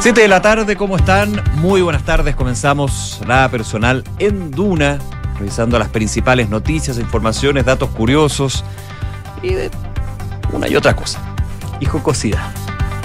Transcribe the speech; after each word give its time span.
7 0.00 0.20
de 0.20 0.28
la 0.28 0.42
tarde, 0.42 0.76
¿cómo 0.76 0.96
están? 0.96 1.42
Muy 1.56 1.82
buenas 1.82 2.04
tardes. 2.04 2.36
Comenzamos 2.36 3.20
la 3.26 3.48
personal 3.48 4.04
en 4.18 4.50
Duna, 4.50 4.98
revisando 5.38 5.78
las 5.78 5.88
principales 5.88 6.48
noticias, 6.48 6.98
informaciones, 6.98 7.64
datos 7.64 7.90
curiosos 7.90 8.64
y 9.42 9.54
de 9.54 9.70
una 10.52 10.68
y 10.68 10.76
otra 10.76 10.94
cosa. 10.94 11.20
Y 11.80 11.86
jocosidad. 11.86 12.52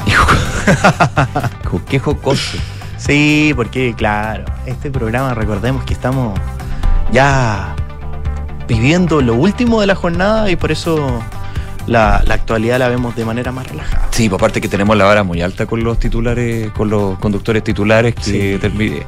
Hijo, 0.06 0.28
qué 1.90 2.00
jocoso. 2.00 2.58
Sí, 2.98 3.54
porque 3.56 3.94
claro, 3.96 4.46
este 4.66 4.92
programa 4.92 5.34
recordemos 5.34 5.84
que 5.86 5.94
estamos 5.94 6.38
ya 7.12 7.76
viviendo 8.68 9.22
lo 9.22 9.36
último 9.36 9.82
de 9.82 9.88
la 9.88 9.96
jornada 9.96 10.52
y 10.52 10.56
por 10.56 10.72
eso 10.72 11.22
la, 11.88 12.22
la 12.26 12.34
actualidad 12.36 12.78
la 12.80 12.88
vemos 12.90 13.16
de 13.16 13.26
manera 13.26 13.52
más 13.52 13.68
relajada. 13.68 14.08
Sí, 14.12 14.30
por 14.30 14.40
aparte 14.40 14.62
que 14.62 14.68
tenemos 14.68 14.96
la 14.98 15.06
vara 15.06 15.24
muy 15.24 15.42
alta 15.42 15.66
con 15.66 15.84
los 15.84 16.00
titulares, 16.00 16.72
con 16.72 16.90
los 16.90 17.18
conductores 17.20 17.64
titulares 17.64 18.16
que 18.16 18.24
Sí. 18.24 18.60
termi- 18.68 19.04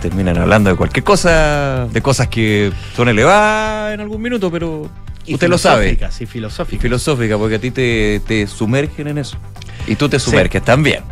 terminan 0.00 0.38
hablando 0.38 0.70
de 0.70 0.76
cualquier 0.76 1.04
cosa, 1.04 1.86
de 1.92 2.00
cosas 2.02 2.28
que 2.28 2.72
son 2.96 3.08
elevadas 3.08 3.94
en 3.94 4.00
algún 4.00 4.22
minuto, 4.22 4.50
pero 4.50 4.88
Y 5.26 5.34
usted 5.34 5.48
lo 5.48 5.58
sabe. 5.58 5.98
Sí, 6.10 6.24
Y 6.24 6.26
filosófica. 6.26 6.80
filosófica, 6.80 7.36
porque 7.36 7.56
a 7.56 7.60
ti 7.60 7.70
te, 7.70 8.20
te 8.26 8.46
sumergen 8.46 9.08
en 9.08 9.18
eso. 9.18 9.36
Y 9.86 9.96
tú 9.96 10.08
te 10.08 10.18
sumerges 10.18 10.62
también. 10.64 11.02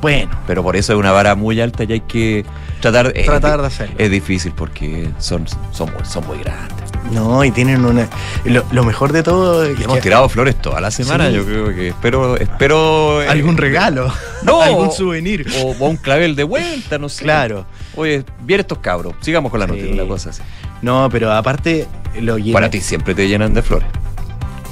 Bueno, 0.00 0.30
Pero 0.46 0.62
por 0.62 0.76
eso 0.76 0.92
es 0.92 0.98
una 0.98 1.12
vara 1.12 1.34
muy 1.34 1.60
alta 1.62 1.84
y 1.84 1.92
hay 1.94 2.00
que 2.00 2.44
tratar, 2.80 3.12
tratar 3.12 3.60
de 3.62 3.66
hacerlo. 3.66 3.94
Es 3.98 4.10
difícil 4.10 4.52
porque 4.54 5.08
son, 5.18 5.46
son, 5.72 5.90
muy, 5.92 6.04
son 6.04 6.26
muy 6.26 6.38
grandes. 6.38 6.83
No, 7.12 7.44
y 7.44 7.50
tienen 7.50 7.84
una. 7.84 8.08
Lo, 8.44 8.64
lo 8.72 8.82
mejor 8.84 9.12
de 9.12 9.22
todo 9.22 9.64
es 9.64 9.78
Y 9.78 9.84
hemos 9.84 9.96
que 9.96 10.02
tirado 10.02 10.28
flores 10.28 10.56
toda 10.60 10.80
la 10.80 10.90
semana, 10.90 11.28
Sí. 11.28 11.34
yo 11.34 11.44
creo 11.44 11.68
que 11.74 11.88
espero, 11.88 12.36
espero 12.36 13.22
eh, 13.22 13.28
algún 13.28 13.56
regalo, 13.56 14.12
No. 14.42 14.62
algún 14.62 14.90
souvenir. 14.90 15.46
O, 15.62 15.72
o 15.78 15.88
un 15.88 15.96
clavel 15.96 16.34
de 16.34 16.44
vuelta, 16.44 16.98
no 16.98 17.08
sé. 17.08 17.24
Claro. 17.24 17.66
Oye, 17.96 18.24
bien 18.42 18.60
estos 18.60 18.78
cabros. 18.78 19.14
Sigamos 19.20 19.50
con 19.50 19.60
la 19.60 19.66
Sí. 19.66 19.72
noticia, 19.72 19.92
una 19.94 20.08
cosa 20.08 20.30
así. 20.30 20.42
No, 20.82 21.08
pero 21.10 21.30
aparte 21.32 21.86
lo 22.20 22.38
llena- 22.38 22.54
Para 22.54 22.70
ti 22.70 22.80
siempre 22.80 23.14
te 23.14 23.28
llenan 23.28 23.52
de 23.54 23.62
flores. 23.62 23.88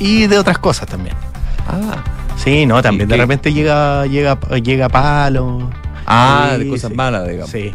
Y 0.01 0.27
de 0.27 0.39
otras 0.39 0.59
cosas 0.59 0.89
también. 0.89 1.15
Ah. 1.69 2.03
Sí, 2.37 2.67
no, 2.67 2.83
también 2.83 3.09
¿Y 3.09 3.13
de 3.13 3.17
qué? 3.17 3.21
repente 3.23 3.53
llega, 3.53 4.07
llega, 4.07 4.39
llega 4.63 4.89
palo. 4.89 5.71
Ah, 6.07 6.53
Sí, 6.57 6.65
de 6.65 6.71
cosas 6.71 6.91
sí. 6.91 6.97
malas, 6.97 7.29
digamos. 7.29 7.51
Sí. 7.51 7.73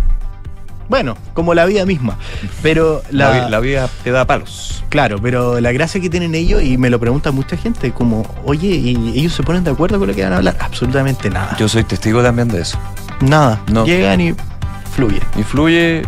Bueno, 0.90 1.18
como 1.34 1.54
la 1.54 1.66
vida 1.66 1.86
misma. 1.86 2.18
Pero 2.62 3.02
La, 3.12 3.30
la, 3.32 3.50
la 3.50 3.60
vida 3.60 3.90
te 4.04 4.12
da 4.12 4.26
palos. 4.26 4.84
Claro, 4.90 5.20
pero 5.22 5.60
la 5.60 5.72
gracia 5.74 6.00
que 6.00 6.10
tienen 6.10 6.34
ellos, 6.34 6.64
y 6.64 6.78
me 6.78 6.90
lo 6.90 7.00
pregunta 7.00 7.32
mucha 7.32 7.58
gente, 7.58 7.92
como, 7.92 8.26
oye, 8.46 8.68
¿y 8.70 9.20
ellos 9.20 9.34
se 9.34 9.44
ponen 9.44 9.64
de 9.66 9.72
acuerdo 9.72 10.00
con 10.00 10.08
lo 10.08 10.16
que 10.16 10.24
van 10.24 10.34
a 10.34 10.38
hablar? 10.38 10.56
Absolutamente 10.62 11.30
nada. 11.30 11.58
Yo 11.60 11.68
soy 11.68 11.84
testigo 11.84 12.24
también 12.24 12.48
de 12.48 12.62
eso. 12.62 12.78
nada. 13.22 13.62
No. 13.72 13.86
Llegan 13.86 14.22
y 14.22 14.34
fluye. 14.96 15.20
Influye, 15.36 16.04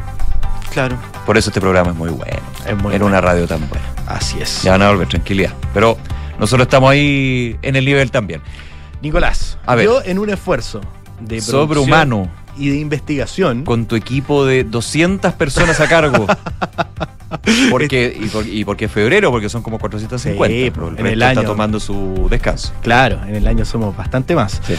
Claro. 0.72 0.96
por 1.26 1.38
eso 1.38 1.50
este 1.50 1.60
programa 1.60 1.90
es 1.92 1.96
muy 1.98 2.10
bueno. 2.10 2.38
Es 2.66 2.78
muy 2.78 2.94
en 2.94 3.00
bueno. 3.02 3.06
una 3.08 3.20
radio 3.22 3.48
tan 3.48 3.68
buena. 3.68 3.86
Así 4.08 4.38
es. 4.42 4.62
Ya 4.64 4.72
van 4.72 4.82
a 4.84 4.90
volver, 4.92 5.08
tranquilidad. 5.08 5.54
Pero 5.74 5.98
nosotros 6.40 6.68
estamos 6.68 6.90
ahí 6.92 7.58
en 7.62 7.76
el 7.76 7.84
nivel 7.86 8.12
también. 8.12 8.42
Nicolás, 9.02 9.58
A 9.66 9.76
ver. 9.76 9.86
yo 9.86 10.02
en 10.04 10.20
un 10.20 10.30
esfuerzo 10.30 10.80
de 11.20 11.38
producción 11.38 11.62
Sobrehumano, 11.68 12.30
y 12.60 12.70
de 12.70 12.78
investigación. 12.78 13.64
con 13.64 13.86
tu 13.86 13.96
equipo 13.96 14.46
de 14.46 14.64
200 14.64 15.34
personas 15.34 15.80
a 15.80 15.88
cargo. 15.88 16.28
Porque, 17.70 18.18
y, 18.20 18.28
por- 18.28 18.48
y 18.48 18.66
porque 18.66 18.86
es 18.86 18.92
febrero, 18.92 19.30
porque 19.32 19.50
son 19.50 19.62
como 19.62 19.78
450. 19.80 20.48
Sí, 20.48 20.72
pero 20.74 20.88
en 20.90 20.96
resto 20.98 21.08
el 21.14 21.22
está 21.22 21.40
año. 21.42 21.44
tomando 21.50 21.80
su 21.80 22.28
descanso. 22.30 22.74
Claro, 22.82 23.20
en 23.28 23.36
el 23.36 23.48
año 23.48 23.66
somos 23.66 23.96
bastante 23.96 24.34
más. 24.36 24.60
Sí. 24.66 24.74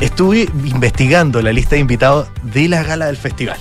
Estuve 0.00 0.48
investigando 0.64 1.42
la 1.42 1.52
lista 1.52 1.74
de 1.74 1.80
invitados 1.80 2.28
de 2.42 2.68
la 2.68 2.82
gala 2.84 3.06
del 3.06 3.16
festival. 3.16 3.58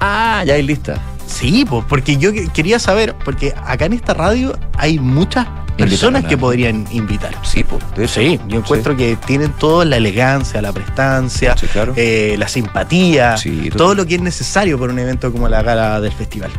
Ah, 0.00 0.42
ya 0.46 0.54
hay 0.54 0.62
lista. 0.62 1.00
Sí, 1.26 1.66
pues, 1.68 1.84
porque 1.88 2.16
yo 2.16 2.32
que- 2.32 2.48
quería 2.48 2.78
saber, 2.78 3.14
porque 3.24 3.52
acá 3.66 3.86
en 3.86 3.92
esta 3.92 4.14
radio 4.14 4.56
hay 4.76 4.98
muchas 4.98 5.46
personas 5.78 6.24
que 6.24 6.36
podrían 6.36 6.86
invitar. 6.90 7.34
Sí, 7.42 7.64
pues. 7.64 8.10
Sí, 8.10 8.38
yo 8.48 8.58
encuentro 8.58 8.96
que 8.96 9.16
tienen 9.16 9.52
toda 9.52 9.84
la 9.84 9.96
elegancia, 9.96 10.60
la 10.60 10.72
prestancia, 10.72 11.56
Sí, 11.56 11.66
claro. 11.68 11.92
eh, 11.96 12.34
la 12.38 12.48
simpatía, 12.48 13.36
todo 13.76 13.94
lo 13.94 14.04
que 14.06 14.16
es 14.16 14.20
necesario 14.20 14.78
para 14.78 14.92
un 14.92 14.98
evento 14.98 15.30
como 15.32 15.48
la 15.48 15.62
gala 15.62 16.00
del 16.00 16.12
festival. 16.12 16.50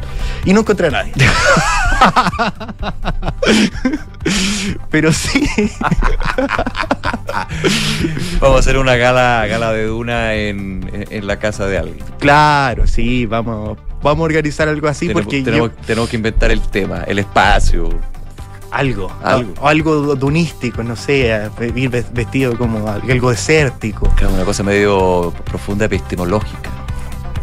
Y 0.45 0.53
no 0.53 0.61
encontré 0.61 0.87
a 0.87 0.91
nadie. 0.91 1.11
Pero 4.91 5.11
sí. 5.13 5.47
Vamos 8.39 8.55
a 8.57 8.59
hacer 8.59 8.77
una 8.77 8.95
gala, 8.95 9.45
gala 9.47 9.71
de 9.73 9.85
Duna 9.85 10.33
en, 10.35 10.89
en- 10.93 11.05
en 11.09 11.27
la 11.27 11.37
casa 11.39 11.65
de 11.67 11.77
alguien. 11.77 11.99
Claro, 12.19 12.87
sí, 12.87 13.25
vamos, 13.25 13.77
vamos 14.01 14.21
a 14.21 14.25
organizar 14.25 14.67
algo 14.67 14.87
así 14.87 15.07
tenemos, 15.07 15.23
porque 15.25 15.41
tenemos, 15.43 15.69
yo- 15.71 15.75
tenemos 15.85 16.09
que 16.09 16.15
inventar 16.17 16.51
el 16.51 16.61
tema, 16.61 17.03
el 17.07 17.19
espacio. 17.19 17.89
Algo, 18.71 19.11
Algo. 19.23 19.53
o 19.61 19.67
algo 19.67 20.15
dunístico, 20.15 20.83
no 20.83 20.95
sé, 20.95 21.49
ir 21.75 21.89
ves- 21.89 22.11
vestido 22.13 22.57
como 22.57 22.87
algo 22.89 23.29
desértico. 23.31 24.07
Claro, 24.15 24.33
una 24.33 24.45
cosa 24.45 24.63
medio 24.63 25.33
profunda 25.45 25.85
epistemológica. 25.85 26.69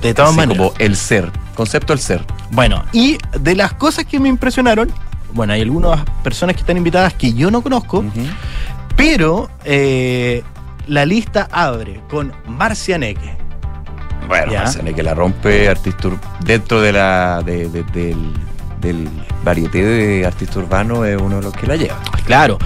De 0.02 0.14
todas 0.14 0.30
Así 0.30 0.36
maneras. 0.38 0.58
como 0.68 0.72
el 0.78 0.94
ser. 0.96 1.30
Concepto 1.54 1.92
del 1.92 2.00
ser. 2.00 2.24
Bueno, 2.50 2.84
y 2.92 3.18
de 3.40 3.54
las 3.56 3.72
cosas 3.72 4.04
que 4.04 4.20
me 4.20 4.28
impresionaron, 4.28 4.92
bueno, 5.32 5.52
hay 5.54 5.62
algunas 5.62 6.04
personas 6.22 6.54
que 6.54 6.60
están 6.60 6.76
invitadas 6.76 7.14
que 7.14 7.32
yo 7.32 7.50
no 7.50 7.62
conozco, 7.62 8.04
pero 8.94 9.50
eh, 9.64 10.42
la 10.86 11.04
lista 11.06 11.48
abre 11.50 12.00
con 12.08 12.32
Marcia 12.46 12.98
Neque. 12.98 13.36
Bueno, 14.28 14.52
Ya. 14.52 14.60
Marciane, 14.64 14.92
que 14.94 15.02
la 15.02 15.14
rompe 15.14 15.68
artista 15.68 16.08
dentro 16.44 16.80
de 16.80 16.92
la 16.92 17.42
de- 17.44 17.68
de- 17.68 17.82
del, 17.84 18.32
del 18.80 19.08
varieté 19.44 19.82
de 19.82 20.26
artista 20.26 20.58
urbano 20.58 21.04
es 21.04 21.20
uno 21.20 21.36
de 21.36 21.42
los 21.42 21.52
que 21.54 21.66
la 21.66 21.76
lleva. 21.76 22.00
Claro, 22.24 22.58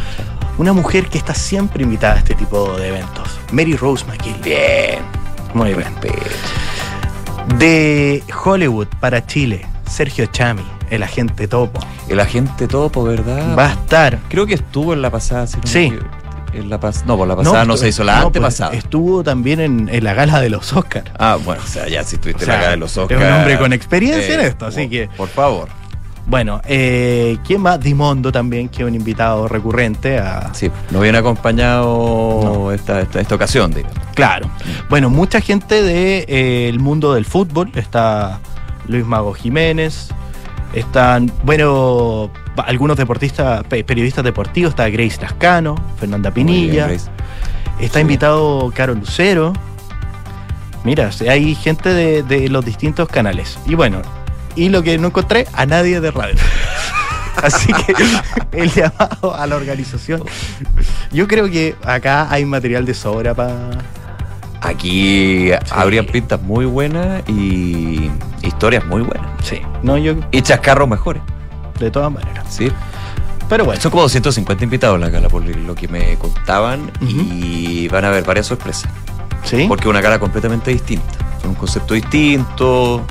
una 0.59 0.73
mujer 0.73 1.07
que 1.09 1.19
está 1.19 1.35
siempre 1.35 1.83
invitada 1.85 2.15
a 2.15 2.19
este 2.19 2.35
tipo 2.35 2.77
de 2.77 2.89
eventos. 2.89 3.29
Mary 3.53 3.77
Rose 3.77 4.05
McGill. 4.07 4.37
Bien. 4.43 4.99
Muy 5.55 5.75
bien. 5.75 5.89
De 7.59 8.23
Hollywood 8.45 8.87
para 9.01 9.27
Chile, 9.27 9.67
Sergio 9.91 10.27
Chami, 10.27 10.65
el 10.91 11.03
agente 11.03 11.49
topo. 11.49 11.81
El 12.09 12.21
agente 12.21 12.69
topo, 12.69 13.05
¿verdad? 13.05 13.57
Va 13.59 13.67
a 13.67 13.73
estar. 13.73 14.19
Creo 14.29 14.47
que 14.47 14.55
estuvo 14.55 14.93
en 14.93 15.03
la 15.03 15.11
pasada. 15.11 15.47
si 15.47 15.57
no 15.57 15.63
Sí. 15.67 15.93
En 16.53 16.69
la 16.69 16.81
pas 16.81 17.05
no, 17.07 17.17
por 17.17 17.29
la 17.29 17.37
pasada 17.37 17.65
no, 17.65 17.77
se 17.77 17.87
hizo, 17.89 18.03
la 18.03 18.19
no, 18.23 18.27
antepasada. 18.27 18.71
pues, 18.71 18.83
estuvo 18.83 19.23
también 19.23 19.61
en, 19.61 19.89
en 19.89 20.03
la 20.03 20.15
gala 20.15 20.41
de 20.41 20.51
los 20.51 20.73
Oscars. 20.73 21.09
Ah, 21.17 21.39
bueno, 21.45 21.63
o 21.65 21.67
sea, 21.69 21.87
ya 21.87 22.03
si 22.03 22.17
estuviste 22.17 22.43
O 22.43 22.45
sea, 22.45 22.55
la 22.55 22.61
cara 22.61 22.71
de 22.73 22.77
los 22.79 22.91
es 22.91 22.97
un 22.97 23.03
Oscars. 23.05 23.23
Eh, 23.23 23.33
hombre 23.33 23.57
con 23.59 23.73
experiencia 23.73 24.35
en 24.35 24.41
esto, 24.41 24.67
así 24.67 24.81
por- 24.83 24.91
que- 24.91 25.09
Por 25.17 25.29
favor. 25.29 25.69
Bueno, 26.31 26.61
eh, 26.65 27.39
¿quién 27.45 27.61
más? 27.61 27.81
Dimondo 27.81 28.31
también, 28.31 28.69
que 28.69 28.83
es 28.83 28.89
un 28.89 28.95
invitado 28.95 29.49
recurrente 29.49 30.19
a... 30.19 30.55
Sí, 30.55 30.71
nos 30.93 31.03
viene 31.03 31.19
acompañado 31.19 32.71
esta, 32.73 33.01
esta, 33.01 33.21
esta 33.21 33.35
ocasión, 33.35 33.73
digamos. 33.75 33.99
Claro. 34.15 34.49
Bueno, 34.89 35.11
mucha 35.11 35.41
gente 35.41 35.83
del 35.83 36.79
mundo 36.79 37.15
del 37.15 37.25
fútbol. 37.25 37.73
Está 37.75 38.39
Luis 38.87 39.05
Mago 39.05 39.35
Jiménez. 39.35 40.11
Están, 40.73 41.33
bueno, 41.43 42.31
algunos 42.65 42.97
deportistas, 42.97 43.65
pe- 43.65 43.83
periodistas 43.83 44.23
deportivos. 44.23 44.71
Está 44.71 44.89
Grace 44.89 45.21
Lascano, 45.21 45.75
Fernanda 45.99 46.31
Pinilla. 46.31 46.87
Bien. 46.87 47.01
Está 47.81 47.95
Sí. 47.99 48.03
invitado 48.03 48.71
Caro 48.73 48.95
Lucero. 48.95 49.53
Mira, 50.85 51.11
hay 51.29 51.57
gente 51.57 51.89
de, 51.89 52.23
de 52.23 52.49
los 52.49 52.65
distintos 52.65 53.09
canales. 53.09 53.59
Y 53.67 53.75
bueno, 53.75 54.01
y 54.57 54.69
lo 54.69 54.83
que 54.83 54.99
no 54.99 55.09
encontré, 55.09 55.47
a 55.53 55.67
nadie 55.67 56.01
de 56.01 56.11
radio. 56.11 56.35
Así 57.43 57.73
que 57.73 57.95
el 58.53 58.71
llamado 58.73 59.35
a 59.35 59.47
la 59.47 59.57
organización. 59.57 60.23
Yo 61.13 61.27
creo 61.29 61.51
que 61.51 61.75
acá 61.85 62.27
hay 62.31 62.45
material 62.45 62.85
de 62.85 62.93
sobra 62.95 63.35
para. 63.35 63.71
Aquí 64.61 65.51
habrían 65.71 66.05
pintas 66.07 66.41
muy 66.43 66.67
buenas 66.67 67.23
y 67.29 68.11
historias 68.43 68.85
muy 68.85 69.01
buenas. 69.03 69.27
Sí. 69.43 69.63
No, 69.83 69.97
yo, 69.97 70.15
Y 70.33 70.43
chascarros 70.43 70.87
mejores. 70.89 71.23
de 71.79 71.91
todas 71.91 72.13
maneras. 72.13 72.45
Sí. 72.51 72.71
Pero 73.49 73.65
bueno, 73.65 73.81
Son 73.81 73.91
como 73.91 74.03
250 74.03 74.63
invitados 74.63 74.97
en 74.97 75.01
la 75.01 75.09
gala, 75.09 75.29
por 75.29 75.43
lo 75.45 75.75
que 75.75 75.89
me 75.89 76.15
contaban. 76.17 76.91
Y 77.01 77.89
van 77.89 78.05
a 78.05 78.09
haber 78.09 78.23
varias 78.25 78.47
sorpresas. 78.47 78.91
sí. 79.45 79.65
Porque 79.67 79.85
es 79.85 79.91
una 79.91 80.03
gala 80.03 80.19
completamente 80.19 80.71
distinta. 80.73 81.07
Un 81.45 81.55
concepto 81.55 81.95
distinto. 81.95 83.07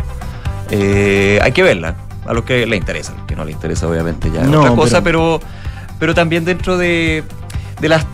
Eh, 0.71 1.39
hay 1.41 1.51
que 1.51 1.63
verla. 1.63 1.95
A 2.25 2.33
los 2.33 2.43
que 2.43 2.65
le 2.65 2.75
interesa. 2.75 3.13
A 3.13 3.15
los 3.17 3.25
que 3.25 3.35
no 3.35 3.45
le 3.45 3.51
interesa, 3.51 3.87
obviamente, 3.87 4.29
ya 4.31 4.43
No, 4.43 4.61
otra 4.61 4.75
cosa. 4.75 5.01
Pero, 5.03 5.39
pero 5.99 6.13
también 6.13 6.45
dentro 6.45 6.77
de, 6.77 7.23
de 7.79 7.89
las 7.89 8.05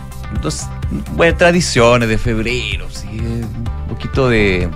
dos, 0.42 0.66
buenas 1.12 1.36
tradiciones 1.38 2.08
de 2.08 2.18
febrero. 2.18 2.86
¿sí? 2.90 3.18
Un 3.18 3.86
poquito 3.88 4.28
de, 4.28 4.68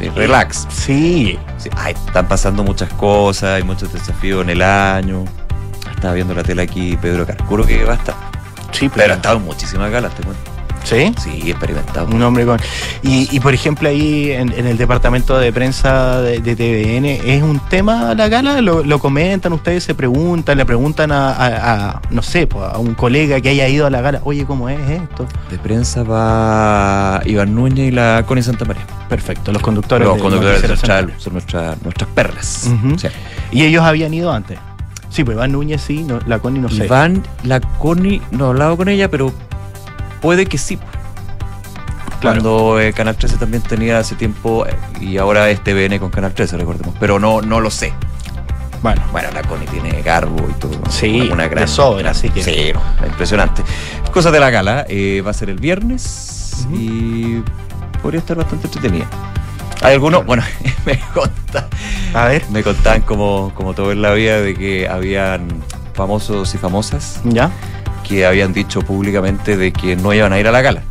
de 0.00 0.10
relax. 0.10 0.66
Sí. 0.70 1.38
Sí, 1.56 1.70
ay, 1.76 1.94
están 2.06 2.28
pasando 2.28 2.62
muchas 2.62 2.92
cosas, 2.94 3.50
hay 3.56 3.62
muchos 3.62 3.92
desafíos 3.92 4.42
en 4.42 4.50
el 4.50 4.62
año. 4.62 5.24
Estaba 5.94 6.12
viendo 6.14 6.34
la 6.34 6.42
tele 6.42 6.62
aquí 6.62 6.98
Pedro 7.00 7.26
Carcuro 7.26 7.64
que 7.64 7.82
va 7.84 7.92
a 7.92 7.96
estar. 7.96 8.14
Sí, 8.72 8.90
Pero 8.94 9.14
ha 9.14 9.16
estado 9.16 9.38
en 9.38 9.44
muchísimas 9.44 9.90
galas, 9.90 10.14
te 10.14 10.22
cuento. 10.22 10.50
¿Sí? 10.84 11.12
Sí, 11.18 11.50
experimentado. 11.50 12.06
Un 12.06 12.22
hombre 12.22 12.44
con. 12.44 12.60
Y, 13.02 13.34
y, 13.34 13.40
por 13.40 13.54
ejemplo, 13.54 13.88
ahí 13.88 14.30
en, 14.30 14.52
en 14.52 14.66
el 14.66 14.76
departamento 14.76 15.38
de 15.38 15.52
prensa 15.52 16.20
de, 16.20 16.40
de, 16.40 16.54
TVN, 16.54 17.06
¿es 17.06 17.42
un 17.42 17.58
tema 17.70 18.14
la 18.14 18.28
gala? 18.28 18.60
¿Lo, 18.60 18.84
lo 18.84 18.98
comentan 18.98 19.52
ustedes? 19.54 19.84
¿Se 19.84 19.94
preguntan? 19.94 20.58
¿Le 20.58 20.66
preguntan 20.66 21.10
a, 21.10 21.30
a, 21.30 21.88
a, 21.90 22.02
no 22.10 22.22
sé, 22.22 22.46
pues, 22.46 22.64
a 22.70 22.78
un 22.78 22.94
colega 22.94 23.40
que 23.40 23.48
haya 23.48 23.66
ido 23.66 23.86
a 23.86 23.90
la 23.90 24.02
gala? 24.02 24.20
Oye, 24.24 24.44
¿cómo 24.44 24.68
es 24.68 24.78
esto? 24.90 25.26
De 25.50 25.58
prensa 25.58 26.02
va 26.02 27.22
Iván 27.24 27.54
Núñez 27.54 27.88
y 27.88 27.90
la 27.90 28.22
Connie 28.26 28.42
Santa 28.42 28.66
María. 28.66 28.86
Perfecto, 29.08 29.52
los 29.52 29.62
conductores. 29.62 30.06
Los 30.06 30.18
conductores 30.18 30.62
de 30.62 30.68
Central 30.68 31.14
son 31.16 31.32
nuestra, 31.32 31.76
nuestras 31.82 32.10
perlas. 32.10 32.70
Sí. 32.98 33.08
¿Y 33.52 33.64
ellos 33.64 33.82
habían 33.82 34.12
ido 34.12 34.30
antes? 34.32 34.58
Sí, 35.08 35.22
pues 35.22 35.36
Iván 35.36 35.52
Núñez 35.52 35.80
sí, 35.80 36.02
no, 36.02 36.18
la 36.26 36.40
Connie 36.40 36.60
no 36.60 36.68
sé. 36.68 36.86
Iván, 36.86 37.22
la 37.44 37.60
Connie, 37.60 38.20
no 38.32 38.46
he 38.46 38.48
hablado 38.48 38.76
con 38.76 38.88
ella, 38.88 39.08
pero 39.08 39.32
puede 40.24 40.46
que 40.46 40.56
sí. 40.56 40.78
Claro. 42.20 42.40
Cuando 42.40 42.80
eh, 42.80 42.94
Canal 42.94 43.14
13 43.14 43.36
también 43.36 43.62
tenía 43.62 43.98
hace 43.98 44.14
tiempo 44.14 44.66
eh, 44.66 44.74
y 44.98 45.18
ahora 45.18 45.50
es 45.50 45.62
TVN 45.62 45.98
con 45.98 46.08
Canal 46.10 46.32
13, 46.32 46.56
recordemos. 46.56 46.94
Pero 46.98 47.18
no, 47.18 47.42
no 47.42 47.60
lo 47.60 47.70
sé. 47.70 47.92
Bueno, 48.82 49.02
Bueno, 49.12 49.28
la 49.34 49.42
Connie 49.42 49.66
tiene 49.66 50.00
garbo 50.00 50.48
y 50.48 50.54
todo. 50.54 50.78
Sí, 50.88 51.28
una, 51.30 51.46
de 51.46 51.66
sobra, 51.66 52.12
así 52.12 52.30
que- 52.30 52.42
Sí, 52.42 52.72
no, 52.72 53.06
impresionante. 53.06 53.62
Cosas 54.12 54.32
de 54.32 54.40
la 54.40 54.48
gala. 54.48 54.86
eh, 54.88 55.22
va 55.24 55.30
a 55.32 55.34
ser 55.34 55.50
el 55.50 55.58
viernes 55.60 56.66
y 56.72 57.42
podría 58.02 58.20
estar 58.20 58.36
bastante 58.38 58.66
entretenida. 58.68 59.04
Hay 59.82 59.92
algunos, 59.92 60.24
bueno, 60.24 60.42
me 60.86 60.98
contan, 61.12 61.66
a 62.14 62.24
ver, 62.28 62.44
me 62.50 62.62
contaban 62.62 63.02
como, 63.02 63.52
como 63.54 63.74
todo 63.74 63.92
en 63.92 64.00
la 64.00 64.12
vida 64.14 64.40
de 64.40 64.54
que 64.54 64.88
habían 64.88 65.46
famosos 65.92 66.54
y 66.54 66.58
famosas 66.58 67.20
ya, 67.24 67.50
que 68.04 68.24
habían 68.24 68.52
dicho 68.52 68.82
públicamente 68.82 69.56
de 69.56 69.72
que 69.72 69.96
no 69.96 70.12
iban 70.12 70.32
a 70.32 70.38
ir 70.38 70.46
a 70.46 70.52
la 70.52 70.62
gala. 70.62 70.82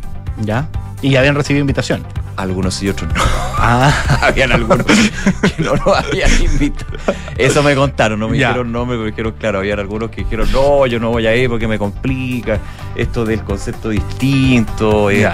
ya. 0.42 0.68
Y 1.00 1.16
habían 1.16 1.34
recibido 1.34 1.60
invitación. 1.60 2.02
Algunos 2.36 2.82
y 2.82 2.88
otros 2.88 3.12
no. 3.14 3.43
Ah, 3.56 4.18
habían 4.22 4.52
algunos 4.52 4.84
que 4.86 5.62
no 5.62 5.74
nos 5.76 5.86
habían 5.96 6.30
invitado. 6.42 6.92
Eso 7.36 7.62
me 7.62 7.74
contaron, 7.74 8.18
no 8.18 8.28
me 8.28 8.38
Ya. 8.38 8.48
dijeron 8.48 8.72
no, 8.72 8.84
me 8.86 8.96
dijeron, 9.04 9.34
claro, 9.38 9.58
habían 9.60 9.78
algunos 9.78 10.10
que 10.10 10.22
dijeron, 10.24 10.50
no, 10.52 10.86
yo 10.86 10.98
no 11.00 11.10
voy 11.10 11.26
a 11.26 11.34
ir 11.36 11.48
porque 11.48 11.66
me 11.68 11.78
complica, 11.78 12.58
esto 12.96 13.24
del 13.24 13.42
concepto 13.42 13.88
distinto, 13.90 15.10
eh, 15.10 15.28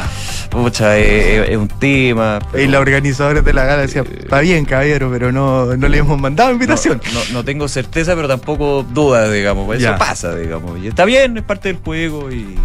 pucha, 0.51 0.97
eh, 0.99 1.03
eh, 1.39 1.47
es 1.51 1.57
un 1.57 1.69
tema. 1.69 2.39
y 2.57 2.67
los 2.67 2.81
organizadores 2.81 3.45
de 3.45 3.53
la 3.53 3.65
gala 3.65 3.83
decían, 3.83 4.07
está 4.19 4.41
bien, 4.41 4.65
caballero, 4.65 5.11
pero 5.11 5.33
no, 5.33 5.77
no 5.77 5.89
le 5.89 5.99
hemos 5.99 6.19
mandado 6.19 6.51
invitación. 6.53 7.01
No, 7.13 7.21
no- 7.21 7.33
no 7.33 7.45
tengo 7.45 7.69
certeza, 7.69 8.15
pero 8.15 8.29
tampoco 8.29 8.83
duda, 8.83 9.31
digamos. 9.31 9.67
pues 9.67 9.81
Eso 9.81 9.91
Ya. 9.93 9.99
pasa, 9.99 10.35
digamos. 10.37 10.79
Y 10.79 10.89
está 10.89 11.05
bien, 11.05 11.37
es 11.39 11.43
parte 11.45 11.69
del 11.73 11.83
juego 11.83 12.31
y, 12.31 12.57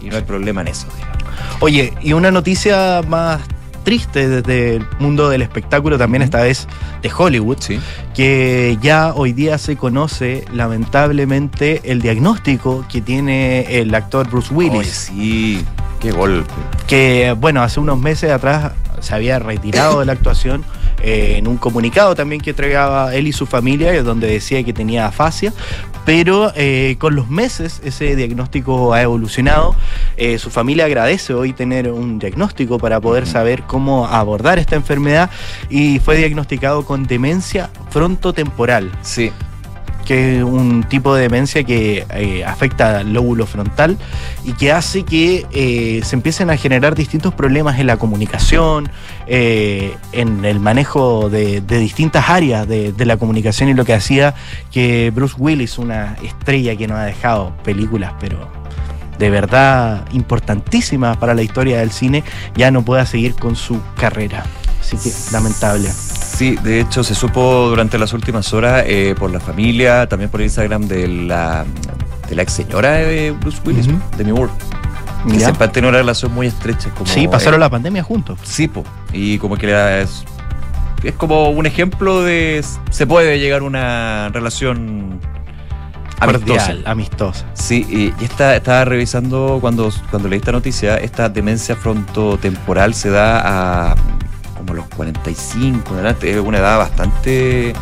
y 0.00 0.06
no 0.08 0.16
hay 0.16 0.22
problema 0.22 0.62
en 0.62 0.68
eso, 0.68 0.86
digamos. 0.96 1.22
Oye, 1.60 1.92
y 2.02 2.12
una 2.12 2.30
noticia 2.30 3.02
más 3.06 3.40
triste 3.82 4.28
desde 4.28 4.76
el 4.76 4.86
mundo 4.98 5.28
del 5.28 5.42
espectáculo, 5.42 5.98
también 5.98 6.22
esta 6.22 6.40
vez 6.42 6.66
de 7.02 7.10
Hollywood, 7.16 7.58
Sí. 7.60 7.78
que 8.14 8.78
ya 8.80 9.12
hoy 9.14 9.32
día 9.32 9.58
se 9.58 9.76
conoce 9.76 10.44
lamentablemente 10.52 11.80
el 11.84 12.00
diagnóstico 12.00 12.84
que 12.90 13.00
tiene 13.00 13.80
el 13.80 13.94
actor 13.94 14.28
Bruce 14.28 14.52
Willis, 14.54 15.10
sí, 15.12 15.64
qué 16.00 16.12
golpe. 16.12 16.50
que 16.86 17.34
bueno, 17.38 17.62
hace 17.62 17.80
unos 17.80 17.98
meses 17.98 18.30
atrás 18.30 18.72
se 19.00 19.14
había 19.14 19.38
retirado 19.38 20.00
de 20.00 20.06
la 20.06 20.12
actuación 20.12 20.64
eh, 21.02 21.34
en 21.38 21.48
un 21.48 21.56
comunicado 21.56 22.14
también 22.14 22.40
que 22.40 22.50
entregaba 22.50 23.12
él 23.14 23.26
y 23.26 23.32
su 23.32 23.46
familia, 23.46 24.00
donde 24.04 24.28
decía 24.28 24.62
que 24.62 24.72
tenía 24.72 25.06
afasia, 25.06 25.52
pero 26.04 26.52
eh, 26.54 26.96
con 26.98 27.14
los 27.14 27.28
meses 27.28 27.80
ese 27.84 28.16
diagnóstico 28.16 28.92
ha 28.92 29.02
evolucionado. 29.02 29.74
Eh, 30.16 30.38
su 30.38 30.50
familia 30.50 30.86
agradece 30.86 31.34
hoy 31.34 31.52
tener 31.52 31.90
un 31.90 32.18
diagnóstico 32.18 32.78
para 32.78 33.00
poder 33.00 33.26
saber 33.26 33.62
cómo 33.62 34.06
abordar 34.06 34.58
esta 34.58 34.76
enfermedad 34.76 35.30
y 35.70 35.98
fue 36.00 36.16
diagnosticado 36.16 36.84
con 36.84 37.06
demencia 37.06 37.70
frontotemporal. 37.90 38.90
Sí, 39.02 39.32
que 40.02 40.38
es 40.38 40.44
un 40.44 40.84
tipo 40.84 41.14
de 41.14 41.22
demencia 41.22 41.64
que 41.64 42.06
eh, 42.10 42.44
afecta 42.44 42.98
al 42.98 43.12
lóbulo 43.12 43.46
frontal 43.46 43.98
y 44.44 44.52
que 44.52 44.72
hace 44.72 45.04
que 45.04 45.46
eh, 45.52 46.00
se 46.04 46.16
empiecen 46.16 46.50
a 46.50 46.56
generar 46.56 46.94
distintos 46.94 47.34
problemas 47.34 47.78
en 47.78 47.86
la 47.86 47.96
comunicación, 47.96 48.90
eh, 49.26 49.94
en 50.12 50.44
el 50.44 50.60
manejo 50.60 51.30
de, 51.30 51.60
distintas 51.60 52.28
áreas 52.28 52.68
de, 52.68 52.92
de 52.92 53.06
la 53.06 53.16
comunicación 53.16 53.68
y 53.68 53.74
lo 53.74 53.84
que 53.84 53.94
hacía 53.94 54.34
que 54.70 55.10
Bruce 55.14 55.34
Willis, 55.38 55.78
una 55.78 56.16
estrella 56.22 56.76
que 56.76 56.86
nos 56.86 56.98
ha 56.98 57.04
dejado 57.04 57.52
películas, 57.64 58.12
pero 58.20 58.48
de 59.18 59.30
verdad 59.30 60.04
importantísimas 60.12 61.16
para 61.16 61.34
la 61.34 61.42
historia 61.42 61.78
del 61.78 61.92
cine, 61.92 62.24
ya 62.56 62.70
no 62.70 62.84
pueda 62.84 63.06
seguir 63.06 63.34
con 63.34 63.56
su 63.56 63.80
carrera. 63.96 64.44
Así 64.80 64.96
que 64.96 65.14
lamentable. 65.32 65.90
Sí, 66.34 66.56
de 66.62 66.80
hecho 66.80 67.04
se 67.04 67.14
supo 67.14 67.68
durante 67.68 67.98
las 67.98 68.12
últimas 68.12 68.52
horas 68.52 68.84
eh, 68.86 69.14
por 69.18 69.30
la 69.30 69.38
familia, 69.40 70.08
también 70.08 70.30
por 70.30 70.40
Instagram 70.40 70.88
de 70.88 71.06
la, 71.06 71.64
de 72.28 72.34
la 72.34 72.42
ex 72.42 72.52
señora 72.52 72.92
de 72.92 73.32
Bruce 73.32 73.60
Willis, 73.64 73.86
de 74.16 74.24
Moore, 74.32 74.50
que 75.28 75.34
¿Ya? 75.38 75.46
siempre 75.46 75.66
han 75.66 75.72
tenido 75.72 75.90
una 75.90 75.98
relación 75.98 76.32
muy 76.32 76.46
estrecha. 76.46 76.90
Como, 76.90 77.06
Sí, 77.06 77.28
pasaron 77.28 77.56
eh, 77.60 77.64
la 77.64 77.70
pandemia 77.70 78.02
juntos. 78.02 78.38
Sí, 78.44 78.66
po, 78.66 78.82
y 79.12 79.38
como 79.38 79.56
que 79.56 79.66
la- 79.66 80.00
es, 80.00 80.24
es 81.04 81.12
como 81.14 81.50
un 81.50 81.66
ejemplo 81.66 82.22
de 82.22 82.64
se 82.90 83.06
puede 83.06 83.38
llegar 83.38 83.60
a 83.60 83.64
una 83.64 84.30
relación 84.32 85.20
amistosa. 86.18 86.66
Cordial, 86.66 86.82
amistosa. 86.86 87.44
Sí, 87.54 87.86
y, 87.90 88.22
y 88.22 88.24
esta, 88.24 88.56
estaba 88.56 88.84
revisando 88.86 89.58
cuando, 89.60 89.90
cuando 90.10 90.28
leí 90.28 90.38
esta 90.38 90.52
noticia, 90.52 90.96
esta 90.96 91.28
demencia 91.28 91.76
frontotemporal 91.76 92.94
se 92.94 93.10
da 93.10 93.90
a 93.90 93.94
como 94.62 94.74
los 94.74 94.86
45, 94.94 95.90
en 95.90 95.94
adelante, 95.96 96.30
es 96.30 96.38
una 96.38 96.58
edad 96.58 96.78
bastante 96.78 97.72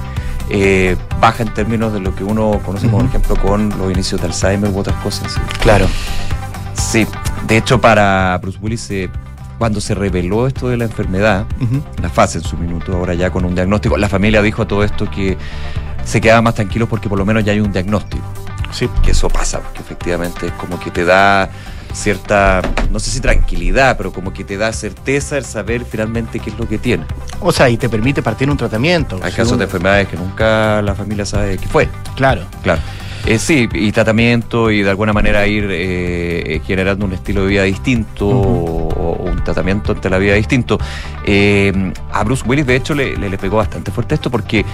eh, 0.49 0.97
baja 1.21 1.43
en 1.43 1.53
términos 1.55 1.93
de 1.93 2.01
lo 2.01 2.15
que 2.15 2.25
uno 2.25 2.59
conoce, 2.65 2.89
por 2.89 3.01
Ujú. 3.01 3.09
ejemplo, 3.09 3.37
con 3.37 3.69
los 3.79 3.91
inicios 3.93 4.21
de 4.21 4.27
Alzheimer 4.29 4.71
u 4.71 4.79
otras 4.79 4.97
cosas. 5.03 5.33
sí. 5.33 5.41
Claro. 5.61 5.87
Sí, 6.75 7.07
de 7.47 7.57
hecho 7.59 7.81
para 7.81 8.37
Bruce 8.39 8.59
Willis, 8.63 8.91
eh, 8.91 9.11
cuando 9.59 9.81
se 9.83 9.95
reveló 9.95 10.47
esto 10.47 10.69
de 10.71 10.79
la 10.79 10.85
enfermedad, 10.85 11.45
la 12.01 12.09
fase 12.09 12.39
en 12.39 12.45
su 12.45 12.57
minuto, 12.57 12.97
ahora 12.97 13.13
ya 13.13 13.31
con 13.31 13.45
un 13.45 13.55
diagnóstico, 13.55 13.99
la 13.99 14.09
familia 14.09 14.41
dijo 14.41 14.63
a 14.63 14.67
todo 14.69 14.83
esto 14.83 15.09
que 15.11 15.37
se 16.05 16.21
quedaba 16.23 16.41
más 16.41 16.55
tranquilos 16.55 16.89
porque 16.89 17.11
por 17.11 17.19
lo 17.19 17.27
menos 17.27 17.45
ya 17.45 17.53
hay 17.53 17.61
un 17.61 17.71
diagnóstico 17.71 18.25
Sí. 18.73 18.89
que 19.03 19.11
eso 19.11 19.29
pasa, 19.29 19.61
porque 19.61 19.81
efectivamente 19.81 20.47
es 20.47 20.53
como 20.53 20.81
que 20.81 20.91
te 20.91 21.05
da 21.05 21.51
cierta, 21.93 22.63
no 22.91 22.99
sé 23.01 23.11
si 23.11 23.21
tranquilidad, 23.21 23.97
pero 23.97 24.13
como 24.13 24.33
que 24.33 24.45
te 24.45 24.57
da 24.57 24.73
certeza 24.73 25.37
el 25.37 25.45
saber 25.45 25.85
finalmente 25.85 26.39
qué 26.41 26.51
es 26.51 26.59
lo 26.59 26.69
que 26.69 26.79
tiene. 26.79 27.05
O 27.41 27.53
sea, 27.53 27.69
y 27.69 27.77
te 27.77 27.89
permite 27.89 28.23
partir 28.23 28.51
un 28.51 28.57
tratamiento. 28.57 29.19
Hay 29.23 29.33
casos 29.33 29.59
de 29.59 29.65
enfermedades 29.65 30.09
que 30.09 30.17
nunca 30.17 30.83
la 30.83 30.95
familia 30.95 31.25
sabe 31.27 31.57
qué 31.59 31.67
fue, 31.69 31.89
Claro. 32.17 32.43
claro. 32.63 32.81
Eh, 33.27 33.39
sí, 33.39 33.69
y 33.75 33.93
tratamiento 33.93 34.71
y 34.71 34.83
de 34.83 34.89
alguna 34.89 35.13
manera 35.13 35.47
ir 35.47 35.65
eh, 35.71 36.55
eh, 36.57 36.63
generando 36.67 37.05
un 37.05 37.13
estilo 37.13 37.43
de 37.43 37.49
vida 37.49 37.63
distinto 37.65 38.27
o, 38.27 38.89
o 38.89 39.31
un 39.31 39.45
tratamiento 39.45 39.93
ante 39.93 40.09
la 40.09 40.17
vida 40.17 40.35
distinto. 40.35 40.79
Eh, 41.27 41.93
a 42.13 42.25
Bruce 42.25 42.43
Willis, 42.47 42.67
de 42.67 42.77
hecho, 42.77 42.95
le, 42.95 43.19
le- 43.19 43.29
le 43.29 43.37
pegó 43.37 43.59
bastante 43.59 43.91
fuerte 43.91 44.15
esto 44.15 44.31
porque 44.31 44.65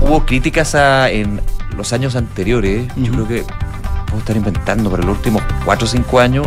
hubo 0.00 0.24
críticas 0.24 0.76
a- 0.76 1.10
en 1.10 1.40
los 1.76 1.92
años 1.92 2.14
anteriores. 2.14 2.86
Yo 2.94 3.12
creo 3.12 3.26
que 3.28 3.44
puedo 4.08 4.18
estar 4.20 4.36
inventando, 4.36 4.90
pero 4.90 5.02
los 5.04 5.16
últimos 5.16 5.42
4 5.64 5.84
o 5.86 5.88
5 5.88 6.20
años 6.20 6.46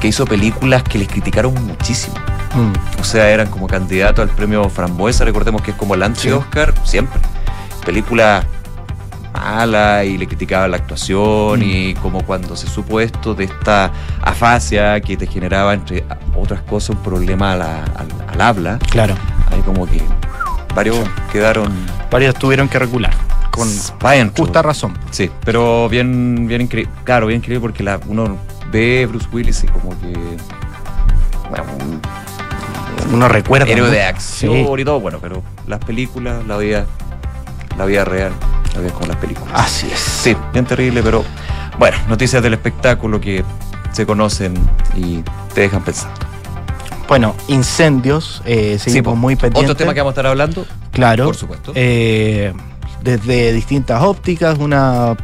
que 0.00 0.08
hizo 0.08 0.24
películas 0.26 0.82
que 0.84 0.98
les 0.98 1.08
criticaron 1.08 1.54
muchísimo. 1.66 2.14
Mm. 2.54 3.00
O 3.00 3.04
sea, 3.04 3.28
eran 3.30 3.48
como 3.48 3.66
candidatos 3.66 4.28
al 4.28 4.34
premio 4.34 4.68
Frambuesa, 4.70 5.24
recordemos 5.24 5.62
que 5.62 5.72
es 5.72 5.76
como 5.76 5.94
el 5.94 6.02
anti-Oscar, 6.02 6.72
siempre. 6.84 7.20
Película 7.84 8.44
mala 9.32 10.04
y 10.04 10.16
le 10.18 10.26
criticaban 10.26 10.70
la 10.70 10.78
actuación 10.78 11.60
Mm. 11.60 11.62
y 11.62 11.94
como 11.94 12.22
cuando 12.24 12.56
se 12.56 12.66
supo 12.66 13.00
esto 13.00 13.34
de 13.34 13.44
esta 13.44 13.90
afasia 14.22 15.00
que 15.00 15.16
te 15.16 15.26
generaba, 15.26 15.74
entre 15.74 16.04
otras 16.36 16.60
cosas, 16.62 16.90
un 16.96 17.02
problema 17.02 17.52
a 17.52 17.56
la- 17.56 17.84
al, 17.84 18.08
al 18.32 18.40
habla, 18.40 18.78
Claro. 18.90 19.14
ahí 19.52 19.60
como 19.62 19.86
que 19.86 20.00
varios 20.74 20.96
quedaron... 21.32 21.72
Varios 22.10 22.34
tuvieron 22.36 22.68
que 22.68 22.78
regular. 22.78 23.12
Con 23.58 24.30
justa 24.36 24.62
razón. 24.62 24.96
Sí, 25.10 25.30
pero 25.44 25.88
bien, 25.88 26.46
bien 26.46 26.62
increíble. 26.62 26.92
Claro, 27.04 27.26
bien 27.26 27.38
increíble 27.38 27.60
porque 27.60 27.82
la, 27.82 27.98
uno 28.06 28.36
ve 28.70 29.06
Bruce 29.06 29.26
Willis 29.32 29.64
y 29.64 29.66
como 29.68 29.90
que... 30.00 30.12
Bueno, 31.48 31.64
un 31.80 32.00
Uno 33.14 33.28
recuerda. 33.28 33.66
héroe 33.66 33.86
¿no? 33.88 33.92
de 33.92 34.02
acción 34.02 34.52
Sí. 34.54 34.66
y 34.80 34.84
todo, 34.84 35.00
bueno, 35.00 35.18
pero 35.20 35.42
las 35.66 35.78
películas, 35.84 36.46
la 36.46 36.56
vida, 36.58 36.86
la 37.78 37.84
vida 37.86 38.04
real, 38.04 38.32
la 38.74 38.80
vida 38.80 38.92
como 38.92 39.06
las 39.06 39.16
películas. 39.16 39.50
Así 39.54 39.86
es. 39.90 39.98
Sí, 39.98 40.36
bien 40.52 40.66
terrible, 40.66 41.02
pero 41.02 41.24
bueno, 41.78 41.96
noticias 42.08 42.42
del 42.42 42.52
espectáculo 42.54 43.20
que 43.20 43.44
se 43.92 44.04
conocen 44.04 44.54
y 44.94 45.22
te 45.54 45.62
dejan 45.62 45.82
pensando. 45.82 46.14
Bueno, 47.08 47.34
incendios. 47.48 48.42
Eh, 48.44 48.76
seguimos 48.78 49.16
muy 49.16 49.34
pendientes. 49.36 49.62
Otro 49.70 49.74
tema 49.76 49.94
que 49.94 50.00
vamos 50.00 50.10
a 50.10 50.12
estar 50.12 50.26
hablando, 50.26 50.66
Claro. 50.92 51.24
por 51.24 51.36
supuesto. 51.36 51.72
Eh, 51.74 52.52
desde 53.02 53.52
distintas 53.52 54.02
ópticas, 54.02 54.58
una 54.58 55.16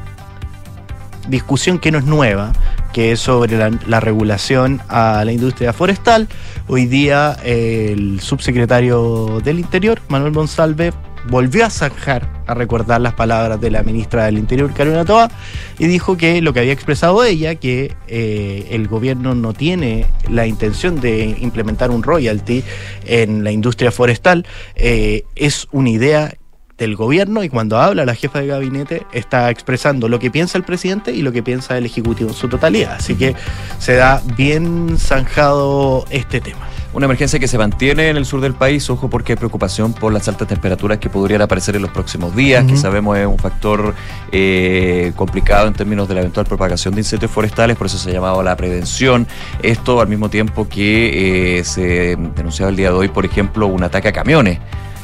discusión 1.29 1.79
que 1.79 1.91
no 1.91 1.99
es 1.99 2.05
nueva, 2.05 2.53
que 2.93 3.13
es 3.13 3.21
sobre 3.21 3.57
la, 3.57 3.71
la 3.87 4.01
regulación 4.01 4.81
a 4.89 5.25
la 5.25 5.33
industria 5.33 5.73
forestal. 5.73 6.29
Hoy 6.69 6.87
día 6.87 7.37
el 7.45 8.21
subsecretario 8.21 9.41
del 9.43 9.59
Interior, 9.59 10.01
Manuel 10.09 10.33
Monsalve, 10.33 10.93
volvió 11.29 11.65
a 11.65 11.71
zanjar, 11.71 12.29
a 12.47 12.55
recordar 12.55 13.01
las 13.01 13.15
palabras 13.15 13.61
de 13.61 13.71
la 13.71 13.83
ministra 13.83 14.25
del 14.27 14.39
Interior, 14.39 14.73
Carolina 14.75 15.05
Toa, 15.05 15.31
y 15.79 15.87
dijo 15.87 16.17
que 16.17 16.43
lo 16.43 16.53
que 16.53 16.61
había 16.61 16.73
expresado 16.73 17.25
ella, 17.25 17.55
que 17.55 17.97
eh, 18.07 18.67
el 18.71 18.89
gobierno 18.89 19.35
no 19.35 19.53
tiene 19.53 20.07
la 20.29 20.47
intención 20.47 21.01
de 21.01 21.37
implementar 21.41 21.91
un 21.91 22.03
royalty 22.03 22.63
en 23.07 23.45
la 23.45 23.51
industria 23.51 23.91
forestal, 23.91 24.47
eh, 24.77 25.25
es 25.35 25.67
una 25.73 25.91
idea 25.91 26.35
del 26.79 26.97
gobierno 26.97 27.45
y 27.45 27.49
cuando 27.49 27.79
habla 27.79 28.05
la 28.05 28.15
jefa 28.15 28.41
de 28.41 28.49
gabinete 28.49 29.07
está 29.13 29.51
expresando 29.51 30.09
lo 30.09 30.19
que 30.19 30.31
piensa 30.31 30.59
el 30.59 30.65
presidente 30.65 31.13
y 31.13 31.23
lo 31.23 31.33
que 31.33 31.43
piensa 31.43 31.79
el 31.79 31.87
ejecutivo 31.87 32.31
en 32.31 32.37
su 32.37 32.49
totalidad. 32.49 32.95
Así 32.95 33.15
que 33.15 33.35
se 33.79 33.95
da 33.95 34.23
bien 34.37 34.97
zanjado 34.99 36.05
este 36.11 36.41
tema. 36.41 36.69
Una 36.95 37.07
emergencia 37.07 37.41
que 37.41 37.49
se 37.49 37.59
mantiene 37.59 38.09
en 38.09 38.17
el 38.17 38.25
sur 38.25 38.41
del 38.41 38.55
país, 38.55 38.89
ojo 38.89 39.11
porque 39.11 39.33
hay 39.33 39.37
preocupación 39.37 39.93
por 39.93 40.13
las 40.13 40.29
altas 40.29 40.47
temperaturas 40.47 40.99
que 40.99 41.11
podrían 41.11 41.43
aparecer 41.43 41.75
en 41.75 41.83
los 41.83 41.91
próximos 41.91 42.37
días, 42.37 42.65
que 42.65 42.77
sabemos 42.77 43.19
es 43.19 43.27
un 43.27 43.37
factor 43.37 43.97
eh, 44.31 45.13
complicado 45.17 45.67
en 45.67 45.75
términos 45.75 46.07
de 46.07 46.15
la 46.15 46.21
eventual 46.21 46.47
propagación 46.47 46.95
de 46.95 47.01
incendios 47.01 47.33
forestales, 47.33 47.77
por 47.77 47.89
eso 47.89 47.99
se 47.99 48.11
ha 48.11 48.13
llamado 48.13 48.41
la 48.45 48.57
prevención. 48.57 49.27
Esto 49.61 50.01
al 50.01 50.07
mismo 50.07 50.29
tiempo 50.29 50.69
que 50.69 51.59
eh, 51.59 51.65
se 51.65 52.17
denunciaba 52.37 52.71
el 52.71 52.77
día 52.77 52.91
de 52.91 52.95
hoy, 52.95 53.09
por 53.09 53.25
ejemplo, 53.25 53.67
un 53.67 53.83
ataque 53.83 54.07
a 54.07 54.13
camiones 54.13 54.61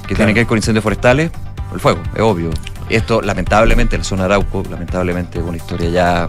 que 0.07 0.15
tiene 0.15 0.33
que 0.33 0.41
ver 0.41 0.47
con 0.47 0.59
incendios 0.59 0.85
forestales, 0.85 1.33
el 1.73 1.81
fuego, 1.81 2.03
es 2.15 2.21
obvio. 2.21 2.51
Esto, 2.89 3.21
lamentablemente, 3.23 3.97
en 3.97 4.01
la 4.01 4.05
zona 4.05 4.23
de 4.23 4.35
Arauco, 4.35 4.65
lamentablemente, 4.69 5.39
es 5.39 5.45
una 5.45 5.57
historia 5.57 5.91
ya 5.91 6.29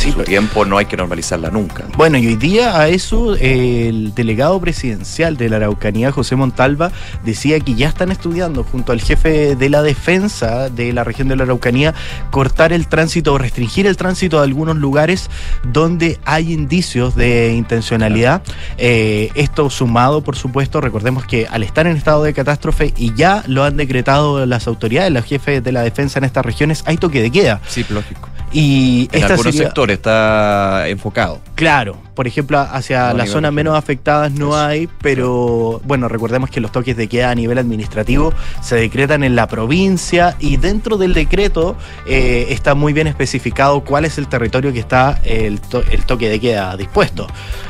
Sí, 0.00 0.12
su 0.12 0.22
tiempo 0.22 0.64
no 0.64 0.78
hay 0.78 0.86
que 0.86 0.96
normalizarla 0.96 1.50
nunca. 1.50 1.84
Bueno, 1.94 2.16
y 2.16 2.26
hoy 2.26 2.36
día 2.36 2.80
a 2.80 2.88
eso 2.88 3.36
el 3.36 4.14
delegado 4.14 4.58
presidencial 4.58 5.36
de 5.36 5.50
la 5.50 5.56
Araucanía, 5.56 6.10
José 6.10 6.36
Montalva, 6.36 6.90
decía 7.22 7.60
que 7.60 7.74
ya 7.74 7.88
están 7.88 8.10
estudiando 8.10 8.64
junto 8.64 8.92
al 8.92 9.02
jefe 9.02 9.56
de 9.56 9.68
la 9.68 9.82
defensa 9.82 10.70
de 10.70 10.94
la 10.94 11.04
región 11.04 11.28
de 11.28 11.36
la 11.36 11.42
Araucanía 11.42 11.92
cortar 12.30 12.72
el 12.72 12.88
tránsito 12.88 13.34
o 13.34 13.38
restringir 13.38 13.86
el 13.86 13.98
tránsito 13.98 14.40
a 14.40 14.42
algunos 14.42 14.78
lugares 14.78 15.28
donde 15.64 16.18
hay 16.24 16.54
indicios 16.54 17.14
de 17.14 17.52
intencionalidad. 17.52 18.42
Eh, 18.78 19.30
esto 19.34 19.68
sumado, 19.68 20.22
por 20.22 20.34
supuesto, 20.34 20.80
recordemos 20.80 21.26
que 21.26 21.46
al 21.46 21.62
estar 21.62 21.86
en 21.86 21.98
estado 21.98 22.22
de 22.22 22.32
catástrofe 22.32 22.94
y 22.96 23.12
ya 23.12 23.44
lo 23.46 23.64
han 23.64 23.76
decretado 23.76 24.46
las 24.46 24.66
autoridades, 24.66 25.12
los 25.12 25.26
jefes 25.26 25.62
de 25.62 25.72
la 25.72 25.82
defensa 25.82 26.20
en 26.20 26.24
estas 26.24 26.46
regiones, 26.46 26.84
hay 26.86 26.96
toque 26.96 27.20
de 27.20 27.30
queda. 27.30 27.60
Sí, 27.68 27.84
lógico. 27.90 28.30
Y 28.52 29.08
en 29.12 29.24
algunos 29.24 29.54
sectores 29.54 29.98
está 29.98 30.88
enfocado. 30.88 31.40
Claro, 31.54 31.98
por 32.14 32.26
ejemplo, 32.26 32.58
hacia 32.58 33.10
No, 33.12 33.18
las 33.18 33.30
zonas 33.30 33.52
me 33.52 33.56
menos 33.60 33.76
afectadas 33.78 34.32
no 34.32 34.48
Eso. 34.48 34.56
hay, 34.58 34.88
pero 35.02 35.80
bueno, 35.84 36.08
recordemos 36.08 36.50
que 36.50 36.60
los 36.60 36.72
toques 36.72 36.96
de 36.96 37.06
queda 37.06 37.30
a 37.30 37.34
nivel 37.34 37.58
administrativo 37.58 38.32
se 38.62 38.76
decretan 38.76 39.22
en 39.22 39.36
la 39.36 39.46
provincia 39.46 40.34
y 40.40 40.56
dentro 40.56 40.96
del 40.96 41.12
decreto 41.14 41.76
eh, 42.06 42.46
está 42.50 42.74
muy 42.74 42.92
bien 42.92 43.06
especificado 43.06 43.82
cuál 43.84 44.04
es 44.06 44.16
el 44.18 44.26
territorio 44.26 44.72
que 44.72 44.80
está 44.80 45.20
el, 45.24 45.60
to- 45.60 45.84
el 45.90 46.04
toque 46.04 46.28
de 46.28 46.40
queda 46.40 46.76
dispuesto. 46.76 47.26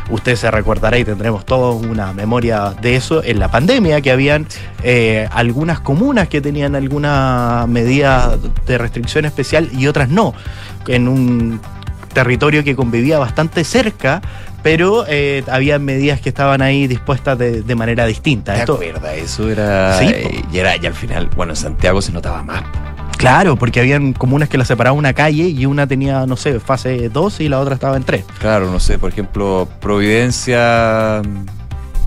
Usted 0.08 0.37
se 0.37 0.50
recordará 0.50 0.96
y 0.99 1.04
tendremos 1.04 1.44
toda 1.44 1.72
una 1.72 2.12
memoria 2.12 2.70
de 2.80 2.96
eso 2.96 3.22
en 3.22 3.38
la 3.38 3.50
pandemia, 3.50 4.00
que 4.00 4.12
habían 4.12 4.46
eh, 4.82 5.28
algunas 5.32 5.80
comunas 5.80 6.28
que 6.28 6.40
tenían 6.40 6.75
alguna 6.75 7.66
medida 7.68 8.38
de 8.66 8.78
restricción 8.78 9.25
especial 9.25 9.68
y 9.76 9.87
otras 9.88 10.08
no, 10.08 10.32
en 10.94 11.09
un 11.09 11.61
territorio 12.12 12.64
que 12.64 12.75
convivía 12.75 13.18
bastante 13.18 13.62
cerca, 13.64 14.20
pero 14.62 15.04
eh, 15.09 15.44
había 15.50 15.78
medidas 15.78 16.20
que 16.20 16.28
estaban 16.28 16.61
ahí 16.61 16.87
dispuestas 16.87 17.38
de, 17.38 17.62
de 17.62 17.75
manera 17.75 18.04
distinta. 18.06 18.54
¿Te 18.54 18.61
Esto, 18.61 18.75
acuerdas? 18.75 19.14
Eso 19.16 19.49
era. 19.49 19.99
Sí, 19.99 20.06
eh, 20.09 20.42
y, 20.52 20.59
era 20.59 20.76
y 20.76 20.87
al 20.87 20.94
final, 20.94 21.28
bueno, 21.37 21.52
en 21.52 21.56
Santiago 21.56 22.02
se 22.02 22.12
notaba 22.12 22.42
más. 22.42 22.62
claro, 23.16 23.56
porque 23.56 23.80
habían 23.80 24.12
comunas 24.12 24.49
que 24.49 24.59
la 24.59 24.64
separaba 24.64 24.94
una 24.97 25.12
calle 25.12 25.44
y 25.44 25.66
una 25.66 25.87
tenía, 25.87 26.26
no 26.26 26.37
sé, 26.37 26.59
fase 26.61 27.09
2 27.09 27.40
y 27.40 27.49
la 27.49 27.61
otra 27.61 27.75
estaba 27.75 27.97
en 27.97 28.02
3. 28.02 28.25
Claro, 28.40 28.70
no 28.70 28.80
sé, 28.80 28.99
por 28.99 29.11
ejemplo, 29.11 29.68
Providencia, 29.80 31.23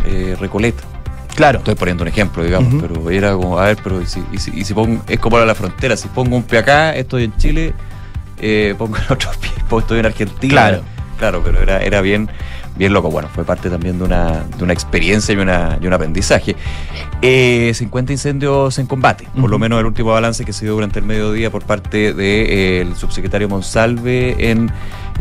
eh, 0.05 0.35
Recoleta. 0.39 0.83
Claro. 1.35 1.59
Estoy 1.59 1.73
poniendo 1.75 2.03
un 2.03 2.09
ejemplo, 2.09 2.43
digamos, 2.43 2.75
pero 2.79 3.09
era 3.09 3.33
como, 3.33 3.57
a 3.57 3.65
ver, 3.65 3.77
pero 3.83 3.99
y 4.01 4.05
si, 4.05 4.23
y 4.31 4.37
si, 4.37 4.51
y 4.51 4.63
si 4.65 4.73
pongo, 4.75 5.01
es 5.07 5.17
como 5.19 5.39
la 5.39 5.55
frontera, 5.55 5.97
si 5.97 6.07
pongo 6.09 6.35
un 6.35 6.43
pie 6.43 6.59
acá, 6.59 6.93
estoy 6.95 7.23
en 7.23 7.35
Chile, 7.37 7.73
eh, 8.43 8.75
pongo 8.77 8.97
el 8.97 9.05
otro 9.09 9.31
pie, 9.39 9.51
pues 9.69 9.83
estoy 9.83 9.99
en 9.99 10.05
Argentina. 10.05 10.51
Claro. 10.51 10.83
Claro, 11.17 11.41
pero 11.43 11.61
era, 11.61 11.81
era 11.81 12.01
bien, 12.01 12.29
bien 12.75 12.91
loco. 12.91 13.09
Bueno, 13.09 13.29
fue 13.33 13.45
parte 13.45 13.69
también 13.69 13.97
de 13.97 14.03
una, 14.03 14.43
de 14.57 14.63
una 14.63 14.73
experiencia 14.73 15.33
y, 15.33 15.37
una, 15.37 15.77
y 15.81 15.87
un 15.87 15.93
aprendizaje. 15.93 16.55
Eh, 17.21 17.71
50 17.73 18.11
incendios 18.11 18.77
en 18.79 18.87
combate, 18.87 19.27
por 19.39 19.49
lo 19.49 19.57
menos 19.57 19.79
el 19.79 19.85
último 19.85 20.11
balance 20.11 20.43
que 20.43 20.51
se 20.51 20.65
dio 20.65 20.73
durante 20.73 20.99
el 20.99 21.05
mediodía 21.05 21.49
por 21.49 21.63
parte 21.63 22.13
del 22.13 22.95
subsecretario 22.95 23.47
Monsalve 23.47 24.49
en 24.51 24.69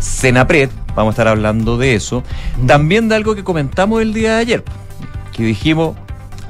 Senapred. 0.01 0.71
Vamos 0.97 1.13
a 1.13 1.15
estar 1.15 1.29
hablando 1.29 1.79
de 1.79 1.95
eso. 1.95 2.25
También 2.67 3.09
de 3.09 3.15
algo 3.15 3.35
que 3.37 3.45
comentamos 3.45 4.03
el 4.03 4.13
día 4.13 4.35
de 4.35 4.41
ayer, 4.41 4.65
que 5.33 5.45
dijimos, 5.45 5.95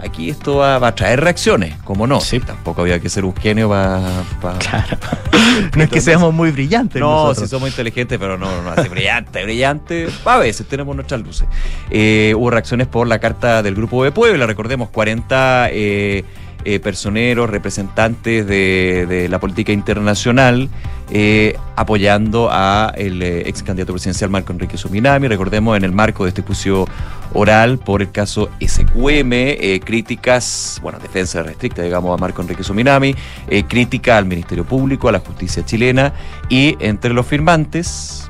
aquí 0.03 0.31
esto 0.31 0.57
va, 0.57 0.79
va 0.79 0.89
a 0.89 0.95
traer 0.95 1.21
reacciones, 1.21 1.77
como 1.85 2.07
no. 2.07 2.21
Sí. 2.21 2.41
Tampoco 2.41 2.83
había 2.83 3.01
que 3.01 3.09
ser 3.09 3.25
un 3.25 3.35
genio 3.35 3.69
para... 3.69 4.59
Claro. 4.59 4.99
no 5.77 5.83
es 5.83 5.91
que 5.91 6.01
seamos 6.01 6.33
muy 6.35 6.51
brillantes. 6.51 7.01
No, 7.01 7.29
nosotros. 7.29 7.49
si 7.49 7.51
somos 7.51 7.69
inteligentes, 7.69 8.19
pero 8.19 8.37
no, 8.37 8.63
no, 8.63 8.71
así 8.71 8.89
brillante, 8.89 9.43
brillante. 9.45 10.09
A 10.25 10.39
veces 10.39 10.67
tenemos 10.67 10.95
nuestras 10.95 11.21
luces. 11.21 11.49
Eh, 11.91 12.35
hubo 12.37 12.51
reacciones 12.51 12.87
por 12.87 13.07
la 13.07 13.19
carta 13.19 13.63
del 13.63 13.75
Grupo 13.75 14.05
de 14.05 14.13
Puebla, 14.13 14.47
recordemos, 14.47 14.91
40 14.91 15.69
eh, 15.71 16.25
eh, 16.65 16.79
personeros, 16.79 17.51
representantes 17.51 18.47
de, 18.47 19.07
de 19.09 19.29
la 19.29 19.41
política 19.41 19.73
internacional, 19.73 20.69
eh, 21.11 21.57
apoyando 21.75 22.49
a 22.53 22.93
el 22.97 23.21
ex 23.21 23.65
candidato 23.65 23.93
presidencial 23.93 24.31
Marco 24.31 24.53
Enrique 24.53 24.79
Suminami, 24.79 25.27
recordemos, 25.27 25.77
en 25.77 25.83
el 25.85 25.91
marco 25.91 26.23
de 26.23 26.29
este 26.29 26.43
juicio 26.43 26.87
oral 27.35 27.79
por 27.79 28.03
el 28.03 28.11
caso 28.11 28.51
SQM, 28.61 29.33
eh, 29.33 29.81
críticas, 29.85 30.79
bueno, 30.83 30.99
defensa 30.99 31.43
restricta, 31.43 31.83
digamos, 31.83 32.17
a 32.17 32.21
Marco 32.21 32.43
Enrique 32.43 32.63
Suminami, 32.63 33.15
eh, 33.49 33.65
crítica 33.65 34.17
al 34.19 34.27
Ministerio 34.27 34.65
Público, 34.65 35.09
a 35.09 35.13
la 35.13 35.21
justicia 35.21 35.65
chilena 35.65 36.13
y 36.49 36.77
entre 36.81 37.13
los 37.13 37.27
firmantes, 37.27 38.29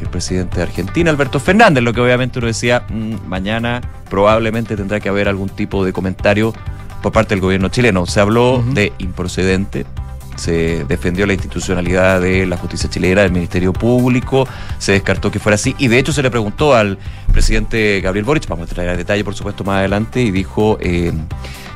el 0.00 0.08
presidente 0.08 0.56
de 0.56 0.62
Argentina, 0.62 1.10
Alberto 1.10 1.38
Fernández, 1.38 1.84
lo 1.84 1.92
que 1.92 2.00
obviamente 2.00 2.38
uno 2.38 2.48
decía, 2.48 2.86
"Mm, 2.88 3.28
mañana 3.28 3.80
probablemente 4.08 4.76
tendrá 4.76 4.98
que 4.98 5.08
haber 5.08 5.28
algún 5.28 5.50
tipo 5.50 5.84
de 5.84 5.92
comentario 5.92 6.54
por 7.02 7.12
parte 7.12 7.34
del 7.34 7.40
gobierno 7.40 7.68
chileno. 7.68 8.06
Se 8.06 8.20
habló 8.20 8.62
de 8.62 8.92
improcedente, 8.98 9.86
se 10.40 10.84
defendió 10.84 11.26
la 11.26 11.34
institucionalidad 11.34 12.20
de 12.20 12.46
la 12.46 12.56
justicia 12.56 12.88
chilena, 12.88 13.22
del 13.22 13.32
Ministerio 13.32 13.72
Público, 13.72 14.48
se 14.78 14.92
descartó 14.92 15.30
que 15.30 15.38
fuera 15.38 15.56
así 15.56 15.74
y 15.78 15.88
de 15.88 15.98
hecho 15.98 16.12
se 16.12 16.22
le 16.22 16.30
preguntó 16.30 16.74
al 16.74 16.98
presidente 17.30 18.00
Gabriel 18.00 18.24
Boric, 18.24 18.46
vamos 18.48 18.70
a 18.70 18.74
traer 18.74 18.90
a 18.90 18.96
detalle 18.96 19.22
por 19.22 19.34
supuesto 19.34 19.64
más 19.64 19.78
adelante, 19.78 20.22
y 20.22 20.30
dijo, 20.30 20.78
eh, 20.80 21.12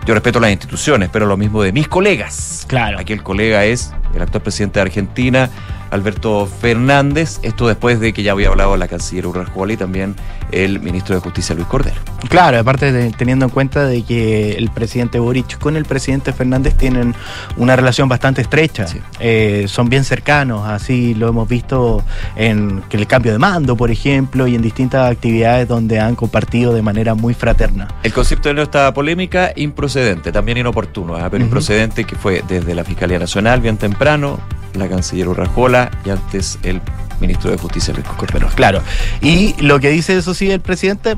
yo 0.06 0.14
respeto 0.14 0.40
las 0.40 0.50
instituciones, 0.50 1.10
pero 1.12 1.26
lo 1.26 1.36
mismo 1.36 1.62
de 1.62 1.72
mis 1.72 1.88
colegas. 1.88 2.64
Claro. 2.66 2.98
Aquí 2.98 3.12
el 3.12 3.22
colega 3.22 3.64
es 3.64 3.92
el 4.14 4.22
actual 4.22 4.42
presidente 4.42 4.78
de 4.78 4.82
Argentina, 4.82 5.50
Alberto 5.90 6.46
Fernández, 6.46 7.38
esto 7.42 7.68
después 7.68 8.00
de 8.00 8.12
que 8.12 8.22
ya 8.22 8.32
había 8.32 8.48
hablado 8.48 8.76
la 8.76 8.88
canciller 8.88 9.26
Urrajola 9.26 9.74
y 9.74 9.76
también 9.76 10.16
el 10.52 10.80
ministro 10.80 11.14
de 11.14 11.20
Justicia 11.20 11.54
Luis 11.54 11.66
Cordero. 11.66 11.96
Claro, 12.28 12.58
aparte 12.58 12.92
de- 12.92 13.10
teniendo 13.12 13.44
en 13.46 13.50
cuenta 13.50 13.84
de 13.84 14.02
que 14.02 14.52
el 14.52 14.70
presidente 14.70 15.18
Boric 15.18 15.58
con 15.58 15.76
el 15.76 15.84
presidente 15.84 16.32
Fernández 16.32 16.74
tienen 16.74 17.14
una 17.56 17.76
relación 17.76 18.08
bastante 18.08 18.42
estrecha, 18.42 18.86
Sí. 18.86 19.00
Eh, 19.20 19.66
son 19.68 19.88
bien 19.88 20.04
cercanos, 20.04 20.66
así 20.66 21.14
lo 21.14 21.28
hemos 21.28 21.48
visto 21.48 22.02
en 22.36 22.82
el 22.90 23.06
cambio 23.06 23.32
de 23.32 23.38
mando, 23.38 23.76
por 23.76 23.90
ejemplo, 23.90 24.46
y 24.46 24.54
en 24.54 24.62
distintas 24.62 25.10
actividades 25.10 25.68
donde 25.68 26.00
han 26.00 26.14
compartido 26.16 26.72
de 26.72 26.82
manera 26.82 27.14
muy 27.14 27.34
fraterna. 27.34 27.88
El 28.02 28.12
concepto 28.12 28.48
de 28.48 28.54
nuestra 28.54 28.92
polémica, 28.94 29.52
improcedente, 29.56 30.32
también 30.32 30.58
inoportuno, 30.58 31.16
¿ah? 31.16 31.28
pero 31.30 31.44
improcedente 31.44 32.04
que 32.04 32.16
fue 32.16 32.42
desde 32.48 32.74
la 32.74 32.84
Fiscalía 32.84 33.18
Nacional, 33.18 33.60
bien 33.60 33.76
temprano, 33.76 34.38
la 34.74 34.88
canciller 34.88 35.28
Urrajola 35.28 35.90
y 36.04 36.10
antes 36.10 36.58
el 36.62 36.80
ministro 37.26 37.50
de 37.50 37.56
Justicia 37.58 37.92
Luis 37.94 38.06
Cordero. 38.06 38.48
Claro. 38.54 38.82
Y 39.20 39.54
lo 39.62 39.80
que 39.80 39.90
dice 39.90 40.16
eso 40.16 40.34
sí 40.34 40.50
el 40.50 40.60
presidente 40.60 41.16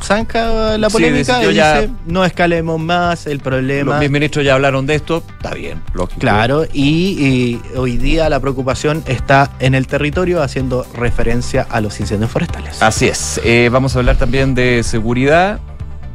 zanca 0.00 0.78
la 0.78 0.88
polémica 0.90 1.42
y 1.44 1.54
ya- 1.54 1.80
dice 1.80 1.92
no 2.06 2.24
escalemos 2.24 2.78
más 2.80 3.26
el 3.26 3.40
problema. 3.40 3.92
Los 3.92 4.00
mis 4.00 4.10
ministros 4.10 4.44
ya 4.44 4.54
hablaron 4.54 4.86
de 4.86 4.94
esto, 4.94 5.22
está 5.36 5.54
bien, 5.54 5.82
lógico. 5.92 6.20
Claro, 6.20 6.64
y, 6.72 7.60
y 7.72 7.76
hoy 7.76 7.96
día 7.96 8.28
la 8.28 8.38
preocupación 8.40 9.02
está 9.06 9.50
en 9.58 9.74
el 9.74 9.86
territorio 9.86 10.42
haciendo 10.42 10.86
referencia 10.94 11.66
a 11.68 11.80
los 11.80 11.98
incendios 12.00 12.30
forestales. 12.30 12.80
Así 12.82 13.08
es. 13.08 13.40
Eh, 13.44 13.68
vamos 13.72 13.96
a 13.96 13.98
hablar 13.98 14.16
también 14.16 14.54
de 14.54 14.82
seguridad. 14.84 15.58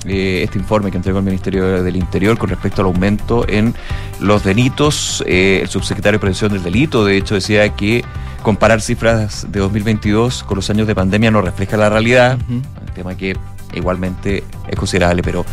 Eh, 0.06 0.42
este 0.44 0.58
informe 0.60 0.92
que 0.92 0.98
entregó 0.98 1.20
el 1.20 1.24
Ministerio 1.26 1.82
del 1.82 1.96
Interior 1.96 2.38
con 2.38 2.50
respecto 2.50 2.82
al 2.82 2.88
aumento 2.88 3.46
en 3.48 3.74
los 4.20 4.44
delitos. 4.44 5.24
Eh, 5.26 5.60
el 5.62 5.70
subsecretario 5.70 6.18
de 6.18 6.20
Prevención 6.20 6.52
del 6.52 6.62
Delito, 6.62 7.06
de 7.06 7.16
hecho, 7.18 7.36
decía 7.36 7.70
que 7.70 8.04
comparar 8.44 8.82
cifras 8.82 9.48
de 9.52 9.60
2022 9.60 10.44
con 10.44 10.58
los 10.58 10.70
años 10.70 10.86
de 10.86 10.94
pandemia 10.94 11.32
no 11.32 11.42
refleja 11.42 11.78
la 11.78 11.90
realidad, 11.90 12.38
Ujú. 12.44 12.54
un 12.56 12.94
tema 12.94 13.16
que 13.16 13.36
igualmente 13.74 14.44
es 14.68 14.76
considerable, 14.76 15.24
pero 15.24 15.46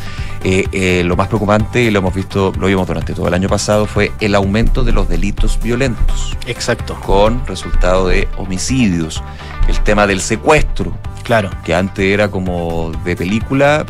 eh, 0.45 0.67
eh, 0.73 1.03
lo 1.07 1.17
más 1.17 1.29
preocupante, 1.29 1.83
y 1.83 1.91
lo 1.91 2.01
hemos 2.01 2.15
visto, 2.15 2.53
lo 2.59 2.67
vimos 2.67 2.87
durante 2.87 3.15
todo 3.15 3.29
el 3.29 3.35
año 3.35 3.49
pasado, 3.49 3.87
fue 3.87 4.13
el 4.21 4.35
aumento 4.35 4.85
de 4.85 4.93
los 4.93 5.09
delitos 5.09 5.59
violentos, 5.63 6.37
Exacto, 6.47 7.01
con 7.01 7.47
resultado 7.47 8.09
de 8.09 8.29
homicidios, 8.37 9.23
el 9.69 9.81
tema 9.81 10.07
del 10.07 10.21
secuestro, 10.21 10.93
claro. 11.23 11.49
que 11.65 11.75
antes 11.75 12.05
era 12.05 12.31
como 12.31 12.93
de 13.05 13.17
película, 13.17 13.87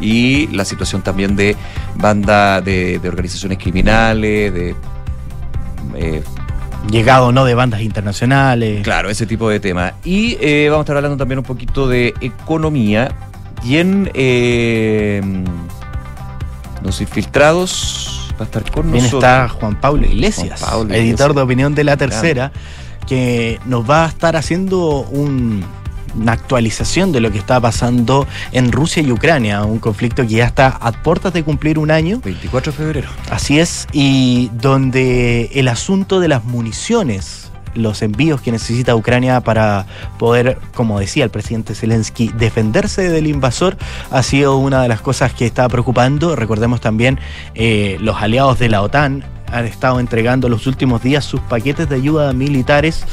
y 0.00 0.48
la 0.48 0.64
situación 0.64 1.00
también 1.00 1.36
de 1.36 1.56
banda 1.94 2.60
de, 2.60 2.98
de 2.98 3.08
organizaciones 3.08 3.56
criminales, 3.58 4.52
de... 4.52 4.74
eh, 5.94 6.22
Llegado 6.90 7.32
no 7.32 7.44
de 7.44 7.54
bandas 7.54 7.80
internacionales. 7.82 8.82
Claro, 8.82 9.08
ese 9.08 9.24
tipo 9.26 9.48
de 9.48 9.60
temas. 9.60 9.94
Y 10.04 10.36
eh, 10.40 10.66
vamos 10.68 10.82
a 10.82 10.84
estar 10.84 10.96
hablando 10.96 11.16
también 11.16 11.38
un 11.38 11.44
poquito 11.44 11.88
de 11.88 12.12
economía. 12.20 13.14
Y 13.64 13.76
en 13.76 14.10
eh, 14.14 15.22
Los 16.82 17.00
Infiltrados 17.00 18.28
va 18.32 18.40
a 18.40 18.44
estar 18.44 18.62
con 18.64 18.82
También 18.82 19.04
nosotros. 19.04 19.30
está 19.32 19.48
Juan 19.48 19.80
Pablo 19.80 20.06
Iglesias, 20.06 20.60
Juan 20.60 20.70
Pablo 20.70 20.94
editor 20.94 21.34
de 21.34 21.40
opinión 21.42 21.74
de 21.74 21.84
La 21.84 21.96
Tercera, 21.96 22.50
que 23.06 23.60
nos 23.66 23.88
va 23.88 24.04
a 24.04 24.08
estar 24.08 24.34
haciendo 24.36 25.00
un- 25.02 25.64
una 26.18 26.32
actualización 26.32 27.12
de 27.12 27.20
lo 27.20 27.30
que 27.30 27.38
está 27.38 27.60
pasando 27.60 28.26
en 28.52 28.72
Rusia 28.72 29.02
y 29.02 29.10
Ucrania, 29.12 29.64
un 29.64 29.78
conflicto 29.78 30.22
que 30.22 30.34
ya 30.34 30.46
está 30.46 30.68
a 30.68 30.92
puertas 30.92 31.32
de 31.32 31.42
cumplir 31.42 31.78
un 31.78 31.90
año. 31.90 32.20
24 32.24 32.72
de 32.72 32.78
febrero. 32.78 33.08
Así 33.30 33.58
es, 33.58 33.86
y 33.92 34.50
donde 34.54 35.50
el 35.54 35.68
asunto 35.68 36.20
de 36.20 36.28
las 36.28 36.44
municiones, 36.44 37.50
los 37.74 38.02
envíos 38.02 38.40
que 38.40 38.52
necesita 38.52 38.94
Ucrania 38.94 39.40
para 39.40 39.86
poder, 40.18 40.58
como 40.74 41.00
decía 41.00 41.24
el 41.24 41.30
presidente 41.30 41.74
Zelensky, 41.74 42.30
defenderse 42.36 43.08
del 43.08 43.26
invasor, 43.26 43.76
ha 44.10 44.22
sido 44.22 44.56
una 44.58 44.82
de 44.82 44.88
las 44.88 45.00
cosas 45.00 45.32
que 45.32 45.46
está 45.46 45.68
preocupando. 45.68 46.36
Recordemos 46.36 46.80
también 46.80 47.18
eh, 47.54 47.96
los 48.00 48.16
aliados 48.20 48.58
de 48.58 48.68
la 48.68 48.82
OTAN 48.82 49.24
han 49.52 49.66
estado 49.66 50.00
entregando 50.00 50.48
los 50.48 50.66
últimos 50.66 51.02
días 51.02 51.24
sus 51.24 51.40
paquetes 51.40 51.88
de 51.88 51.96
ayuda 51.96 52.32
militares 52.32 53.04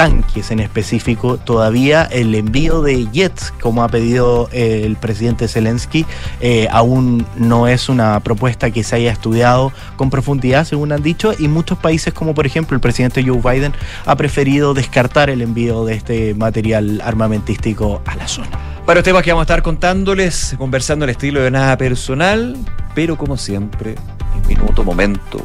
tanques 0.00 0.50
en 0.50 0.60
específico. 0.60 1.36
Todavía 1.36 2.04
el 2.04 2.34
envío 2.34 2.80
de 2.80 3.06
jets, 3.12 3.52
como 3.60 3.84
ha 3.84 3.88
pedido 3.90 4.48
eh, 4.50 4.84
el 4.86 4.96
presidente 4.96 5.46
Zelensky, 5.46 6.06
eh, 6.40 6.68
aún 6.70 7.26
no 7.36 7.68
es 7.68 7.90
una 7.90 8.18
propuesta 8.20 8.70
que 8.70 8.82
se 8.82 8.96
haya 8.96 9.12
estudiado 9.12 9.72
con 9.96 10.08
profundidad, 10.08 10.64
según 10.64 10.92
han 10.92 11.02
dicho, 11.02 11.34
y 11.38 11.48
muchos 11.48 11.76
países, 11.76 12.14
como 12.14 12.32
por 12.32 12.46
ejemplo 12.46 12.74
el 12.74 12.80
presidente 12.80 13.22
Joe 13.22 13.42
Biden, 13.42 13.74
ha 14.06 14.16
preferido 14.16 14.72
descartar 14.72 15.28
el 15.28 15.42
envío 15.42 15.84
de 15.84 15.96
este 15.96 16.32
material 16.32 17.02
armamentístico 17.04 18.00
a 18.06 18.16
la 18.16 18.26
zona. 18.26 18.58
Varios 18.86 19.04
temas 19.04 19.22
que 19.22 19.32
vamos 19.32 19.42
a 19.42 19.44
estar 19.52 19.62
contándoles, 19.62 20.54
conversando 20.56 21.04
el 21.04 21.10
estilo 21.10 21.42
de 21.42 21.50
nada 21.50 21.76
personal, 21.76 22.56
pero 22.94 23.18
como 23.18 23.36
siempre, 23.36 23.96
en 24.34 24.48
minuto, 24.48 24.82
momento 24.82 25.44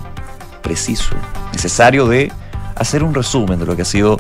preciso, 0.61 1.13
necesario 1.51 2.07
de 2.07 2.31
hacer 2.75 3.03
un 3.03 3.13
resumen 3.13 3.59
de 3.59 3.65
lo 3.65 3.75
que 3.75 3.83
ha 3.83 3.85
sido 3.85 4.19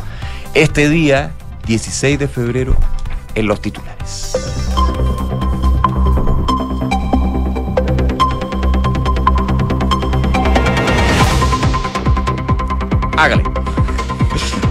este 0.53 0.89
día, 0.89 1.31
16 1.67 2.17
de 2.19 2.27
febrero, 2.27 2.75
en 3.35 3.47
los 3.47 3.61
titulares. 3.61 4.33
Hágale. 13.17 13.43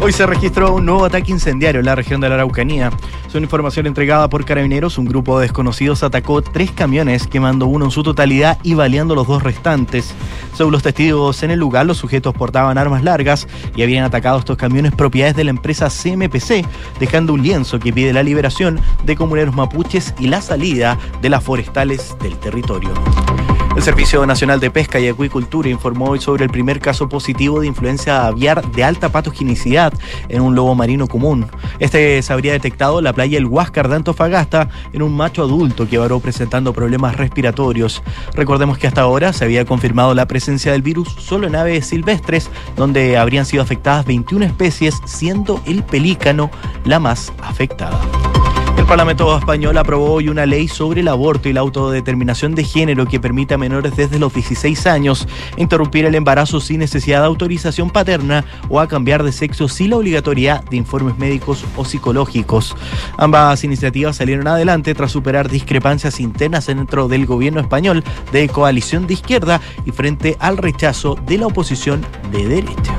Hoy 0.00 0.12
se 0.12 0.26
registró 0.26 0.74
un 0.74 0.84
nuevo 0.84 1.04
ataque 1.04 1.30
incendiario 1.30 1.80
en 1.80 1.86
la 1.86 1.94
región 1.94 2.20
de 2.20 2.28
la 2.28 2.34
Araucanía. 2.34 2.90
Según 3.34 3.46
información 3.46 3.88
entregada 3.88 4.28
por 4.28 4.44
carabineros, 4.44 4.96
un 4.96 5.06
grupo 5.06 5.36
de 5.36 5.46
desconocidos 5.46 6.04
atacó 6.04 6.40
tres 6.40 6.70
camiones, 6.70 7.26
quemando 7.26 7.66
uno 7.66 7.86
en 7.86 7.90
su 7.90 8.04
totalidad 8.04 8.58
y 8.62 8.74
baleando 8.74 9.16
los 9.16 9.26
dos 9.26 9.42
restantes. 9.42 10.14
Según 10.54 10.70
los 10.70 10.84
testigos 10.84 11.42
en 11.42 11.50
el 11.50 11.58
lugar, 11.58 11.84
los 11.84 11.96
sujetos 11.96 12.32
portaban 12.32 12.78
armas 12.78 13.02
largas 13.02 13.48
y 13.74 13.82
habían 13.82 14.04
atacado 14.04 14.38
estos 14.38 14.56
camiones 14.56 14.94
propiedades 14.94 15.34
de 15.34 15.42
la 15.42 15.50
empresa 15.50 15.88
CMPC, 15.88 16.64
dejando 17.00 17.32
un 17.32 17.42
lienzo 17.42 17.80
que 17.80 17.92
pide 17.92 18.12
la 18.12 18.22
liberación 18.22 18.78
de 19.04 19.16
comuneros 19.16 19.56
mapuches 19.56 20.14
y 20.20 20.28
la 20.28 20.40
salida 20.40 20.96
de 21.20 21.28
las 21.28 21.42
forestales 21.42 22.14
del 22.22 22.38
territorio. 22.38 22.92
El 23.76 23.82
Servicio 23.82 24.24
Nacional 24.24 24.60
de 24.60 24.70
Pesca 24.70 25.00
y 25.00 25.08
Acuicultura 25.08 25.68
informó 25.68 26.10
hoy 26.10 26.20
sobre 26.20 26.44
el 26.44 26.50
primer 26.50 26.78
caso 26.78 27.08
positivo 27.08 27.60
de 27.60 27.66
influencia 27.66 28.24
aviar 28.26 28.64
de 28.70 28.84
alta 28.84 29.08
patogenicidad 29.08 29.92
en 30.28 30.42
un 30.42 30.54
lobo 30.54 30.76
marino 30.76 31.08
común. 31.08 31.46
Este 31.80 32.22
se 32.22 32.32
habría 32.32 32.52
detectado 32.52 32.98
en 32.98 33.04
la 33.04 33.12
playa 33.12 33.36
El 33.36 33.46
Huáscar 33.46 33.88
de 33.88 33.96
Antofagasta 33.96 34.68
en 34.92 35.02
un 35.02 35.16
macho 35.16 35.42
adulto 35.42 35.88
que 35.88 35.98
varó 35.98 36.20
presentando 36.20 36.72
problemas 36.72 37.16
respiratorios. 37.16 38.00
Recordemos 38.34 38.78
que 38.78 38.86
hasta 38.86 39.02
ahora 39.02 39.32
se 39.32 39.44
había 39.44 39.64
confirmado 39.64 40.14
la 40.14 40.28
presencia 40.28 40.70
del 40.70 40.82
virus 40.82 41.08
solo 41.18 41.48
en 41.48 41.56
aves 41.56 41.86
silvestres, 41.86 42.50
donde 42.76 43.18
habrían 43.18 43.44
sido 43.44 43.62
afectadas 43.62 44.06
21 44.06 44.44
especies, 44.44 45.00
siendo 45.04 45.60
el 45.66 45.82
pelícano 45.82 46.48
la 46.84 47.00
más 47.00 47.32
afectada. 47.42 48.00
El 48.84 48.88
Parlamento 48.88 49.38
español 49.38 49.78
aprobó 49.78 50.12
hoy 50.12 50.28
una 50.28 50.44
ley 50.44 50.68
sobre 50.68 51.00
el 51.00 51.08
aborto 51.08 51.48
y 51.48 51.54
la 51.54 51.60
autodeterminación 51.60 52.54
de 52.54 52.64
género 52.64 53.06
que 53.06 53.18
permite 53.18 53.54
a 53.54 53.58
menores 53.58 53.96
desde 53.96 54.18
los 54.18 54.34
16 54.34 54.86
años 54.86 55.26
interrumpir 55.56 56.04
el 56.04 56.14
embarazo 56.14 56.60
sin 56.60 56.80
necesidad 56.80 57.20
de 57.20 57.26
autorización 57.26 57.88
paterna 57.88 58.44
o 58.68 58.80
a 58.80 58.86
cambiar 58.86 59.22
de 59.22 59.32
sexo 59.32 59.68
sin 59.68 59.88
la 59.88 59.96
obligatoriedad 59.96 60.62
de 60.64 60.76
informes 60.76 61.16
médicos 61.16 61.64
o 61.78 61.86
psicológicos. 61.86 62.76
Ambas 63.16 63.64
iniciativas 63.64 64.16
salieron 64.16 64.46
adelante 64.46 64.94
tras 64.94 65.12
superar 65.12 65.48
discrepancias 65.48 66.20
internas 66.20 66.66
dentro 66.66 67.08
del 67.08 67.24
gobierno 67.24 67.60
español 67.60 68.04
de 68.32 68.50
coalición 68.50 69.06
de 69.06 69.14
izquierda 69.14 69.62
y 69.86 69.92
frente 69.92 70.36
al 70.40 70.58
rechazo 70.58 71.16
de 71.24 71.38
la 71.38 71.46
oposición 71.46 72.04
de 72.30 72.46
derecha. 72.46 72.94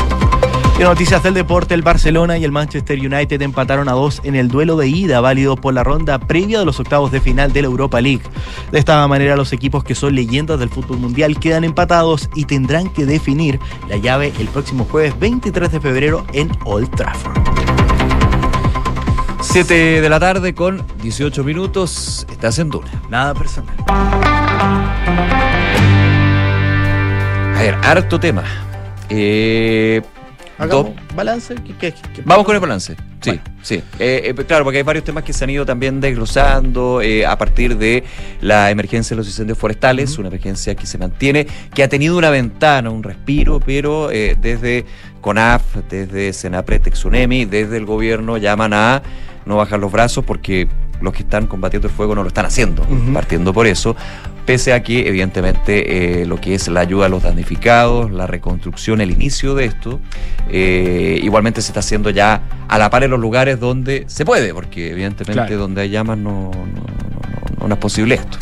Y 0.78 0.84
noticias 0.84 1.24
del 1.24 1.34
deporte, 1.34 1.74
el 1.74 1.84
Barcelona 1.84 2.38
y 2.38 2.44
el 2.44 2.52
Manchester 2.52 3.00
United 3.00 3.42
empataron 3.42 3.88
a 3.88 3.94
dos 3.94 4.20
en 4.26 4.36
el 4.36 4.50
duelo 4.50 4.76
de 4.76 4.90
ida 4.90 5.22
válido 5.22 5.56
por 5.56 5.74
la 5.74 5.86
ronda 5.86 6.20
previa 6.20 6.60
de 6.60 6.66
los 6.66 6.82
octavos 6.82 7.14
de 7.14 7.22
final 7.22 7.54
de 7.54 7.62
la 7.62 7.68
Europa 7.68 8.02
League. 8.02 8.24
De 8.72 8.80
esta 8.80 9.08
manera, 9.08 9.38
los 9.38 9.54
equipos 9.54 9.86
que 9.86 9.96
son 9.96 10.16
leyendas 10.16 10.60
del 10.60 10.70
fútbol 10.70 10.98
mundial 10.98 11.40
quedan 11.40 11.64
empatados 11.64 12.30
y 12.36 12.44
tendrán 12.44 12.90
que 12.90 13.06
definir 13.06 13.58
la 13.88 13.96
llave 13.96 14.34
el 14.38 14.50
próximo 14.50 14.86
jueves 14.92 15.18
23 15.18 15.72
de 15.72 15.80
febrero 15.80 16.26
en 16.34 16.52
Old 16.66 16.94
Trafford. 16.94 17.38
7 19.40 20.02
de 20.02 20.10
la 20.10 20.20
tarde 20.20 20.54
con 20.54 20.84
18 21.02 21.44
minutos. 21.46 22.28
Estás 22.30 22.60
en 22.60 22.70
Duna. 22.70 22.92
Nada 23.10 23.34
personal. 23.34 23.78
A 27.56 27.60
ver, 27.62 27.76
harto 27.82 28.20
tema. 28.20 28.44
Eh, 29.08 30.02
Hagamos 30.58 30.92
balance. 31.16 31.56
¿Qué- 31.56 31.74
qué- 31.80 31.94
qué- 32.14 32.22
Vamos 32.26 32.46
con 32.46 32.56
el 32.56 32.62
balance. 32.62 32.96
Sí, 33.22 33.32
Bueno. 33.32 33.44
sí. 33.62 33.76
Eh, 34.00 34.34
eh, 34.38 34.46
claro, 34.46 34.64
porque 34.64 34.78
hay 34.78 34.84
varios 34.84 35.04
temas 35.04 35.24
que 35.24 35.34
se 35.34 35.44
han 35.44 35.50
ido 35.50 35.66
también 35.66 36.00
desglosando 36.00 37.02
eh, 37.02 37.26
a 37.26 37.38
partir 37.38 37.78
de 37.78 38.04
la 38.42 38.70
emergencia 38.72 39.16
de 39.16 39.18
los 39.18 39.28
incendios 39.28 39.58
forestales, 39.58 40.18
una 40.18 40.28
emergencia 40.30 40.76
que 40.76 40.86
se 40.86 40.98
mantiene, 40.98 41.48
que 41.74 41.84
ha 41.84 41.90
tenido 41.90 42.18
una 42.18 42.30
ventana, 42.30 42.90
un 42.90 43.04
respiro, 43.04 43.60
pero 43.60 44.08
desde 44.10 44.86
CONAF, 45.22 45.78
desde 45.90 46.34
Senapre, 46.34 46.80
Texunemi, 46.80 47.46
desde 47.46 47.78
el 47.78 47.86
gobierno 47.86 48.38
llaman 48.38 48.74
a 48.74 49.02
no 49.46 49.58
bajar 49.58 49.80
los 49.80 49.92
brazos 49.92 50.24
porque 50.26 50.68
los 51.02 51.14
que 51.14 51.24
están 51.24 51.48
combatiendo 51.48 51.88
el 51.88 51.94
fuego 51.94 52.16
no 52.16 52.22
lo 52.24 52.28
están 52.30 52.46
haciendo, 52.46 52.86
partiendo 53.14 53.54
por 53.54 53.68
eso, 53.68 53.96
pese 54.46 54.74
a 54.74 54.84
que 54.84 55.08
evidentemente 55.08 56.22
eh, 56.22 56.26
lo 56.26 56.40
que 56.40 56.54
es 56.56 56.68
la 56.68 56.80
ayuda 56.82 57.08
a 57.08 57.10
los 57.10 57.24
damnificados, 57.24 58.12
la 58.12 58.28
reconstrucción, 58.28 59.02
el 59.02 59.12
inicio 59.12 59.56
de 59.56 59.66
esto, 59.66 60.00
eh, 60.50 61.20
igualmente 61.24 61.62
se 61.62 61.70
está 61.70 61.80
haciendo 61.80 62.10
ya 62.10 62.42
a 62.68 62.78
la 62.78 62.90
par 62.90 63.04
en 63.04 63.12
los 63.12 63.20
lugares 63.20 63.60
donde 63.60 64.04
se 64.08 64.26
puede, 64.26 64.54
porque 64.54 64.92
evidentemente 64.92 65.34
Claro. 65.34 65.58
donde 65.58 65.82
hay 65.82 65.90
llamas 65.90 66.18
no, 66.18 66.52
no, 66.52 66.66
no- 66.66 67.60
no- 67.62 67.68
no 67.68 67.74
es 67.74 67.80
posible 67.80 68.16
esto. 68.16 68.38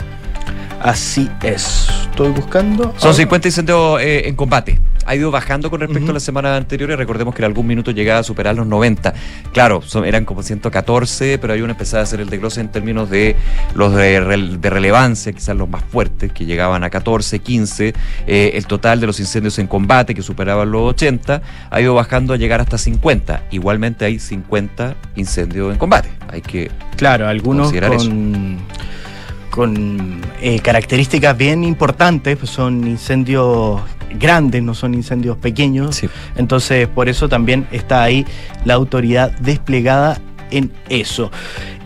Así 0.84 1.30
es. 1.44 1.88
Estoy 2.10 2.32
buscando. 2.32 2.94
Son 2.98 3.12
Ah, 3.12 3.14
50 3.14 3.48
incendios 3.48 4.02
eh, 4.02 4.28
en 4.28 4.36
combate. 4.36 4.80
Ha 5.06 5.16
ido 5.16 5.32
bajando 5.32 5.70
con 5.70 5.80
respecto 5.82 6.04
Ujú. 6.04 6.12
a 6.12 6.14
las 6.14 6.24
semanas 6.24 6.58
anteriores. 6.58 6.98
Recordemos 6.98 7.34
que 7.36 7.42
en 7.42 7.46
algún 7.46 7.68
minuto 7.68 7.92
llegaba 7.92 8.20
a 8.20 8.24
superar 8.24 8.56
los 8.56 8.68
90. 8.68 9.14
Claro, 9.54 9.82
son- 9.82 10.06
eran 10.06 10.24
como 10.26 10.44
114, 10.44 11.38
pero 11.40 11.54
hay 11.54 11.62
una 11.62 11.72
empezaba 11.72 12.02
a 12.02 12.04
hacer 12.04 12.22
el 12.22 12.30
desglose 12.30 12.62
en 12.62 12.70
términos 12.70 13.10
de 13.10 13.36
los 13.76 13.94
de, 13.96 14.20
de 14.60 14.70
relevancia, 14.70 15.32
quizás 15.34 15.56
los 15.58 15.68
más 15.70 15.84
fuertes, 15.86 16.32
que 16.32 16.46
llegaban 16.46 16.84
a 16.86 16.90
14, 16.90 17.40
15. 17.40 17.94
Eh, 18.28 18.52
el 18.56 18.66
total 18.66 19.00
de 19.02 19.08
los 19.08 19.20
incendios 19.20 19.58
en 19.60 19.68
combate, 19.68 20.14
que 20.16 20.22
superaban 20.22 20.70
los 20.72 20.82
80, 20.92 21.42
ha 21.70 21.82
ido 21.82 21.94
bajando 21.96 22.34
a 22.34 22.38
llegar 22.38 22.62
hasta 22.62 22.78
50. 22.78 23.44
Igualmente 23.52 24.06
hay 24.06 24.20
50 24.20 24.96
incendios 25.16 25.72
en 25.74 25.80
combate. 25.80 26.10
Hay 26.30 26.42
que 26.42 26.72
Claro, 26.96 27.28
algunos 27.28 27.68
considerar 27.68 27.98
con, 27.98 28.58
con 29.54 30.20
eh, 30.42 30.60
características 30.62 31.38
bien 31.38 31.64
importantes, 31.64 32.38
pues 32.38 32.50
son 32.50 32.88
incendios 32.88 33.82
grandes, 34.20 34.64
no 34.64 34.74
son 34.74 34.96
incendios 34.96 35.38
pequeños. 35.38 36.02
Entonces, 36.36 36.88
por 36.88 37.08
eso 37.08 37.30
también 37.30 37.68
está 37.72 38.02
ahí 38.02 38.26
la 38.66 38.74
autoridad 38.74 39.32
desplegada 39.34 40.20
en 40.50 40.72
eso. 40.90 41.30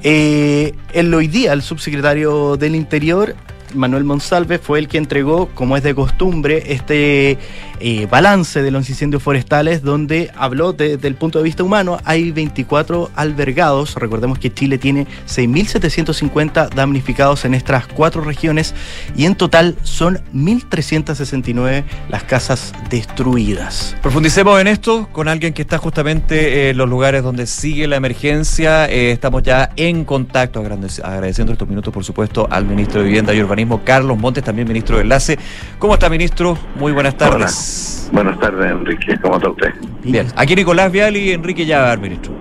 Eh, 0.02 0.76
el 0.94 1.14
hoy 1.14 1.28
día, 1.28 1.52
el 1.52 1.62
subsecretario 1.62 2.56
del 2.56 2.74
Interior 2.74 3.36
Manuel 3.74 4.04
Monsalve 4.04 4.60
fue 4.60 4.80
el 4.80 4.88
que 4.88 4.98
entregó, 4.98 5.48
como 5.54 5.78
es 5.78 5.84
de 5.84 5.94
costumbre, 5.96 6.64
este 6.68 7.38
eh, 7.80 8.08
balance 8.10 8.62
de 8.62 8.72
los 8.72 8.90
incendios 8.90 9.22
forestales, 9.22 9.84
donde 9.84 10.32
habló 10.36 10.74
desde 10.74 11.08
el 11.08 11.16
punto 11.16 11.40
de 11.40 11.44
vista 11.44 11.64
humano. 11.64 12.00
Hay 12.06 12.32
24 12.32 13.12
albergados. 13.16 13.96
Recordemos 13.96 14.40
que 14.40 14.54
Chile 14.54 14.78
tiene 14.78 15.06
6.750 15.28 16.70
damnificados 16.74 17.46
en 17.46 17.54
estas 17.54 17.88
cuatro 17.88 18.22
regiones 18.22 18.74
y 19.16 19.26
en 19.26 19.36
total 19.36 19.76
son 19.84 20.20
1.369 20.34 21.84
las 22.10 22.24
casas 22.24 22.74
destruidas. 22.90 23.96
Profundicemos 24.02 24.60
en 24.60 24.68
esto 24.68 25.10
con 25.12 25.28
alguien 25.28 25.54
que 25.54 25.62
está 25.62 25.78
justamente 25.78 26.70
en 26.70 26.78
los 26.78 26.90
lugares 26.90 27.24
donde 27.24 27.46
sigue 27.48 27.88
la 27.88 27.96
emergencia. 27.96 28.90
Eh, 28.90 29.12
estamos 29.12 29.44
ya 29.44 29.72
en 29.76 30.06
contacto, 30.06 30.60
agradeciendo 30.60 31.54
estos 31.54 31.68
minutos, 31.68 31.94
por 31.94 32.04
supuesto, 32.04 32.48
al 32.50 32.66
ministro 32.66 33.02
de 33.02 33.08
Vivienda 33.08 33.34
y 33.34 33.42
Urbanismo, 33.42 33.57
Carlos 33.84 34.18
Montes, 34.18 34.44
también 34.44 34.68
ministro 34.68 34.98
de 34.98 35.04
Enlace. 35.04 35.38
¿Cómo 35.80 35.94
está, 35.94 36.10
ministro? 36.10 36.58
Muy 36.76 36.92
buenas 36.92 37.18
tardes. 37.18 38.10
Buenas 38.12 38.40
tardes, 38.40 38.72
Enrique. 38.72 39.18
¿Cómo 39.22 39.38
está 39.38 39.50
usted? 39.50 39.74
Bien. 40.04 40.28
Aquí 40.36 40.56
Nicolás 40.56 40.92
Vial 40.92 41.18
y 41.18 41.32
Enrique 41.32 41.66
Llavar, 41.66 42.00
ministro. 42.00 42.34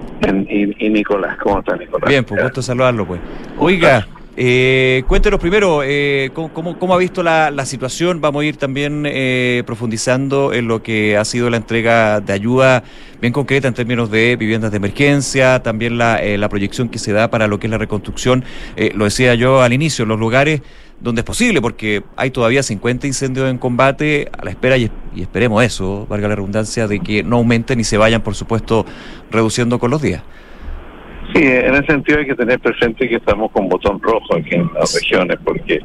y, 0.48 0.88
Nicolás, 0.88 1.37
¿cómo 1.42 1.61
está 1.61 1.76
Nicolás? 1.76 2.09
Bien, 2.09 2.24
pues 2.24 2.42
gusto 2.42 2.62
saludarlo, 2.62 3.07
pues. 3.07 3.20
Oiga, 3.59 4.07
eh, 4.38 5.02
cuéntenos 5.09 5.40
primero, 5.40 5.81
eh, 5.83 6.31
¿cómo, 6.35 6.79
cómo, 6.79 6.94
ha 6.94 6.98
visto 6.98 7.22
la, 7.22 7.64
situación? 7.64 8.20
Vamos 8.20 8.42
a 8.42 8.44
ir 8.44 8.59
también 8.59 9.05
eh, 9.07 9.62
profundizando 9.66 10.52
en 10.52 10.68
lo 10.68 10.83
que 10.83 11.16
ha 11.16 11.24
sido 11.24 11.48
la 11.48 11.57
entrega 11.57 12.20
de 12.20 12.35
ayuda 12.35 12.85
bien 13.18 13.33
concreta 13.33 13.66
en 13.66 13.72
términos 13.72 14.11
de 14.11 14.37
viviendas 14.37 14.72
de 14.72 14.76
emergencia, 14.76 15.62
también 15.62 15.96
la, 15.96 16.22
eh, 16.22 16.37
la 16.37 16.50
proyección 16.50 16.90
que 16.90 16.98
se 16.98 17.12
da 17.12 17.31
para 17.31 17.46
lo 17.46 17.59
que 17.59 17.66
es 17.66 17.70
la 17.70 17.79
reconstrucción. 17.79 18.44
lo 18.94 19.07
decía 19.07 19.35
yo 19.35 19.62
al 19.62 19.72
inicio, 19.72 20.05
los 20.05 20.20
lugares 20.20 20.61
donde 21.01 21.21
es 21.21 21.25
posible, 21.25 21.61
porque 21.61 22.03
hay 22.17 22.31
todavía 22.31 22.63
50 22.63 23.07
incendios 23.07 23.51
en 23.51 23.59
combate 23.59 24.29
a 24.37 24.45
la 24.45 24.51
espera 24.51 24.77
y, 24.77 24.91
esperemos 25.17 25.63
eso, 25.63 26.07
valga 26.09 26.29
la 26.29 26.37
redundancia, 26.37 26.87
de 26.89 27.01
que 27.01 27.23
no 27.23 27.37
aumenten 27.37 27.81
y 27.81 27.85
se 27.85 27.99
vayan, 27.99 28.23
por 28.23 28.35
supuesto, 28.35 28.87
reduciendo 29.31 29.79
con 29.79 29.91
los 29.91 30.03
días. 30.03 30.23
Sí, 31.35 31.43
en 31.43 31.75
ese 31.75 31.87
sentido 31.87 32.19
hay 32.19 32.27
que 32.27 32.35
tener 32.35 32.61
presente 32.61 33.09
que 33.09 33.17
estamos 33.17 33.51
con 33.51 33.69
botón 33.69 34.01
rojo 34.01 34.37
aquí 34.37 34.55
en 34.55 34.71
las 34.75 34.95
regiones, 34.95 35.37
porque 35.45 35.81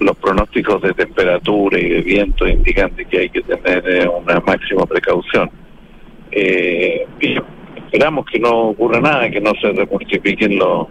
los 0.00 0.16
pronósticos 0.16 0.82
de 0.82 0.92
temperatura 0.92 1.78
y 1.78 1.88
de 1.88 2.02
viento 2.02 2.46
indican 2.46 2.90
que 2.90 3.18
hay 3.18 3.28
que 3.30 3.40
tener 3.42 3.84
eh, 3.88 4.08
una 4.08 4.40
máxima 4.40 4.84
precaución. 4.86 5.50
Eh, 6.30 7.06
esperamos 7.76 8.26
que 8.26 8.38
no 8.38 8.68
ocurra 8.68 9.00
nada, 9.00 9.30
que 9.30 9.40
no 9.40 9.52
se 9.60 9.72
multipliquen 9.72 10.58
los, 10.58 10.88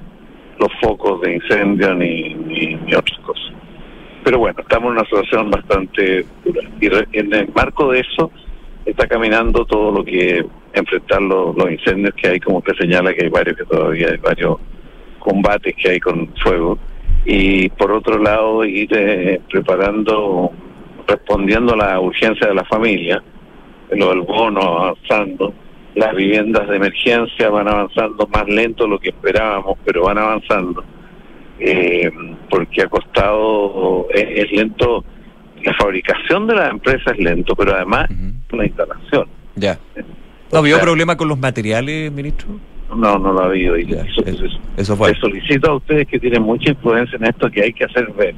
los 0.57 0.69
focos 0.81 1.21
de 1.21 1.35
incendio 1.35 1.93
ni, 1.93 2.33
ni 2.33 2.95
otras 2.95 3.19
cosas. 3.19 3.52
Pero 4.23 4.39
bueno, 4.39 4.61
estamos 4.61 4.91
en 4.91 4.97
una 4.97 5.05
situación 5.05 5.51
bastante 5.51 6.25
dura. 6.79 7.05
Y 7.11 7.19
en 7.19 7.33
el 7.33 7.49
marco 7.53 7.91
de 7.91 7.99
eso 7.99 8.31
está 8.85 9.07
caminando 9.07 9.65
todo 9.65 9.91
lo 9.91 10.03
que 10.03 10.45
enfrentar 10.73 11.21
los, 11.21 11.55
incendios 11.69 12.13
que 12.15 12.29
hay, 12.29 12.39
como 12.39 12.59
usted 12.59 12.73
señala, 12.79 13.13
que 13.13 13.25
hay 13.25 13.29
varios 13.29 13.57
que 13.57 13.65
todavía 13.65 14.07
hay 14.09 14.17
varios 14.17 14.57
combates 15.19 15.75
que 15.75 15.91
hay 15.91 15.99
con 15.99 16.33
fuego. 16.41 16.77
Y 17.25 17.69
por 17.69 17.91
otro 17.91 18.17
lado, 18.17 18.63
ir 18.65 18.89
eh, 18.91 19.41
preparando, 19.49 20.51
respondiendo 21.07 21.73
a 21.73 21.77
la 21.77 21.99
urgencia 21.99 22.47
de 22.47 22.55
la 22.55 22.65
familia, 22.65 23.21
lo 23.91 24.09
del 24.09 24.25
avanzando, 24.27 25.53
las 25.95 26.15
viviendas 26.15 26.67
de 26.67 26.77
emergencia 26.77 27.49
van 27.49 27.67
avanzando 27.67 28.27
más 28.27 28.47
lento 28.47 28.85
de 28.85 28.89
lo 28.89 28.99
que 28.99 29.09
esperábamos, 29.09 29.77
pero 29.85 30.03
van 30.03 30.17
avanzando 30.17 30.83
eh, 31.59 32.11
porque 32.49 32.81
ha 32.81 32.87
costado, 32.87 34.07
es, 34.13 34.51
lento, 34.51 35.03
la 35.63 35.73
fabricación 35.75 36.47
de 36.47 36.55
la 36.55 36.69
empresa 36.69 37.11
es 37.11 37.19
lento, 37.19 37.55
pero 37.55 37.75
además 37.75 38.09
la 38.51 38.65
instalación. 38.65 39.27
Ya. 39.55 39.79
¿No 40.51 40.59
habido 40.59 40.79
problema 40.79 41.17
con 41.17 41.27
los 41.27 41.39
materiales, 41.39 42.11
ministro? 42.11 42.47
No, 42.95 43.17
no 43.17 43.33
lo 43.33 43.41
ha 43.41 43.45
habido. 43.45 43.77
Y 43.77 43.91
eso, 44.77 44.95
fue. 44.95 45.09
Les 45.09 45.19
solicito 45.19 45.71
a 45.71 45.75
ustedes 45.77 46.07
que 46.07 46.19
tienen 46.19 46.43
mucha 46.43 46.71
influencia 46.71 47.17
en 47.17 47.25
esto 47.25 47.49
que 47.49 47.63
hay 47.63 47.73
que 47.73 47.85
hacer 47.85 48.11
ver, 48.13 48.35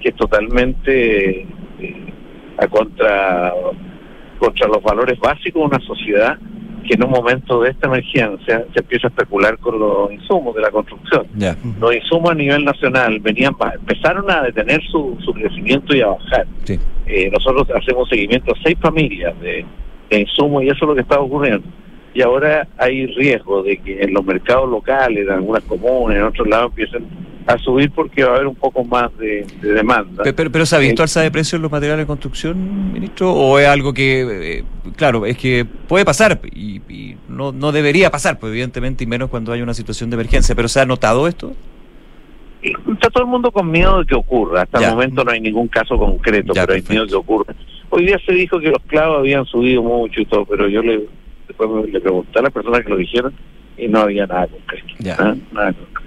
que 0.00 0.08
es 0.08 0.16
totalmente 0.16 1.42
eh, 1.42 2.12
a 2.56 2.66
contra, 2.66 3.52
contra 4.38 4.68
los 4.68 4.82
valores 4.82 5.18
básicos 5.18 5.70
de 5.70 5.76
una 5.76 5.86
sociedad 5.86 6.38
que 6.82 6.94
en 6.94 7.04
un 7.04 7.10
momento 7.10 7.62
de 7.62 7.70
esta 7.70 7.86
emergencia 7.86 8.64
se 8.72 8.80
empieza 8.80 9.08
a 9.08 9.10
especular 9.10 9.58
con 9.58 9.78
los 9.78 10.12
insumos 10.12 10.54
de 10.54 10.62
la 10.62 10.70
construcción. 10.70 11.26
Los 11.80 11.94
insumos 11.94 12.30
a 12.30 12.34
nivel 12.34 12.64
nacional 12.64 13.18
venían 13.20 13.54
empezaron 13.74 14.30
a 14.30 14.42
detener 14.42 14.82
su, 14.90 15.16
su 15.24 15.32
crecimiento 15.32 15.94
y 15.94 16.00
a 16.00 16.08
bajar. 16.08 16.46
Eh, 17.06 17.30
nosotros 17.30 17.68
hacemos 17.74 18.08
seguimiento 18.08 18.52
a 18.52 18.62
seis 18.62 18.76
familias 18.80 19.38
de, 19.40 19.64
de 20.10 20.20
insumos 20.20 20.62
y 20.62 20.68
eso 20.68 20.78
es 20.84 20.88
lo 20.88 20.94
que 20.94 21.00
está 21.02 21.18
ocurriendo. 21.20 21.66
Y 22.12 22.22
ahora 22.22 22.66
hay 22.76 23.06
riesgo 23.06 23.62
de 23.62 23.78
que 23.78 24.02
en 24.02 24.12
los 24.12 24.24
mercados 24.24 24.68
locales, 24.68 25.26
en 25.26 25.32
algunas 25.32 25.62
comunes, 25.64 26.18
en 26.18 26.24
otros 26.24 26.48
lados, 26.48 26.70
empiecen 26.70 27.06
a 27.46 27.58
subir 27.58 27.90
porque 27.90 28.24
va 28.24 28.32
a 28.32 28.34
haber 28.36 28.46
un 28.46 28.54
poco 28.54 28.84
más 28.84 29.16
de, 29.18 29.46
demanda. 29.62 30.24
Pero, 30.24 30.50
pero, 30.50 30.66
¿se 30.66 30.76
ha 30.76 30.78
visto 30.78 31.02
eh, 31.02 31.04
alza 31.04 31.20
de 31.20 31.30
precios 31.30 31.54
en 31.54 31.62
los 31.62 31.70
materiales 31.70 32.04
de 32.04 32.06
construcción, 32.06 32.92
ministro? 32.92 33.32
¿O 33.32 33.58
es 33.58 33.66
algo 33.66 33.92
que, 33.94 34.58
eh, 34.58 34.64
claro, 34.96 35.24
es 35.26 35.36
que 35.36 35.64
puede 35.64 36.04
pasar 36.04 36.40
y, 36.52 36.80
no, 37.28 37.52
no 37.52 37.72
debería 37.72 38.10
pasar, 38.10 38.38
pues 38.38 38.50
evidentemente, 38.50 39.04
y 39.04 39.06
menos 39.06 39.30
cuando 39.30 39.52
hay 39.52 39.62
una 39.62 39.72
situación 39.72 40.10
de 40.10 40.14
emergencia, 40.14 40.54
pero 40.54 40.68
¿se 40.68 40.80
ha 40.80 40.86
notado 40.86 41.28
esto? 41.28 41.52
Está 42.62 43.08
todo 43.08 43.24
el 43.24 43.30
mundo 43.30 43.50
con 43.50 43.70
miedo 43.70 44.00
de 44.00 44.04
que 44.04 44.14
ocurra. 44.14 44.62
Hasta 44.62 44.84
el 44.84 44.90
momento 44.90 45.24
no 45.24 45.30
hay 45.30 45.40
ningún 45.40 45.68
caso 45.68 45.96
concreto, 45.96 46.52
pero 46.54 46.72
hay 46.72 46.82
miedo 46.88 47.04
de 47.04 47.10
que 47.10 47.16
ocurra. 47.16 47.54
Hoy 47.88 48.06
día 48.06 48.18
se 48.24 48.32
dijo 48.32 48.60
que 48.60 48.68
los 48.68 48.82
clavos 48.86 49.20
habían 49.20 49.46
subido 49.46 49.82
mucho 49.82 50.20
y 50.20 50.26
todo, 50.26 50.44
pero 50.44 50.68
yo 50.68 50.82
le, 50.82 51.06
después 51.60 51.92
le 51.92 52.00
pregunté 52.00 52.38
a 52.38 52.42
las 52.42 52.52
personas 52.52 52.82
que 52.82 52.90
lo 52.90 52.96
dijeron 52.96 53.32
y 53.76 53.88
no 53.88 54.00
había 54.00 54.26
nada 54.26 54.46
concreto. 54.48 54.86
¿ah? 55.18 55.34
Nada 55.52 55.72
concreto. 55.72 56.00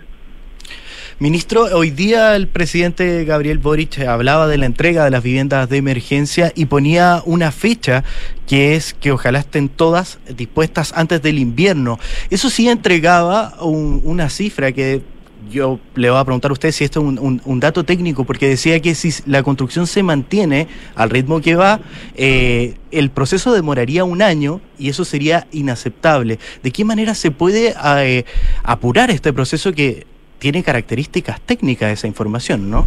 Ministro, 1.19 1.63
hoy 1.73 1.91
día 1.91 2.35
el 2.35 2.47
presidente 2.47 3.23
Gabriel 3.23 3.59
Boric 3.59 3.99
hablaba 3.99 4.47
de 4.47 4.57
la 4.57 4.65
entrega 4.65 5.05
de 5.05 5.11
las 5.11 5.23
viviendas 5.23 5.69
de 5.69 5.77
emergencia 5.77 6.51
y 6.55 6.65
ponía 6.65 7.21
una 7.25 7.51
fecha 7.51 8.03
que 8.47 8.75
es 8.75 8.93
que 8.93 9.11
ojalá 9.11 9.39
estén 9.39 9.69
todas 9.69 10.19
dispuestas 10.35 10.91
antes 10.95 11.21
del 11.21 11.37
invierno. 11.37 11.99
Eso 12.29 12.49
sí 12.49 12.67
entregaba 12.67 13.53
una 13.61 14.29
cifra 14.29 14.71
que 14.71 15.01
yo 15.49 15.79
le 15.95 16.09
voy 16.09 16.19
a 16.19 16.23
preguntar 16.23 16.51
a 16.51 16.53
usted 16.53 16.71
si 16.71 16.83
esto 16.83 16.99
es 17.01 17.19
un, 17.45 17.59
dato 17.59 17.83
técnico, 17.83 18.23
porque 18.23 18.47
decía 18.47 18.79
que 18.79 18.95
si 18.95 19.09
la 19.29 19.43
construcción 19.43 19.87
se 19.87 20.03
mantiene 20.03 20.67
al 20.95 21.09
ritmo 21.09 21.41
que 21.41 21.55
va, 21.55 21.79
eh, 22.15 22.75
el 22.91 23.09
proceso 23.09 23.53
demoraría 23.53 24.03
un 24.03 24.21
año 24.21 24.61
y 24.77 24.89
eso 24.89 25.05
sería 25.05 25.47
inaceptable. 25.51 26.39
¿De 26.61 26.71
qué 26.71 26.85
manera 26.85 27.13
se 27.13 27.31
puede 27.31 27.73
eh, 27.99 28.25
apurar 28.63 29.09
este 29.11 29.33
proceso 29.33 29.73
que 29.73 30.05
tiene 30.39 30.61
características 30.61 31.39
técnicas 31.41 31.91
esa 31.91 32.07
información, 32.07 32.69
¿no? 32.69 32.85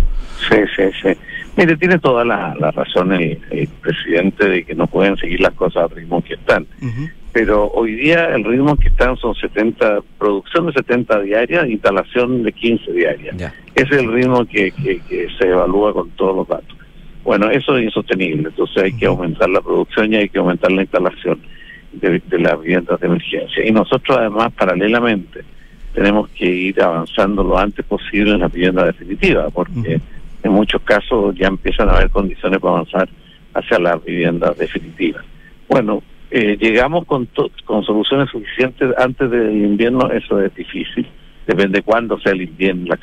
Sí, 0.49 0.59
sí, 0.77 0.83
sí. 1.03 1.09
Mire, 1.57 1.77
tiene 1.79 1.99
toda 1.99 2.23
la, 2.23 2.53
razón 2.73 3.15
el, 3.15 3.69
presidente 3.81 4.47
de 4.47 4.65
que 4.65 4.75
no 4.75 4.87
pueden 4.87 5.17
seguir 5.17 5.41
las 5.41 5.55
cosas 5.55 5.85
al 5.85 5.97
ritmo 5.97 6.23
que 6.23 6.35
están. 6.35 6.67
Pero 7.37 7.71
hoy 7.75 7.97
día 7.97 8.35
el 8.35 8.45
ritmo 8.45 8.77
que 8.77 8.89
están 8.89 9.15
son 9.19 9.35
70, 9.35 10.01
producción 10.19 10.69
de 10.69 10.73
70 10.73 11.21
diarias, 11.21 11.69
instalación 11.69 12.43
de 12.43 12.51
15 12.51 12.93
diarias. 12.93 13.37
Ese 13.75 13.95
es 13.95 13.99
el 13.99 14.11
ritmo 14.11 14.47
que, 14.47 14.71
que, 14.71 15.29
se 15.39 15.47
evalúa 15.47 15.93
con 15.93 16.09
todos 16.13 16.35
los 16.35 16.49
datos. 16.49 16.75
Bueno, 17.25 17.51
eso 17.51 17.77
es 17.77 17.85
insostenible, 17.85 18.49
entonces 18.49 18.85
hay 18.85 18.93
que 18.95 19.05
aumentar 19.05 19.51
la 19.51 19.61
producción 19.61 20.15
y 20.15 20.17
hay 20.17 20.31
que 20.31 20.39
aumentar 20.39 20.73
la 20.73 20.81
instalación 20.81 21.39
de, 21.93 22.23
de 22.27 22.39
las 22.39 22.59
viviendas 22.59 22.99
de 23.01 23.07
emergencia. 23.07 23.67
Y 23.67 23.71
nosotros 23.71 24.17
además, 24.17 24.51
paralelamente, 24.55 25.43
tenemos 25.93 26.31
que 26.31 26.47
ir 26.47 26.81
avanzando 26.81 27.45
lo 27.45 27.59
antes 27.59 27.85
posible 27.85 28.33
en 28.33 28.41
la 28.41 28.49
vivienda 28.49 28.87
definitiva, 28.87 29.51
porque 29.51 30.01
en 30.43 30.53
muchos 30.53 30.81
casos 30.81 31.35
ya 31.35 31.49
empiezan 31.49 31.91
a 31.91 31.97
haber 31.97 32.09
condiciones 32.09 32.61
para 32.61 32.77
avanzar 32.77 33.11
hacia 33.53 33.79
la 33.79 33.97
vivienda 33.97 34.55
definitiva. 34.59 35.23
Bueno, 35.69 36.03
eh, 36.31 36.57
llegamos 36.61 37.05
con, 37.07 37.29
con 37.65 37.85
soluciones 37.85 38.31
suficientes 38.31 38.93
antes 38.99 39.31
del 39.31 39.65
invierno, 39.65 40.11
eso 40.11 40.41
es 40.41 40.55
difícil, 40.55 41.07
depende 41.47 41.83
cuándo 41.83 42.19
sea 42.19 42.33
el 42.33 42.43
invierno, 42.43 42.87
las 42.89 43.01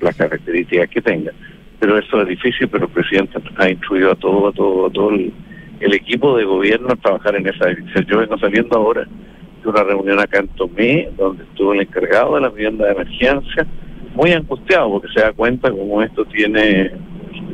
la 0.00 0.12
características 0.12 0.88
que 0.90 1.00
tenga, 1.00 1.32
pero 1.80 1.98
eso 1.98 2.20
es 2.22 2.28
difícil, 2.28 2.68
pero 2.68 2.84
el 2.84 2.92
presidente 2.92 3.38
ha 3.56 3.70
instruido 3.70 4.12
a 4.12 4.16
todo, 4.16 4.48
a 4.48 4.52
todo, 4.52 4.86
a 4.86 4.90
todo 4.90 5.10
el, 5.10 5.32
equipo 5.80 6.36
de 6.36 6.44
gobierno 6.44 6.88
a 6.90 6.96
trabajar 6.96 7.36
en 7.36 7.46
esa 7.46 7.68
dirección. 7.68 8.04
Yo 8.06 8.18
vengo 8.18 8.36
saliendo 8.38 8.76
ahora 8.76 9.06
de 9.62 9.68
una 9.68 9.84
reunión 9.84 10.18
acá 10.18 10.40
en 10.40 10.48
Tomé, 10.48 11.08
donde 11.16 11.44
estuvo 11.44 11.72
el 11.72 11.80
encargado 11.80 12.34
de 12.34 12.40
la 12.42 12.48
vivienda 12.48 12.86
de 12.86 12.92
emergencia, 12.92 13.66
muy 14.14 14.32
angustiado 14.32 14.90
porque 14.90 15.08
se 15.14 15.20
da 15.20 15.32
cuenta 15.32 15.70
como 15.70 16.02
esto 16.02 16.24
tiene 16.26 16.90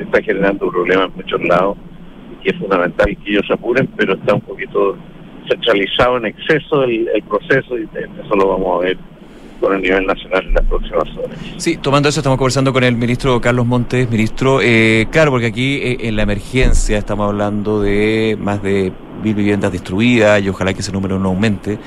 está 0.01 0.23
generando 0.23 0.67
un 0.67 0.73
problema 0.73 1.05
en 1.05 1.13
muchos 1.15 1.43
lados 1.45 1.77
y 2.45 2.51
es 2.51 2.59
fundamental 2.59 3.07
que 3.25 3.31
ellos 3.31 3.51
apuren, 3.51 3.89
pero 3.97 4.15
está 4.15 4.35
un 4.35 4.41
poquito 4.43 4.97
centralizado 5.49 6.19
en 6.19 6.27
exceso 6.27 6.85
el, 6.85 7.23
proceso 7.29 7.79
y 7.79 7.89
eso 8.25 8.35
lo 8.37 8.49
vamos 8.49 8.77
a 8.77 8.87
ver 8.87 8.99
con 9.61 9.75
el 9.75 9.83
nivel 9.83 10.07
nacional 10.07 10.45
en 10.47 10.55
las 10.55 10.65
próximas 10.65 11.17
horas. 11.17 11.39
Sí, 11.57 11.77
tomando 11.77 12.09
eso 12.09 12.21
estamos 12.21 12.39
conversando 12.39 12.73
con 12.73 12.85
el 12.85 12.97
ministro 12.97 13.41
Carlos 13.41 13.67
Montes, 13.67 14.11
ministro, 14.11 14.61
eh, 14.63 15.07
claro, 15.11 15.31
porque 15.31 15.47
aquí 15.47 15.77
eh, 15.77 16.09
en 16.09 16.17
la 16.17 16.23
emergencia 16.23 16.99
estamos 16.99 17.29
hablando 17.29 17.81
de 17.81 18.37
más 18.41 18.63
de 18.63 18.93
mil 19.23 19.35
viviendas 19.35 19.73
destruidas 19.73 20.43
y 20.43 20.49
ojalá 20.49 20.75
que 20.75 20.81
ese 20.81 20.93
número 20.93 21.19
no 21.19 21.31
aumente. 21.31 21.79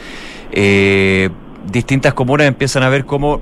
Eh, 0.52 1.30
distintas 1.72 2.14
comunas 2.14 2.48
empiezan 2.48 2.84
a 2.84 2.90
ver 2.90 3.06
cómo 3.06 3.42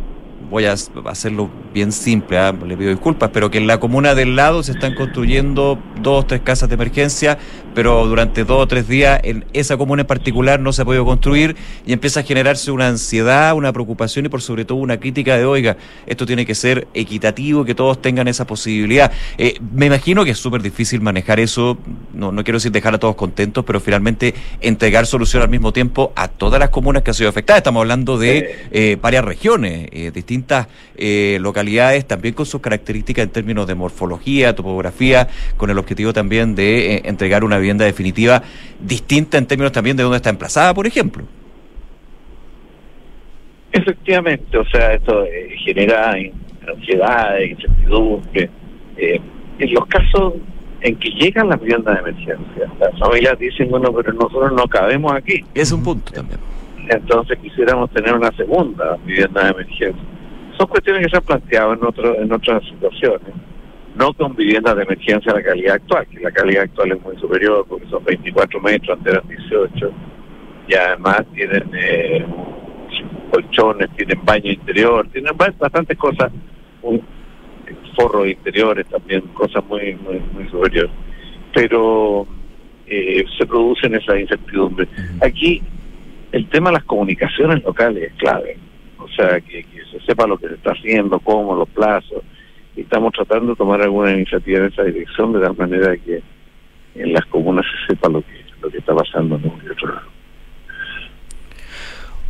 voy 0.50 0.66
a 0.66 0.74
hacerlo 0.74 1.50
bien 1.74 1.92
simple, 1.92 2.38
¿ah? 2.38 2.52
le 2.54 2.78
pido 2.78 2.90
disculpas, 2.90 3.30
pero 3.34 3.52
que 3.52 3.58
en 3.58 3.68
la 3.68 3.80
comuna 3.80 4.16
del 4.16 4.36
lado 4.36 4.64
se 4.64 4.72
están 4.72 4.96
construyendo 4.96 5.80
dos 6.02 6.24
o 6.24 6.26
tres 6.26 6.42
casas 6.42 6.70
de 6.70 6.76
emergencia, 6.76 7.38
pero 7.74 8.06
durante 8.08 8.44
dos 8.44 8.64
o 8.64 8.68
tres 8.68 8.88
días 8.88 9.20
en 9.24 9.46
esa 9.54 9.78
comuna 9.78 10.02
en 10.02 10.08
particular 10.08 10.60
no 10.60 10.72
se 10.74 10.82
ha 10.82 10.86
podido 10.86 11.06
construir 11.06 11.56
y 11.86 11.94
empieza 11.94 12.22
a 12.22 12.24
generarse 12.24 12.72
una 12.72 12.88
ansiedad, 12.88 13.54
una 13.56 13.74
preocupación 13.74 14.26
y 14.26 14.30
por 14.30 14.42
sobre 14.42 14.66
todo 14.66 14.78
una 14.78 15.00
crítica 15.00 15.38
de, 15.38 15.46
oiga, 15.46 15.78
esto 16.06 16.26
tiene 16.26 16.46
que 16.46 16.56
ser 16.56 16.88
equitativo, 16.94 17.66
que 17.66 17.76
todos 17.76 18.02
tengan 18.02 18.28
esa 18.28 18.46
posibilidad. 18.46 19.12
Eh, 19.38 19.60
me 19.74 19.88
imagino 19.88 20.24
que 20.24 20.32
es 20.32 20.38
súper 20.38 20.62
difícil 20.62 21.02
manejar 21.02 21.40
eso, 21.40 21.78
no, 22.14 22.32
no 22.32 22.44
quiero 22.44 22.58
decir 22.58 22.72
dejar 22.72 22.96
a 22.96 23.00
todos 23.00 23.16
contentos, 23.16 23.66
pero 23.66 23.80
finalmente 23.80 24.34
entregar 24.62 25.06
solución 25.06 25.44
al 25.44 25.50
mismo 25.50 25.74
tiempo 25.74 26.14
a 26.16 26.28
todas 26.28 26.60
las 26.60 26.70
comunas 26.70 27.04
que 27.04 27.12
han 27.12 27.16
sido 27.16 27.30
afectadas. 27.30 27.60
Estamos 27.60 27.82
hablando 27.82 28.18
de 28.18 28.68
eh, 28.72 28.98
varias 29.02 29.26
regiones 29.26 29.90
eh, 29.92 30.12
distintas 30.46 30.68
eh, 30.96 31.38
localidades, 31.42 32.06
también 32.06 32.34
con 32.34 32.46
sus 32.46 32.62
características 32.62 33.24
en 33.26 33.32
términos 33.32 33.68
de 33.68 33.76
morfología, 33.76 34.54
topografía, 34.56 35.28
con 35.58 35.70
el 35.70 35.78
objetivo 35.78 36.14
también 36.14 36.56
de 36.56 36.96
eh, 36.96 37.02
entregar 37.06 37.44
una 37.44 37.58
vivienda 37.58 37.86
definitiva 37.86 38.42
distinta 38.80 39.38
en 39.38 39.48
términos 39.48 39.72
también 39.72 39.98
de 39.98 40.04
dónde 40.04 40.18
está 40.18 40.30
emplazada, 40.30 40.74
por 40.74 40.86
ejemplo. 40.86 41.24
Efectivamente, 43.72 44.58
o 44.58 44.66
sea, 44.66 44.94
esto 44.94 45.26
eh, 45.26 45.56
genera 45.66 46.16
ansiedad, 46.68 47.40
incertidumbre. 47.40 48.50
en 48.98 49.74
los 49.74 49.86
casos 49.88 50.34
en 50.82 50.96
que 50.98 51.10
llegan 51.10 51.50
las 51.50 51.60
viviendas 51.60 51.96
de 51.96 52.12
emergencia, 52.12 52.72
las 52.80 53.00
familias 53.00 53.38
dicen, 53.40 53.70
bueno, 53.70 53.92
pero 53.94 54.14
nosotros 54.14 54.54
no 54.56 54.68
cabemos 54.68 55.14
aquí. 55.14 55.44
Es 55.54 55.72
un 55.72 55.84
punto 55.84 56.12
también 56.12 56.40
entonces 56.90 57.38
quisiéramos 57.40 57.90
tener 57.92 58.14
una 58.14 58.32
segunda 58.32 58.98
vivienda 59.06 59.44
de 59.44 59.50
emergencia. 59.52 60.04
Son 60.58 60.68
cuestiones 60.68 61.04
que 61.04 61.10
se 61.10 61.18
han 61.18 61.24
planteado 61.24 61.74
en, 61.74 61.84
otro, 61.84 62.16
en 62.22 62.32
otras 62.32 62.64
situaciones, 62.66 63.34
no 63.96 64.14
con 64.14 64.36
viviendas 64.36 64.76
de 64.76 64.84
emergencia 64.84 65.32
a 65.32 65.36
la 65.36 65.44
calidad 65.44 65.76
actual, 65.76 66.08
que 66.08 66.20
la 66.20 66.32
calidad 66.32 66.64
actual 66.64 66.92
es 66.94 67.02
muy 67.02 67.18
superior 67.18 67.66
porque 67.68 67.88
son 67.88 68.04
24 68.04 68.62
metros, 68.62 68.98
antes 68.98 69.14
eran 69.14 69.28
18, 69.28 69.92
y 70.68 70.74
además 70.76 71.26
tienen 71.34 71.70
eh, 71.74 72.26
colchones, 73.32 73.90
tienen 73.98 74.24
baño 74.24 74.52
interior, 74.52 75.08
tienen 75.12 75.36
bastantes 75.38 75.98
cosas, 75.98 76.32
un, 76.82 77.02
forros 77.96 78.28
interiores 78.28 78.86
también, 78.88 79.22
cosas 79.34 79.64
muy, 79.66 79.96
muy, 79.96 80.20
muy 80.34 80.48
superiores. 80.50 80.92
Pero 81.54 82.28
eh, 82.88 83.26
se 83.38 83.46
producen 83.46 83.96
esas 83.96 84.20
incertidumbres. 84.20 84.90
Aquí 85.22 85.62
el 86.32 86.48
tema 86.50 86.70
de 86.70 86.76
las 86.76 86.84
comunicaciones 86.84 87.64
locales 87.64 88.12
es 88.12 88.14
clave. 88.18 88.58
O 89.06 89.10
sea, 89.10 89.40
que, 89.40 89.64
se 89.92 90.00
sepa 90.00 90.26
lo 90.26 90.38
que 90.38 90.48
se 90.48 90.56
está 90.56 90.72
haciendo, 90.72 91.20
cómo, 91.20 91.56
los 91.56 91.70
plazos. 91.70 92.24
Y 92.76 92.82
estamos 92.82 93.14
tratando 93.14 93.52
de 93.52 93.56
tomar 93.56 93.82
alguna 93.82 94.12
iniciativa 94.12 94.60
en 94.60 94.66
esa 94.66 94.84
dirección 94.84 95.32
de 95.34 95.42
tal 95.42 95.56
manera 95.56 95.96
que 95.98 96.22
en 96.96 97.14
las 97.14 97.26
comunas 97.28 97.66
se 97.66 97.94
sepa 97.94 98.10
lo 98.10 98.22
que, 98.22 98.44
lo 98.62 98.70
que 98.70 98.80
está 98.80 98.96
pasando 98.96 99.36
en 99.36 99.46
un 99.46 99.62
y 99.64 99.70
otro 99.70 99.94
lado. 99.94 100.15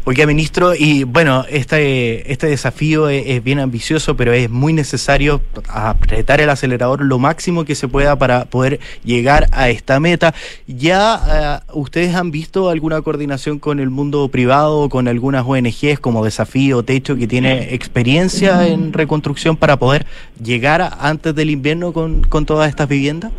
Oiga, 0.07 0.27
ministro, 0.27 0.75
y 0.77 1.03
bueno, 1.03 1.45
este, 1.49 2.31
este 2.31 2.45
desafío 2.45 3.09
es, 3.09 3.43
bien 3.43 3.57
ambicioso, 3.57 4.15
pero 4.15 4.33
es 4.33 4.51
muy 4.51 4.71
necesario 4.71 5.41
apretar 5.67 6.39
el 6.41 6.51
acelerador 6.51 7.03
lo 7.03 7.17
máximo 7.17 7.65
que 7.65 7.73
se 7.73 7.87
pueda 7.87 8.15
para 8.15 8.45
poder 8.45 8.79
llegar 9.03 9.47
a 9.51 9.69
esta 9.69 9.99
meta. 9.99 10.35
¿Ya 10.67 11.63
eh, 11.65 11.71
ustedes 11.73 12.13
han 12.13 12.29
visto 12.29 12.69
alguna 12.69 13.01
coordinación 13.01 13.57
con 13.57 13.79
el 13.79 13.89
mundo 13.89 14.27
privado, 14.27 14.89
con 14.89 15.07
algunas 15.07 15.43
ONGs 15.43 15.99
como 15.99 16.23
Desafío 16.23 16.83
Techo, 16.83 17.15
que 17.15 17.25
tiene 17.25 17.73
experiencia 17.73 18.67
en 18.67 18.93
reconstrucción 18.93 19.57
para 19.57 19.77
poder 19.77 20.05
llegar 20.39 20.87
antes 20.99 21.33
del 21.33 21.49
invierno 21.49 21.93
con, 21.93 22.21
con 22.21 22.45
todas 22.45 22.69
estas 22.69 22.87
viviendas? 22.87 23.31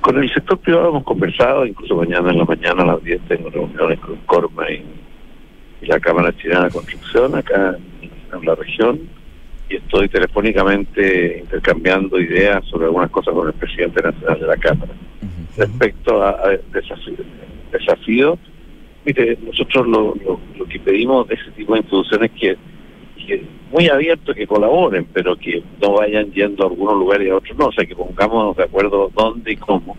Con 0.00 0.16
el 0.16 0.32
sector 0.32 0.58
privado 0.60 0.88
hemos 0.88 1.04
conversado, 1.04 1.66
incluso 1.66 1.94
mañana 1.94 2.30
en 2.30 2.38
la 2.38 2.44
mañana 2.46 2.84
a 2.84 2.86
las 2.86 3.04
10 3.04 3.20
tengo 3.28 3.50
reuniones 3.50 3.98
con 4.00 4.16
Corma 4.24 4.70
y 4.70 4.82
y 5.80 5.86
la 5.86 6.00
Cámara 6.00 6.34
Chilena 6.36 6.64
de 6.64 6.70
Construcción 6.70 7.34
acá 7.34 7.76
en, 8.02 8.44
la 8.44 8.54
región 8.54 9.00
y 9.68 9.76
estoy 9.76 10.08
telefónicamente 10.08 11.38
intercambiando 11.40 12.20
ideas 12.20 12.64
sobre 12.66 12.86
algunas 12.86 13.10
cosas 13.10 13.34
con 13.34 13.48
el 13.48 13.54
presidente 13.54 14.02
nacional 14.02 14.40
de 14.40 14.46
la 14.46 14.56
Cámara. 14.56 14.92
Respecto 15.56 16.22
a, 16.22 16.50
desafíos, 16.72 17.18
desafío, 17.72 18.38
mire, 19.04 19.38
nosotros 19.44 19.86
lo, 19.86 20.14
lo, 20.56 20.66
que 20.66 20.78
pedimos 20.78 21.28
de 21.28 21.34
ese 21.34 21.50
tipo 21.52 21.74
de 21.74 21.80
instituciones 21.80 22.30
que, 22.32 22.56
que 23.26 23.44
muy 23.70 23.88
abiertos 23.88 24.34
que 24.34 24.46
colaboren, 24.46 25.06
pero 25.12 25.36
que 25.36 25.62
no 25.80 25.94
vayan 25.94 26.32
yendo 26.32 26.64
a 26.64 26.68
algunos 26.68 26.94
lugares 26.94 27.26
y 27.26 27.30
a 27.30 27.36
otros 27.36 27.56
no, 27.58 27.66
o 27.66 27.72
sea, 27.72 27.84
que 27.84 27.94
pongamos 27.94 28.56
de 28.56 28.64
acuerdo 28.64 29.10
dónde 29.14 29.52
y 29.52 29.56
cómo. 29.56 29.96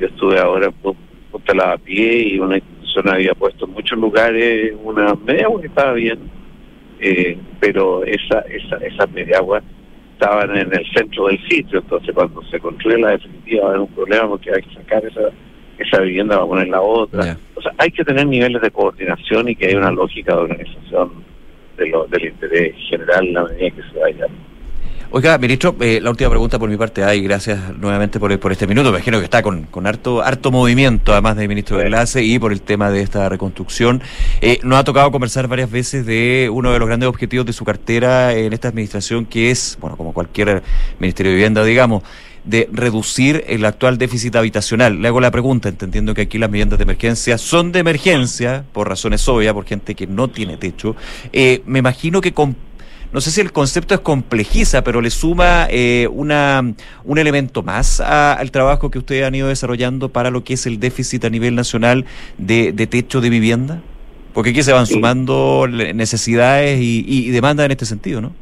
Yo 0.00 0.06
estuve 0.06 0.40
ahora 0.40 0.66
en 0.66 0.94
Punta 1.30 1.54
Lavapié 1.54 2.34
y 2.34 2.38
una 2.38 2.56
había 3.00 3.34
puesto 3.34 3.64
en 3.64 3.72
muchos 3.72 3.98
lugares 3.98 4.72
una 4.82 5.14
media 5.14 5.46
agua 5.46 5.60
que 5.60 5.66
estaba 5.68 5.92
bien, 5.92 6.18
eh, 7.00 7.38
pero 7.60 8.04
esa, 8.04 8.40
esa, 8.40 8.76
esa 8.76 9.06
media 9.06 9.38
agua 9.38 9.62
estaban 10.12 10.56
en 10.56 10.72
el 10.72 10.86
centro 10.94 11.26
del 11.26 11.40
sitio, 11.48 11.80
entonces 11.80 12.14
cuando 12.14 12.42
se 12.44 12.60
construye 12.60 12.98
la 12.98 13.10
definitiva 13.10 13.62
va 13.62 13.66
a 13.66 13.70
haber 13.70 13.80
un 13.80 13.94
problema 13.94 14.28
porque 14.28 14.50
hay 14.54 14.62
que 14.62 14.74
sacar 14.74 15.04
esa, 15.04 15.30
esa 15.78 16.00
vivienda 16.00 16.36
para 16.36 16.46
poner 16.46 16.68
la 16.68 16.80
otra. 16.80 17.36
O 17.54 17.62
sea, 17.62 17.72
hay 17.78 17.90
que 17.90 18.04
tener 18.04 18.26
niveles 18.26 18.62
de 18.62 18.70
coordinación 18.70 19.48
y 19.48 19.56
que 19.56 19.66
haya 19.66 19.78
una 19.78 19.90
lógica 19.90 20.34
de 20.34 20.42
organización 20.42 21.10
de 21.76 21.88
lo, 21.88 22.06
del 22.06 22.26
interés 22.26 22.74
general 22.88 23.26
en 23.26 23.34
la 23.34 23.44
medida 23.44 23.70
que 23.70 23.82
se 23.92 23.98
vaya 23.98 24.26
Oiga, 25.14 25.36
ministro, 25.36 25.76
eh, 25.80 26.00
la 26.00 26.08
última 26.08 26.30
pregunta 26.30 26.58
por 26.58 26.70
mi 26.70 26.78
parte, 26.78 27.04
ay, 27.04 27.20
gracias 27.20 27.76
nuevamente 27.76 28.18
por, 28.18 28.40
por 28.40 28.50
este 28.50 28.66
minuto, 28.66 28.90
me 28.90 28.96
imagino 28.96 29.18
que 29.18 29.24
está 29.24 29.42
con, 29.42 29.64
con 29.64 29.86
harto, 29.86 30.22
harto 30.22 30.50
movimiento, 30.50 31.12
además 31.12 31.36
de 31.36 31.46
ministro 31.48 31.76
de 31.76 31.84
enlace 31.84 32.24
y 32.24 32.38
por 32.38 32.50
el 32.50 32.62
tema 32.62 32.90
de 32.90 33.02
esta 33.02 33.28
reconstrucción. 33.28 34.00
Eh, 34.40 34.58
nos 34.62 34.78
ha 34.78 34.84
tocado 34.84 35.12
conversar 35.12 35.48
varias 35.48 35.70
veces 35.70 36.06
de 36.06 36.48
uno 36.50 36.72
de 36.72 36.78
los 36.78 36.88
grandes 36.88 37.10
objetivos 37.10 37.44
de 37.44 37.52
su 37.52 37.62
cartera 37.62 38.32
en 38.32 38.54
esta 38.54 38.68
administración, 38.68 39.26
que 39.26 39.50
es, 39.50 39.76
bueno, 39.82 39.98
como 39.98 40.14
cualquier 40.14 40.62
ministerio 40.98 41.32
de 41.32 41.36
vivienda, 41.36 41.62
digamos, 41.62 42.04
de 42.44 42.70
reducir 42.72 43.44
el 43.48 43.66
actual 43.66 43.98
déficit 43.98 44.34
habitacional. 44.34 45.02
Le 45.02 45.08
hago 45.08 45.20
la 45.20 45.30
pregunta, 45.30 45.68
entendiendo 45.68 46.14
que 46.14 46.22
aquí 46.22 46.38
las 46.38 46.50
viviendas 46.50 46.78
de 46.78 46.84
emergencia 46.84 47.36
son 47.36 47.70
de 47.70 47.80
emergencia, 47.80 48.64
por 48.72 48.88
razones 48.88 49.28
obvias, 49.28 49.52
por 49.52 49.66
gente 49.66 49.94
que 49.94 50.06
no 50.06 50.28
tiene 50.28 50.56
techo. 50.56 50.96
Eh, 51.34 51.62
me 51.66 51.80
imagino 51.80 52.22
que 52.22 52.32
con 52.32 52.56
no 53.12 53.20
sé 53.20 53.30
si 53.30 53.42
el 53.42 53.52
concepto 53.52 53.94
es 53.94 54.00
complejiza, 54.00 54.82
pero 54.82 55.02
le 55.02 55.10
suma 55.10 55.66
eh, 55.70 56.08
una, 56.10 56.62
un 57.04 57.18
elemento 57.18 57.62
más 57.62 58.00
al 58.00 58.50
trabajo 58.50 58.90
que 58.90 58.98
ustedes 58.98 59.26
han 59.26 59.34
ido 59.34 59.48
desarrollando 59.48 60.08
para 60.08 60.30
lo 60.30 60.44
que 60.44 60.54
es 60.54 60.66
el 60.66 60.80
déficit 60.80 61.24
a 61.26 61.30
nivel 61.30 61.54
nacional 61.54 62.06
de, 62.38 62.72
techo 62.86 63.20
de 63.20 63.28
vivienda. 63.28 63.82
Porque 64.32 64.50
aquí 64.50 64.62
se 64.62 64.72
van 64.72 64.86
sumando 64.86 65.66
necesidades 65.68 66.78
y, 66.80 67.30
demandas 67.30 67.66
en 67.66 67.72
este 67.72 67.84
sentido, 67.84 68.22
¿no? 68.22 68.32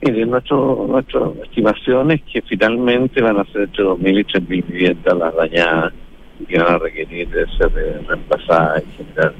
Mire, 0.00 0.24
nuestro, 0.24 0.86
nuestra 0.88 1.20
estimación 1.44 2.12
es 2.12 2.22
que 2.22 2.40
finalmente 2.40 3.20
van 3.20 3.38
a 3.38 3.44
ser 3.44 3.62
entre 3.64 3.84
2.000 3.84 4.20
y 4.20 4.24
3.000 4.24 4.66
viviendas 4.66 5.18
las 5.18 5.36
dañadas 5.36 5.92
y 6.40 6.46
que 6.46 6.58
van 6.58 6.76
a 6.76 6.78
requerir 6.78 7.28
de 7.28 7.46
ser 7.58 7.70
reemplazadas 8.08 8.82
en 8.82 8.92
general 8.92 9.34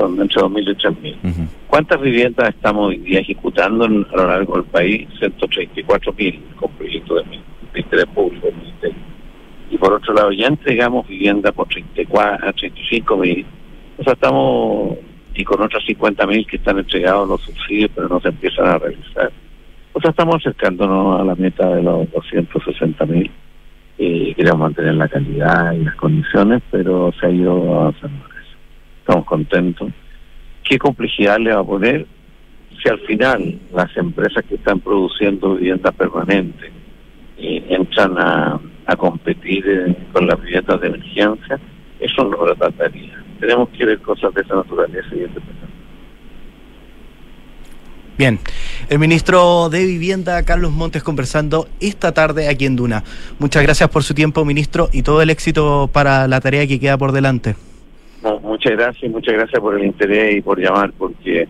son 0.00 0.20
entre 0.20 0.42
2.000 0.42 0.62
y 0.62 1.24
3.000. 1.24 1.48
¿Cuántas 1.68 2.00
viviendas 2.00 2.48
estamos 2.48 2.88
hoy 2.88 2.98
día 2.98 3.20
ejecutando 3.20 3.84
a 3.84 3.88
lo 3.88 4.26
largo 4.26 4.54
del 4.54 4.64
país? 4.64 5.08
134.000 5.20 6.54
con 6.56 6.70
proyectos 6.72 7.24
de, 7.28 7.80
interés 7.80 8.06
público. 8.06 8.48
Y 9.70 9.78
por 9.78 9.92
otro 9.92 10.14
lado, 10.14 10.32
ya 10.32 10.46
entregamos 10.46 11.06
vivienda 11.06 11.52
por 11.52 11.68
34 11.68 12.48
a 12.48 12.52
35.000. 12.52 13.44
O 13.98 14.02
sea, 14.04 14.14
estamos, 14.14 14.96
y 15.34 15.44
con 15.44 15.62
otras 15.62 15.84
50.000 15.84 16.46
que 16.46 16.56
están 16.56 16.78
entregados 16.78 17.28
los 17.28 17.40
subsidios, 17.42 17.90
pero 17.94 18.08
no 18.08 18.20
se 18.20 18.28
empiezan 18.28 18.66
a 18.66 18.78
realizar. 18.78 19.30
O 19.92 20.00
sea, 20.00 20.10
estamos 20.10 20.36
acercándonos 20.36 21.20
a 21.20 21.24
la 21.24 21.34
meta 21.34 21.68
de 21.68 21.82
los 21.82 22.08
260.000. 22.08 23.30
Eh, 23.98 24.32
queremos 24.34 24.60
mantener 24.60 24.94
la 24.94 25.08
calidad 25.08 25.72
y 25.72 25.84
las 25.84 25.94
condiciones, 25.96 26.62
pero 26.70 27.12
se 27.20 27.26
ha 27.26 27.30
ido 27.30 27.80
avanzando 27.80 28.30
estamos 29.10 29.26
contentos. 29.26 29.90
¿Qué 30.62 30.78
complejidad 30.78 31.38
le 31.40 31.52
va 31.52 31.60
a 31.60 31.64
poner 31.64 32.06
si 32.80 32.88
al 32.88 33.00
final 33.00 33.58
las 33.74 33.94
empresas 33.96 34.44
que 34.44 34.54
están 34.54 34.78
produciendo 34.78 35.56
vivienda 35.56 35.90
permanente 35.90 36.70
eh, 37.36 37.66
entran 37.68 38.16
a, 38.18 38.60
a 38.86 38.96
competir 38.96 39.64
eh, 39.66 39.96
con 40.12 40.26
las 40.26 40.40
viviendas 40.40 40.80
de 40.80 40.86
emergencia, 40.86 41.58
eso 41.98 42.24
no 42.24 42.46
lo 42.46 42.54
trataría. 42.54 43.22
Tenemos 43.40 43.68
que 43.70 43.84
ver 43.84 43.98
cosas 44.00 44.32
de 44.32 44.42
esa 44.42 44.54
naturaleza 44.54 45.08
y 45.12 45.24
este 45.24 45.40
Bien, 48.16 48.38
el 48.90 48.98
ministro 48.98 49.70
de 49.70 49.86
Vivienda, 49.86 50.42
Carlos 50.44 50.72
Montes, 50.72 51.02
conversando 51.02 51.68
esta 51.80 52.12
tarde 52.12 52.48
aquí 52.48 52.66
en 52.66 52.76
Duna. 52.76 53.02
Muchas 53.38 53.62
gracias 53.62 53.88
por 53.88 54.04
su 54.04 54.12
tiempo, 54.12 54.44
ministro, 54.44 54.90
y 54.92 55.02
todo 55.02 55.22
el 55.22 55.30
éxito 55.30 55.88
para 55.90 56.28
la 56.28 56.40
tarea 56.42 56.66
que 56.66 56.78
queda 56.78 56.98
por 56.98 57.12
delante. 57.12 57.56
Muchas 58.60 58.72
gracias, 58.78 59.10
muchas 59.10 59.34
gracias 59.34 59.60
por 59.60 59.78
el 59.78 59.86
interés 59.86 60.36
y 60.36 60.42
por 60.42 60.60
llamar, 60.60 60.92
porque 60.98 61.48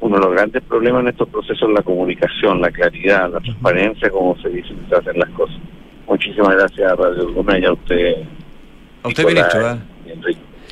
uno 0.00 0.16
de 0.16 0.22
los 0.22 0.32
grandes 0.32 0.62
problemas 0.62 1.02
en 1.02 1.08
estos 1.08 1.28
procesos 1.28 1.68
es 1.68 1.74
la 1.74 1.82
comunicación, 1.82 2.60
la 2.60 2.70
claridad, 2.70 3.32
la 3.32 3.40
transparencia, 3.40 4.10
como 4.10 4.36
se 4.40 4.48
dice, 4.48 4.68
se 4.88 4.94
hacen 4.94 5.18
las 5.18 5.28
cosas. 5.30 5.56
Muchísimas 6.06 6.54
gracias 6.54 6.92
a 6.92 6.94
Radio 6.94 7.32
Gómez 7.32 7.62
y 7.62 7.64
a 7.64 7.72
usted. 7.72 8.14
A 9.02 9.08
usted, 9.08 9.26
ministro. 9.26 9.70
¿eh? 9.72 9.78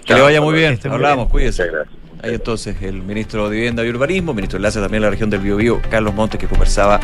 Que 0.04 0.14
le 0.14 0.20
vaya 0.20 0.40
muy 0.40 0.54
bien. 0.54 0.78
Hablamos, 0.88 1.28
cuídese. 1.28 1.64
Muchas 1.64 1.74
gracias. 1.74 2.00
Ahí 2.22 2.34
entonces 2.34 2.82
el 2.82 3.02
ministro 3.02 3.48
de 3.48 3.56
Vivienda 3.56 3.84
y 3.84 3.88
Urbanismo, 3.88 4.34
ministro 4.34 4.58
de 4.58 4.60
Enlace 4.60 4.80
también 4.80 5.00
de 5.00 5.06
la 5.06 5.10
región 5.10 5.30
del 5.30 5.40
Biobío, 5.40 5.80
Carlos 5.90 6.14
Montes, 6.14 6.38
que 6.38 6.46
conversaba 6.46 7.00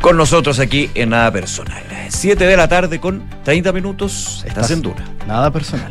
con 0.00 0.16
nosotros 0.16 0.58
aquí 0.58 0.90
en 0.94 1.10
Nada 1.10 1.30
Personal. 1.30 1.82
7 2.08 2.46
de 2.46 2.56
la 2.56 2.68
tarde 2.68 2.98
con 2.98 3.28
30 3.44 3.72
minutos. 3.72 4.42
Estás, 4.46 4.70
en 4.70 4.82
Duna. 4.82 5.04
Nada 5.26 5.52
personal. 5.52 5.90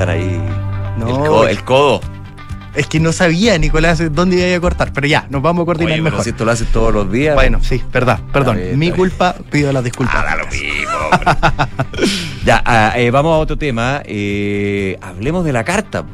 Están 0.00 0.16
ahí. 0.16 0.40
No, 0.96 1.46
el 1.46 1.62
codo. 1.62 2.00
Es 2.74 2.86
que 2.86 2.98
no 2.98 3.12
sabía, 3.12 3.58
Nicolás, 3.58 4.02
dónde 4.14 4.48
iba 4.48 4.56
a 4.56 4.60
cortar, 4.60 4.94
pero 4.94 5.06
ya, 5.06 5.26
nos 5.28 5.42
vamos 5.42 5.64
a 5.64 5.66
coordinar 5.66 5.92
Oye, 5.92 6.00
mejor. 6.00 6.24
si 6.24 6.30
esto 6.30 6.46
lo 6.46 6.52
haces 6.52 6.68
todos 6.68 6.94
los 6.94 7.12
días. 7.12 7.34
Bueno, 7.34 7.62
sí, 7.62 7.82
verdad, 7.92 8.18
perdón. 8.32 8.58
Mi 8.76 8.92
culpa, 8.92 9.34
pido 9.50 9.70
las 9.74 9.84
disculpas. 9.84 10.24
Ah, 10.26 10.36
lo 10.36 10.46
mismo. 10.46 11.66
ya, 12.46 12.62
ah, 12.64 12.94
eh, 12.96 13.10
vamos 13.10 13.34
a 13.34 13.40
otro 13.40 13.58
tema. 13.58 14.00
Eh, 14.06 14.96
hablemos 15.02 15.44
de 15.44 15.52
la 15.52 15.64
carta. 15.64 16.06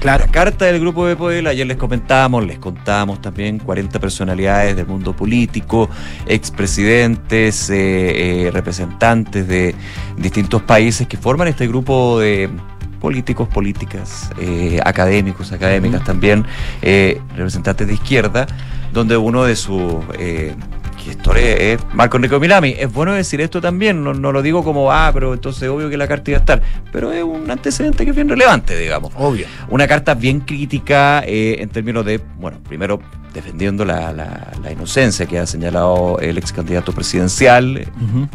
Claro. 0.00 0.24
La 0.26 0.32
carta 0.32 0.64
del 0.64 0.80
Grupo 0.80 1.06
de 1.06 1.14
Puebla, 1.14 1.50
ayer 1.50 1.66
les 1.66 1.76
comentamos, 1.76 2.44
les 2.44 2.58
contamos 2.58 3.22
también 3.22 3.60
40 3.60 4.00
personalidades 4.00 4.74
del 4.74 4.86
mundo 4.86 5.14
político, 5.14 5.88
expresidentes, 6.26 7.70
eh, 7.70 8.50
representantes 8.52 9.46
de 9.46 9.76
distintos 10.16 10.62
países 10.62 11.06
que 11.06 11.16
forman 11.16 11.46
este 11.46 11.68
grupo 11.68 12.18
de 12.18 12.50
políticos, 13.00 13.48
políticas, 13.48 14.30
eh, 14.38 14.80
académicos, 14.84 15.52
académicas 15.52 16.04
también, 16.04 16.44
eh, 16.82 17.20
representantes 17.36 17.86
de 17.86 17.94
izquierda, 17.94 18.46
donde 18.92 19.16
uno 19.16 19.44
de 19.44 19.56
sus 19.56 19.82
eh, 20.18 20.54
gestores 20.96 21.60
es 21.60 21.94
Marco 21.94 22.16
Enrique 22.16 22.38
Milami. 22.38 22.74
Es 22.78 22.92
bueno 22.92 23.12
decir 23.12 23.40
esto 23.40 23.60
también, 23.60 24.02
no, 24.02 24.12
lo 24.12 24.42
digo 24.42 24.64
como, 24.64 24.92
ah, 24.92 25.10
pero 25.14 25.34
entonces 25.34 25.68
obvio 25.68 25.88
que 25.88 25.96
la 25.96 26.08
carta 26.08 26.30
iba 26.30 26.38
a 26.38 26.40
estar, 26.40 26.62
pero 26.92 27.12
es 27.12 27.22
un 27.22 27.50
antecedente 27.50 28.04
que 28.04 28.10
es 28.10 28.16
bien 28.16 28.28
relevante, 28.28 28.76
digamos. 28.76 29.12
Obvio. 29.16 29.46
Una 29.68 29.86
carta 29.86 30.14
bien 30.14 30.40
crítica 30.40 31.22
en 31.24 31.68
términos 31.68 32.04
de, 32.04 32.20
bueno, 32.38 32.58
primero 32.68 33.00
defendiendo 33.32 33.84
la, 33.84 34.12
la, 34.12 34.72
inocencia 34.72 35.26
que 35.26 35.38
ha 35.38 35.46
señalado 35.46 36.18
el 36.20 36.38
ex 36.38 36.52
candidato 36.52 36.92
presidencial, 36.92 37.86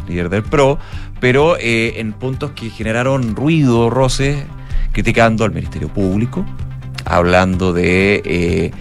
líder 0.08 0.30
del 0.30 0.44
PRO, 0.44 0.80
pero 1.20 1.58
eh, 1.58 2.02
en 2.02 2.14
puntos 2.14 2.52
que 2.52 2.70
generaron 2.70 3.36
ruido, 3.36 3.90
roces, 3.90 4.44
criticando 4.94 5.44
al 5.44 5.52
Ministerio 5.52 5.90
Público, 5.90 6.46
hablando 7.06 7.74
de 7.74 8.22
eh, 8.24 8.72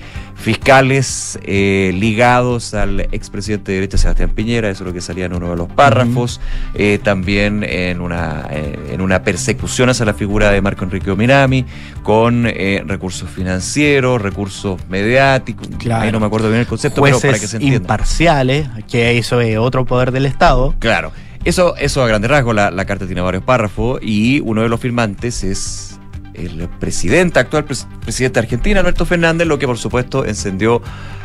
fiscales 0.42 1.38
eh, 1.44 1.92
ligados 1.94 2.74
al 2.74 3.00
expresidente 3.12 3.70
de 3.70 3.76
derecha 3.76 3.96
Sebastián 3.96 4.30
Piñera, 4.30 4.68
eso 4.70 4.82
es 4.82 4.88
lo 4.88 4.92
que 4.92 5.00
salía 5.00 5.26
en 5.26 5.34
uno 5.34 5.50
de 5.50 5.56
los 5.56 5.68
párrafos, 5.68 6.40
eh, 6.74 6.98
también 7.02 7.62
en 7.62 8.00
una, 8.00 8.48
eh, 8.50 8.76
en 8.90 9.00
una 9.00 9.22
persecución 9.22 9.88
hacia 9.88 10.04
la 10.04 10.14
figura 10.14 10.50
de 10.50 10.60
Marco 10.60 10.84
Enrique 10.84 11.10
Ominami, 11.12 11.64
con 12.02 12.44
recursos 12.44 13.30
financieros, 13.30 14.20
recursos 14.20 14.80
mediáticos, 14.88 15.68
ahí 15.92 16.10
no 16.10 16.18
me 16.18 16.26
acuerdo 16.26 16.48
bien 16.48 16.60
el 16.60 16.66
concepto, 16.66 17.00
pero 17.02 17.20
para 17.20 17.38
que 17.38 17.46
se 17.46 17.56
entienda. 17.56 17.76
imparciales, 17.76 18.68
que 18.90 19.16
eso 19.18 19.40
es 19.40 19.56
otro 19.58 19.84
poder 19.84 20.10
del 20.10 20.26
Estado. 20.26 20.74
Claro. 20.80 21.12
Eso, 21.44 21.76
eso 21.76 22.02
a 22.02 22.08
grandes 22.08 22.30
rasgos, 22.30 22.54
la, 22.54 22.70
la 22.70 22.84
carta 22.84 23.06
tiene 23.06 23.20
varios 23.20 23.44
párrafos 23.44 24.00
y 24.02 24.40
uno 24.40 24.62
de 24.62 24.68
los 24.68 24.80
firmantes 24.80 25.42
es 25.44 25.91
el 26.34 26.68
presidente, 26.68 27.38
actual 27.38 27.64
presidente 27.64 28.40
de 28.40 28.44
Argentina, 28.44 28.80
Alberto 28.80 29.04
Fernández, 29.06 29.46
lo 29.46 29.58
que 29.58 29.66
por 29.66 29.78
supuesto 29.78 30.24
encendió 30.24 30.82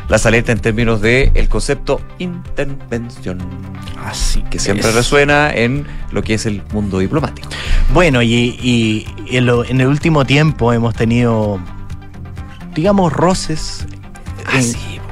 la 0.08 0.18
saleta 0.18 0.52
en 0.52 0.58
términos 0.58 1.00
de 1.00 1.30
el 1.34 1.48
concepto 1.48 2.00
intervención. 2.18 3.38
Así 4.04 4.42
que 4.50 4.58
siempre 4.58 4.90
resuena 4.92 5.52
en 5.52 5.86
lo 6.12 6.22
que 6.22 6.34
es 6.34 6.46
el 6.46 6.62
mundo 6.72 6.98
diplomático. 6.98 7.48
Bueno, 7.92 8.22
y, 8.22 9.06
en, 9.30 9.80
el 9.80 9.86
último 9.86 10.24
tiempo 10.24 10.72
hemos 10.72 10.94
tenido, 10.94 11.60
digamos, 12.74 13.12
roces. 13.12 13.86
Ah, 14.46 14.60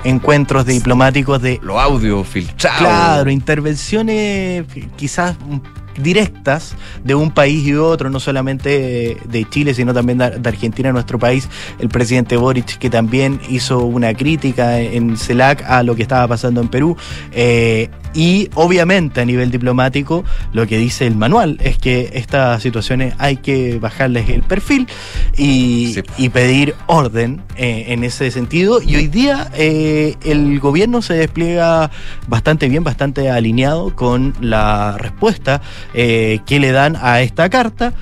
encuentros 0.05 0.65
diplomáticos 0.67 1.43
de... 1.43 1.59
Lo 1.63 1.81
audio 1.81 2.23
filtrado. 2.23 2.79
Claro, 2.79 3.31
intervenciones 3.31 4.65
quizás 4.97 5.37
directas 5.99 6.75
de 7.05 7.15
un 7.15 7.31
país 7.31 7.67
y 7.67 7.75
otro, 7.75 8.11
no 8.11 8.21
solamente 8.21 9.17
de 9.25 9.49
Chile, 9.49 9.75
sino 9.75 9.95
también 9.95 10.19
de 10.19 10.49
Argentina, 10.49 10.93
nuestro 10.93 11.19
país. 11.19 11.49
El 11.79 11.89
presidente 11.89 12.37
Boric, 12.37 12.79
que 12.79 12.91
también 12.91 13.41
hizo 13.49 13.85
una 13.85 14.15
crítica 14.15 14.81
en 14.81 15.17
CELAC 15.17 15.65
a 15.67 15.83
lo 15.83 15.95
que 15.97 16.03
estaba 16.03 16.27
pasando 16.29 16.61
en 16.61 16.69
Perú. 16.69 16.97
Eh, 17.33 17.89
y 18.17 18.49
obviamente 18.55 19.21
a 19.21 19.25
nivel 19.27 19.51
diplomático, 19.51 20.25
lo 20.53 20.67
que 20.67 20.79
dice 20.79 21.07
el 21.07 21.17
manual 21.17 21.59
es 21.63 21.77
que 21.77 22.11
estas 22.15 22.63
situaciones 22.63 23.15
hay 23.19 23.37
que 23.37 23.79
bajarles 23.79 24.31
el 24.31 24.43
perfil 24.43 24.89
y, 25.37 25.95
pedir 26.33 26.75
orden 26.87 27.43
eh, 27.57 27.85
en 27.89 28.05
ese 28.05 28.31
sentido. 28.31 28.81
Y 28.83 28.97
hoy 28.97 29.07
día 29.07 29.51
eh, 29.55 30.17
el 30.25 30.59
gobierno 30.61 31.03
se 31.03 31.15
despliega 31.15 31.91
bastante 32.27 32.69
bien, 32.69 32.85
bastante 32.85 33.31
alineado 33.31 33.95
con 33.95 34.35
la 34.41 34.97
respuesta 34.99 35.61
eh, 35.95 36.41
que 36.47 36.59
le 36.59 36.73
dan 36.73 36.97
a 37.01 37.21
esta 37.21 37.51
carta. 37.51 37.93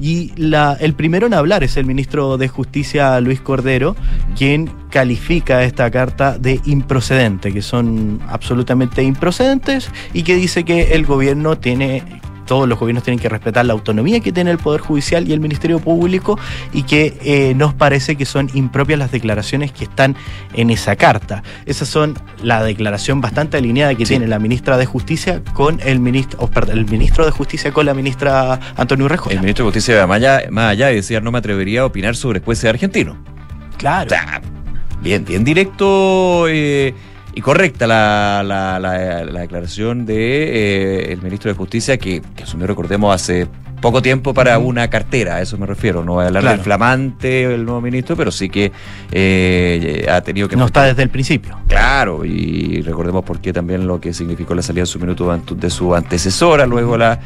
Y 0.00 0.32
la, 0.36 0.76
el 0.80 0.94
primero 0.94 1.26
en 1.26 1.34
hablar 1.34 1.62
es 1.62 1.76
el 1.76 1.86
ministro 1.86 2.36
de 2.36 2.48
Justicia, 2.48 3.20
Luis 3.20 3.40
Cordero, 3.40 3.94
quien 4.36 4.70
califica 4.90 5.62
esta 5.64 5.90
carta 5.90 6.38
de 6.38 6.60
improcedente, 6.64 7.52
que 7.52 7.62
son 7.62 8.20
absolutamente 8.28 9.02
improcedentes, 9.02 9.90
y 10.12 10.22
que 10.22 10.34
dice 10.34 10.64
que 10.64 10.94
el 10.94 11.06
gobierno 11.06 11.58
tiene 11.58 12.02
todos 12.44 12.68
los 12.68 12.78
gobiernos 12.78 13.04
tienen 13.04 13.18
que 13.18 13.28
respetar 13.28 13.64
la 13.66 13.72
autonomía 13.72 14.20
que 14.20 14.32
tiene 14.32 14.50
el 14.50 14.58
Poder 14.58 14.80
Judicial 14.80 15.28
y 15.28 15.32
el 15.32 15.40
Ministerio 15.40 15.78
Público 15.80 16.38
y 16.72 16.82
que 16.82 17.18
eh, 17.22 17.54
nos 17.54 17.74
parece 17.74 18.16
que 18.16 18.24
son 18.24 18.50
impropias 18.54 18.98
las 18.98 19.10
declaraciones 19.10 19.72
que 19.72 19.84
están 19.84 20.16
en 20.54 20.70
esa 20.70 20.96
carta. 20.96 21.42
Esas 21.66 21.88
son 21.88 22.14
la 22.42 22.62
declaración 22.62 23.20
bastante 23.20 23.56
alineada 23.56 23.94
que 23.94 24.04
tiene 24.04 24.26
la 24.26 24.38
ministra 24.38 24.76
de 24.76 24.86
Justicia 24.86 25.42
con 25.54 25.80
el 25.84 26.00
ministro, 26.00 26.48
el 26.72 26.86
ministro 26.86 27.24
de 27.24 27.30
Justicia 27.30 27.72
con 27.72 27.86
la 27.86 27.94
ministra 27.94 28.60
Antonio 28.76 29.08
Rejo. 29.08 29.30
El 29.30 29.40
ministro 29.40 29.64
de 29.64 29.68
Justicia 29.68 29.96
va 29.96 30.06
más 30.06 30.16
allá, 30.16 30.42
más 30.50 30.70
allá 30.70 30.92
y 30.92 30.96
decía 30.96 31.20
no 31.20 31.32
me 31.32 31.38
atrevería 31.38 31.82
a 31.82 31.86
opinar 31.86 32.16
sobre 32.16 32.40
jueces 32.40 32.68
argentinos. 32.70 33.16
Claro. 33.76 34.10
bien, 35.02 35.24
bien 35.24 35.44
directo. 35.44 36.46
Eh, 36.48 36.94
y 37.34 37.40
correcta 37.40 37.86
la, 37.86 38.42
la, 38.44 38.78
la, 38.78 39.40
declaración 39.40 40.06
de 40.06 41.06
eh, 41.06 41.12
el 41.12 41.22
ministro 41.22 41.50
de 41.50 41.56
Justicia 41.56 41.98
que, 41.98 42.22
que, 42.34 42.44
asumió, 42.44 42.66
recordemos, 42.66 43.14
hace 43.14 43.48
poco 43.80 44.00
tiempo 44.00 44.32
para 44.32 44.58
una 44.58 44.88
cartera, 44.88 45.36
a 45.36 45.40
eso 45.42 45.58
me 45.58 45.66
refiero. 45.66 46.02
No 46.04 46.14
voy 46.14 46.24
a 46.24 46.28
hablar 46.28 46.44
del 46.44 46.60
flamante 46.60 47.44
el 47.44 47.64
nuevo 47.64 47.80
ministro, 47.80 48.16
pero 48.16 48.30
sí 48.30 48.48
que 48.48 48.72
eh, 49.12 50.06
ha 50.10 50.22
tenido 50.22 50.48
que... 50.48 50.56
No 50.56 50.66
está 50.66 50.84
desde 50.84 51.02
el 51.02 51.10
principio. 51.10 51.58
Claro, 51.68 52.24
y 52.24 52.80
recordemos 52.80 53.24
por 53.24 53.40
qué 53.40 53.52
también 53.52 53.86
lo 53.86 54.00
que 54.00 54.14
significó 54.14 54.54
la 54.54 54.62
salida 54.62 54.82
en 54.82 54.86
su 54.86 54.98
minuto 54.98 55.38
de 55.54 55.68
su 55.70 55.94
antecesora, 55.94 56.64
luego 56.64 56.96
la 56.96 57.20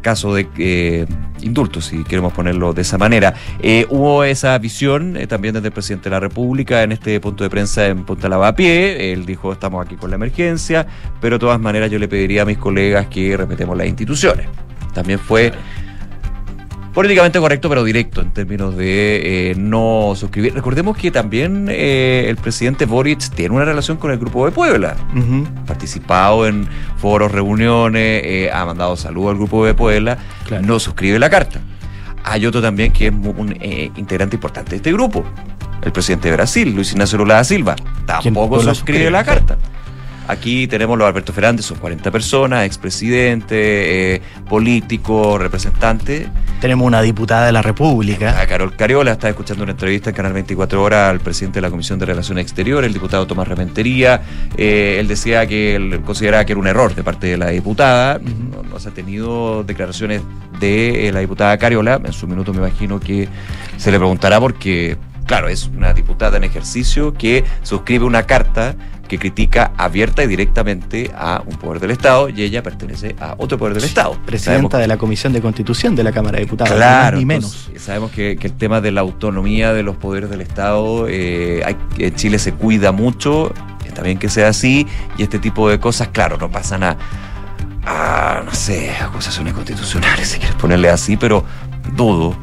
caso 0.00 0.34
de 0.34 0.48
eh, 0.58 1.06
indultos, 1.42 1.86
si 1.86 2.04
queremos 2.04 2.32
ponerlo 2.32 2.72
de 2.72 2.82
esa 2.82 2.98
manera. 2.98 3.34
Eh, 3.60 3.86
hubo 3.90 4.24
esa 4.24 4.56
visión 4.58 5.16
eh, 5.16 5.26
también 5.26 5.54
desde 5.54 5.68
el 5.68 5.72
presidente 5.72 6.04
de 6.04 6.10
la 6.10 6.20
República 6.20 6.82
en 6.82 6.92
este 6.92 7.18
punto 7.20 7.44
de 7.44 7.50
prensa 7.50 7.86
en 7.86 8.04
Punta 8.04 8.28
Lavapié. 8.28 9.12
Él 9.12 9.26
dijo, 9.26 9.52
estamos 9.52 9.84
aquí 9.84 9.96
con 9.96 10.10
la 10.10 10.16
emergencia, 10.16 10.86
pero 11.20 11.36
de 11.36 11.40
todas 11.40 11.60
maneras 11.60 11.90
yo 11.90 11.98
le 11.98 12.08
pediría 12.08 12.42
a 12.42 12.44
mis 12.44 12.58
colegas 12.58 13.06
que 13.06 13.36
respetemos 13.36 13.76
las 13.76 13.86
instituciones. 13.86 14.46
También 14.92 15.18
fue 15.18 15.52
políticamente 16.94 17.40
correcto, 17.40 17.68
pero 17.68 17.82
directo 17.82 18.20
en 18.20 18.30
términos 18.30 18.76
de 18.76 19.50
eh, 19.50 19.54
no 19.56 20.14
suscribir. 20.16 20.54
Recordemos 20.54 20.96
que 20.96 21.10
también 21.10 21.66
eh, 21.68 22.26
el 22.28 22.36
presidente 22.36 22.86
Boric 22.86 23.28
tiene 23.30 23.54
una 23.54 23.64
relación 23.64 23.96
con 23.96 24.12
el 24.12 24.18
Grupo 24.18 24.46
de 24.46 24.52
Puebla. 24.52 24.96
Ha 24.96 25.66
participado 25.66 26.46
en 26.46 26.68
foros, 26.98 27.32
reuniones, 27.32 28.22
eh, 28.24 28.50
ha 28.52 28.64
mandado 28.64 28.96
saludos 28.96 29.32
al 29.32 29.36
Grupo 29.36 29.66
de 29.66 29.74
Puebla, 29.74 30.18
no 30.62 30.78
suscribe 30.78 31.18
la 31.18 31.28
carta. 31.28 31.60
Hay 32.22 32.46
otro 32.46 32.62
también 32.62 32.92
que 32.92 33.08
es 33.08 33.12
un 33.12 33.54
integrante 33.96 34.36
importante 34.36 34.70
de 34.70 34.76
este 34.76 34.92
grupo, 34.92 35.24
el 35.82 35.92
presidente 35.92 36.30
de 36.30 36.36
Brasil, 36.36 36.72
Luis 36.74 36.92
Ignacio 36.92 37.18
Lula 37.18 37.34
da 37.34 37.44
Silva, 37.44 37.76
tampoco 38.06 38.62
suscribe 38.62 39.10
la 39.10 39.24
carta. 39.24 39.58
Aquí 40.26 40.66
tenemos 40.66 40.96
los 40.96 41.06
Alberto 41.06 41.34
Fernández, 41.34 41.66
son 41.66 41.78
40 41.78 42.10
personas, 42.10 42.64
expresidente, 42.64 44.14
eh, 44.14 44.22
político, 44.48 45.36
representante. 45.36 46.28
Tenemos 46.62 46.86
una 46.86 47.02
diputada 47.02 47.44
de 47.44 47.52
la 47.52 47.60
República. 47.60 48.40
A 48.40 48.46
Carol 48.46 48.74
Cariola 48.74 49.12
está 49.12 49.28
escuchando 49.28 49.64
una 49.64 49.72
entrevista 49.72 50.10
en 50.10 50.16
Canal 50.16 50.32
24 50.32 50.82
Horas 50.82 51.10
al 51.10 51.20
presidente 51.20 51.58
de 51.58 51.62
la 51.62 51.70
Comisión 51.70 51.98
de 51.98 52.06
Relaciones 52.06 52.42
Exteriores, 52.42 52.88
el 52.88 52.94
diputado 52.94 53.26
Tomás 53.26 53.48
Rementería. 53.48 54.22
Eh, 54.56 54.96
él 54.98 55.08
decía 55.08 55.46
que 55.46 55.76
él 55.76 56.00
consideraba 56.06 56.46
que 56.46 56.52
era 56.52 56.60
un 56.60 56.68
error 56.68 56.94
de 56.94 57.02
parte 57.02 57.26
de 57.26 57.36
la 57.36 57.48
diputada. 57.50 58.18
no, 58.18 58.62
no 58.62 58.78
se 58.78 58.88
ha 58.88 58.92
tenido 58.92 59.62
declaraciones 59.62 60.22
de 60.58 61.08
eh, 61.08 61.12
la 61.12 61.20
diputada 61.20 61.58
Cariola. 61.58 62.00
En 62.02 62.14
su 62.14 62.26
minuto 62.26 62.54
me 62.54 62.60
imagino 62.60 62.98
que 62.98 63.28
se 63.76 63.90
le 63.90 63.98
preguntará 63.98 64.40
porque, 64.40 64.96
claro, 65.26 65.48
es 65.48 65.66
una 65.66 65.92
diputada 65.92 66.38
en 66.38 66.44
ejercicio 66.44 67.12
que 67.12 67.44
suscribe 67.62 68.06
una 68.06 68.22
carta 68.22 68.74
que 69.08 69.18
critica 69.18 69.72
abierta 69.76 70.22
y 70.24 70.26
directamente 70.26 71.10
a 71.16 71.42
un 71.46 71.56
poder 71.56 71.80
del 71.80 71.90
Estado 71.90 72.28
y 72.28 72.42
ella 72.42 72.62
pertenece 72.62 73.14
a 73.20 73.34
otro 73.38 73.58
poder 73.58 73.74
del 73.74 73.84
Estado. 73.84 74.12
Presidenta 74.24 74.62
Sabemos- 74.78 74.80
de 74.80 74.86
la 74.88 74.96
Comisión 74.96 75.32
de 75.32 75.40
Constitución 75.42 75.94
de 75.94 76.04
la 76.04 76.12
Cámara 76.12 76.38
de 76.38 76.44
Diputados. 76.44 76.74
Claro, 76.74 77.18
ni 77.18 77.24
menos. 77.24 77.54
entonces, 77.66 77.82
sabemos 77.82 78.10
que, 78.12 78.36
que 78.36 78.46
el 78.46 78.54
tema 78.54 78.80
de 78.80 78.92
la 78.92 79.02
autonomía 79.02 79.72
de 79.72 79.82
los 79.82 79.96
poderes 79.96 80.30
del 80.30 80.40
Estado, 80.40 81.06
eh, 81.08 81.62
hay- 81.64 82.10
Chile 82.12 82.38
se 82.38 82.52
cuida 82.54 82.92
mucho, 82.92 83.52
está 83.86 84.02
bien 84.02 84.18
que 84.18 84.28
sea 84.28 84.48
así, 84.48 84.86
y 85.18 85.22
este 85.22 85.38
tipo 85.38 85.68
de 85.68 85.78
cosas, 85.78 86.08
claro, 86.08 86.36
no 86.38 86.50
pasan 86.50 86.82
a, 86.82 86.96
a, 87.86 88.42
no 88.44 88.54
sé, 88.54 88.90
acusaciones 89.00 89.52
constitucionales, 89.52 90.28
si 90.28 90.38
quieres 90.38 90.56
ponerle 90.56 90.88
así, 90.90 91.16
pero 91.16 91.44
dudo, 91.96 92.34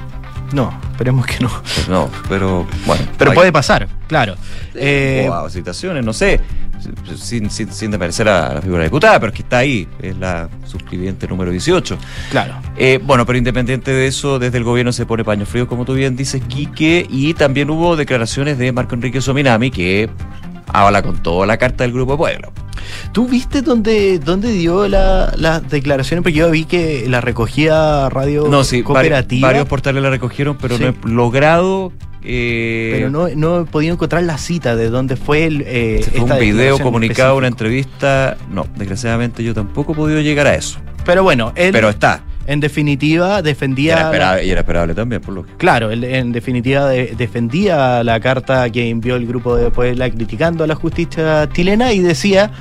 No, 0.54 0.72
esperemos 1.02 1.26
que 1.26 1.40
no. 1.44 1.50
pues 1.50 1.90
no, 1.90 2.10
pero 2.30 2.68
bueno. 2.86 3.04
Pero 3.18 3.32
hay- 3.32 3.36
puede 3.36 3.52
pasar, 3.52 3.88
claro. 4.08 4.36
eh, 4.76 5.28
o 5.30 5.34
a 5.34 5.50
situaciones, 5.50 6.06
no 6.06 6.14
sé, 6.14 6.40
sin, 7.16 7.50
sin, 7.50 7.72
sin 7.72 7.92
desmerecer 7.92 8.28
a 8.30 8.54
la 8.56 8.62
figura 8.62 8.84
diputada, 8.84 9.20
pero 9.20 9.32
es 9.32 9.36
que 9.36 9.42
está 9.44 9.58
ahí, 9.60 9.88
es 10.02 10.18
la 10.18 10.48
suscribiente 10.66 11.28
número 11.28 11.52
18. 11.52 11.98
claro. 12.30 12.56
Eh, 12.78 13.00
bueno, 13.04 13.26
pero 13.26 13.38
independiente 13.38 13.92
de 13.92 14.08
eso, 14.08 14.40
desde 14.40 14.58
el 14.58 14.64
gobierno 14.64 14.92
se 14.92 15.06
pone 15.06 15.24
paño 15.24 15.46
frío, 15.46 15.68
como 15.68 15.86
tú 15.86 15.94
bien 15.94 16.16
dices, 16.16 16.42
Quique, 16.48 17.06
y 17.10 17.34
también 17.34 17.70
hubo 17.70 17.96
declaraciones 17.96 18.58
de 18.58 18.72
Marco 18.72 18.96
Enrique 18.96 19.22
Sominami 19.22 19.72
que 19.72 20.10
habla 20.68 21.02
con 21.02 21.22
toda 21.22 21.46
la 21.46 21.58
carta 21.58 21.84
del 21.84 21.94
Grupo 21.94 22.18
Pueblo. 22.18 22.52
¿Tú 23.12 23.28
viste 23.28 23.62
dónde, 23.62 24.20
dónde 24.20 24.52
dio 24.52 24.88
la- 24.88 25.34
las 25.38 25.68
declaraciones? 25.70 26.24
Porque 26.24 26.38
yo 26.38 26.50
vi 26.52 26.66
que 26.66 27.06
la 27.08 27.22
recogía 27.22 28.10
Radio 28.10 28.48
No, 28.50 28.64
sí, 28.64 28.82
Cooperativa. 28.84 29.48
varios 29.50 29.68
portales 29.68 30.02
la 30.02 30.10
recogieron, 30.10 30.58
pero 30.60 30.78
Sí. 30.78 30.84
no 30.84 30.90
he 30.90 30.96
logrado. 31.14 31.92
eh, 32.24 32.92
pero 32.94 33.10
no, 33.10 33.28
no 33.36 33.62
he 33.62 33.66
podido 33.66 33.94
encontrar 33.96 34.22
la 34.22 34.38
cita 34.38 34.76
de 34.76 34.90
dónde 34.92 35.16
fue 35.16 35.46
el. 35.46 35.64
eh, 35.66 36.02
fue 36.08 36.20
esta 36.20 36.36
un 36.36 36.40
video, 36.40 36.78
comunicado, 36.78 37.36
una 37.36 37.48
entrevista. 37.48 38.38
No, 38.52 38.68
desgraciadamente 38.76 39.44
yo 39.44 39.56
tampoco 39.56 39.94
he 39.94 39.96
podido 39.96 40.22
llegar 40.22 40.46
a 40.46 40.54
eso. 40.54 40.78
Pero 41.04 41.24
bueno, 41.24 41.52
él 41.56 41.72
Pero 41.72 41.90
está. 41.90 42.22
En 42.48 42.60
definitiva 42.60 43.42
defendía. 43.42 43.94
era, 43.94 44.06
esperable, 44.06 44.46
y 44.46 44.50
era 44.52 44.62
esperable 44.62 44.94
también, 44.96 45.22
por 45.22 45.34
lo 45.34 45.44
que. 45.46 45.54
Claro, 45.54 45.92
en 45.92 46.32
definitiva 46.32 46.88
de- 46.90 47.14
defendía 47.18 48.04
la 48.04 48.20
carta 48.20 48.70
que 48.70 48.90
envió 48.90 49.16
el 49.16 49.26
grupo 49.28 49.56
de 49.56 49.70
Puebla 49.72 50.10
criticando 50.10 50.64
a 50.64 50.68
la 50.68 50.76
justicia 50.76 51.48
chilena 51.52 51.94
y 51.94 52.00
decía, 52.00 52.52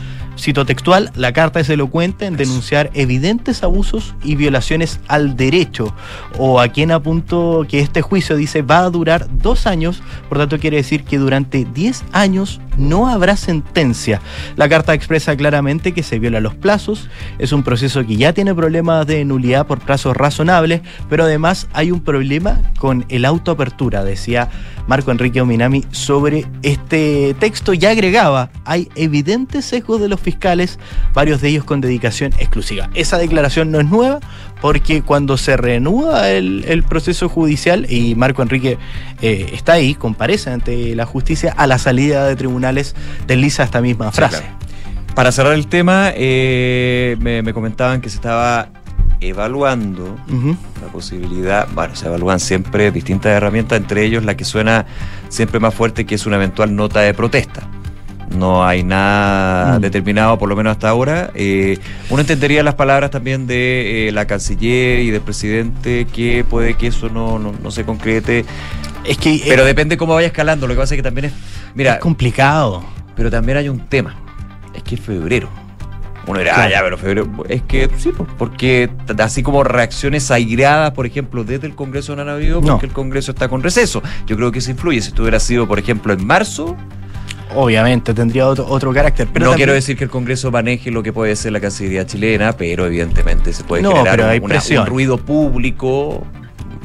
cito 0.40 0.64
textual, 0.64 1.12
la 1.14 1.32
carta 1.32 1.60
es 1.60 1.68
elocuente 1.68 2.26
en 2.26 2.36
denunciar 2.36 2.90
evidentes 2.94 3.62
abusos 3.62 4.14
y 4.24 4.36
violaciones 4.36 5.00
al 5.06 5.36
derecho. 5.36 5.94
O 6.38 6.60
a 6.60 6.68
quien 6.68 6.90
apunto 6.90 7.66
que 7.68 7.80
este 7.80 8.02
juicio 8.02 8.36
dice 8.36 8.62
va 8.62 8.80
a 8.80 8.90
durar 8.90 9.26
dos 9.30 9.66
años, 9.66 10.02
por 10.28 10.38
tanto 10.38 10.58
quiere 10.58 10.78
decir 10.78 11.04
que 11.04 11.18
durante 11.18 11.64
10 11.64 12.04
años 12.12 12.60
no 12.76 13.08
habrá 13.08 13.36
sentencia. 13.36 14.20
La 14.56 14.68
carta 14.68 14.94
expresa 14.94 15.36
claramente 15.36 15.92
que 15.92 16.02
se 16.02 16.18
violan 16.18 16.42
los 16.42 16.54
plazos, 16.54 17.08
es 17.38 17.52
un 17.52 17.62
proceso 17.62 18.06
que 18.06 18.16
ya 18.16 18.32
tiene 18.32 18.54
problemas 18.54 19.06
de 19.06 19.24
nulidad 19.24 19.66
por 19.66 19.80
plazos 19.80 20.16
razonables, 20.16 20.80
pero 21.08 21.24
además 21.24 21.68
hay 21.72 21.90
un 21.90 22.00
problema 22.00 22.60
con 22.78 23.04
el 23.08 23.24
autoapertura, 23.24 24.04
decía 24.04 24.48
Marco 24.86 25.10
Enrique 25.10 25.40
Ominami 25.40 25.84
sobre 25.90 26.46
este 26.62 27.34
texto 27.38 27.74
y 27.74 27.84
agregaba, 27.86 28.50
hay 28.64 28.88
evidentes 28.96 29.64
sesgos 29.64 30.00
de 30.00 30.08
los 30.08 30.20
fiscales, 30.20 30.78
varios 31.14 31.40
de 31.40 31.48
ellos 31.48 31.64
con 31.64 31.80
dedicación 31.80 32.32
exclusiva. 32.38 32.90
Esa 32.94 33.18
declaración 33.18 33.70
no 33.70 33.80
es 33.80 33.86
nueva 33.86 34.20
porque 34.60 35.02
cuando 35.02 35.36
se 35.36 35.56
reanuda 35.56 36.30
el, 36.30 36.64
el 36.68 36.82
proceso 36.82 37.28
judicial 37.28 37.86
y 37.90 38.14
Marco 38.14 38.42
Enrique 38.42 38.78
eh, 39.22 39.50
está 39.52 39.74
ahí, 39.74 39.94
comparece 39.94 40.50
ante 40.50 40.94
la 40.94 41.06
justicia, 41.06 41.54
a 41.56 41.66
la 41.66 41.78
salida 41.78 42.26
de 42.26 42.36
tribunales 42.36 42.94
desliza 43.26 43.62
esta 43.62 43.80
misma 43.80 44.10
Sí, 44.10 44.16
frase. 44.16 44.38
claro. 44.42 44.60
Para 45.14 45.32
cerrar 45.32 45.54
el 45.54 45.66
tema, 45.66 46.12
eh, 46.14 47.16
me, 47.20 47.42
me 47.42 47.52
comentaban 47.52 48.00
que 48.00 48.08
se 48.08 48.16
estaba 48.16 48.68
evaluando 49.20 50.16
la 50.80 50.88
posibilidad, 50.92 51.68
bueno, 51.74 51.94
se 51.94 52.06
evalúan 52.06 52.40
siempre 52.40 52.90
distintas 52.90 53.32
herramientas, 53.32 53.78
entre 53.78 54.04
ellos 54.04 54.24
la 54.24 54.36
que 54.36 54.44
suena 54.44 54.86
siempre 55.28 55.60
más 55.60 55.74
fuerte, 55.74 56.06
que 56.06 56.14
es 56.14 56.26
una 56.26 56.36
eventual 56.36 56.74
nota 56.74 57.00
de 57.00 57.12
protesta. 57.14 57.62
No 58.36 58.64
hay 58.64 58.84
nada 58.84 59.78
Mm. 59.78 59.80
determinado, 59.82 60.38
por 60.38 60.48
lo 60.48 60.54
menos 60.56 60.70
hasta 60.70 60.88
ahora. 60.88 61.30
Eh, 61.34 61.78
uno 62.10 62.20
entendería 62.20 62.62
las 62.62 62.74
palabras 62.76 63.10
también 63.10 63.46
de 63.48 64.08
eh, 64.08 64.12
la 64.12 64.26
canciller 64.26 65.00
y 65.00 65.10
del 65.10 65.20
presidente, 65.20 66.06
que 66.12 66.44
puede 66.48 66.74
que 66.74 66.86
eso 66.86 67.08
no, 67.08 67.38
no, 67.40 67.52
no 67.60 67.70
se 67.72 67.84
concrete, 67.84 68.44
Es 69.04 69.18
que 69.18 69.34
eh, 69.34 69.42
pero 69.48 69.64
depende 69.64 69.96
cómo 69.96 70.14
vaya 70.14 70.28
escalando. 70.28 70.66
Lo 70.68 70.74
que 70.74 70.80
pasa 70.80 70.94
es 70.94 70.98
que 70.98 71.02
también 71.02 71.24
es, 71.26 71.32
mira, 71.74 71.94
es 71.94 72.00
complicado. 72.00 72.84
pero 73.16 73.30
también 73.30 73.58
hay 73.58 73.68
un 73.68 73.80
tema. 73.88 74.14
Es 74.74 74.82
que 74.84 74.94
es 74.94 75.00
febrero. 75.00 75.48
Uno 76.26 76.38
dirá, 76.38 76.54
Claro. 76.54 76.68
ah, 76.68 76.70
ya, 76.70 76.82
pero 76.84 76.98
febrero. 76.98 77.28
Es 77.48 77.62
que 77.62 77.88
sí, 77.98 78.12
porque 78.38 78.90
así 79.18 79.42
como 79.42 79.64
reacciones 79.64 80.30
airadas, 80.30 80.92
por 80.92 81.06
ejemplo, 81.06 81.44
desde 81.44 81.66
el 81.66 81.74
Congreso 81.74 82.14
no 82.14 82.22
han 82.22 82.28
habido, 82.28 82.60
No. 82.60 82.72
porque 82.72 82.86
el 82.86 82.92
Congreso 82.92 83.32
está 83.32 83.48
con 83.48 83.62
receso. 83.62 84.02
Yo 84.26 84.36
creo 84.36 84.52
que 84.52 84.58
eso 84.60 84.70
influye. 84.70 85.00
Si 85.00 85.08
esto 85.08 85.22
hubiera 85.22 85.40
sido, 85.40 85.66
por 85.66 85.78
ejemplo, 85.78 86.12
en 86.12 86.26
marzo, 86.26 86.76
Obviamente 87.52 88.14
tendría 88.14 88.46
otro, 88.46 88.64
otro 88.68 88.92
carácter. 88.92 89.26
Pero 89.32 89.46
no 89.46 89.50
también- 89.50 89.56
quiero 89.66 89.72
decir 89.72 89.96
que 89.96 90.04
el 90.04 90.10
Congreso 90.10 90.52
maneje 90.52 90.92
lo 90.92 91.02
que 91.02 91.12
puede 91.12 91.34
ser 91.34 91.50
la 91.50 91.58
Cancillería 91.58 92.06
chilena, 92.06 92.52
pero 92.52 92.86
evidentemente 92.86 93.52
se 93.52 93.64
puede 93.64 93.82
No, 93.82 93.90
generar 93.90 94.20
una- 94.40 94.80
un 94.82 94.86
ruido 94.86 95.18
público 95.18 96.24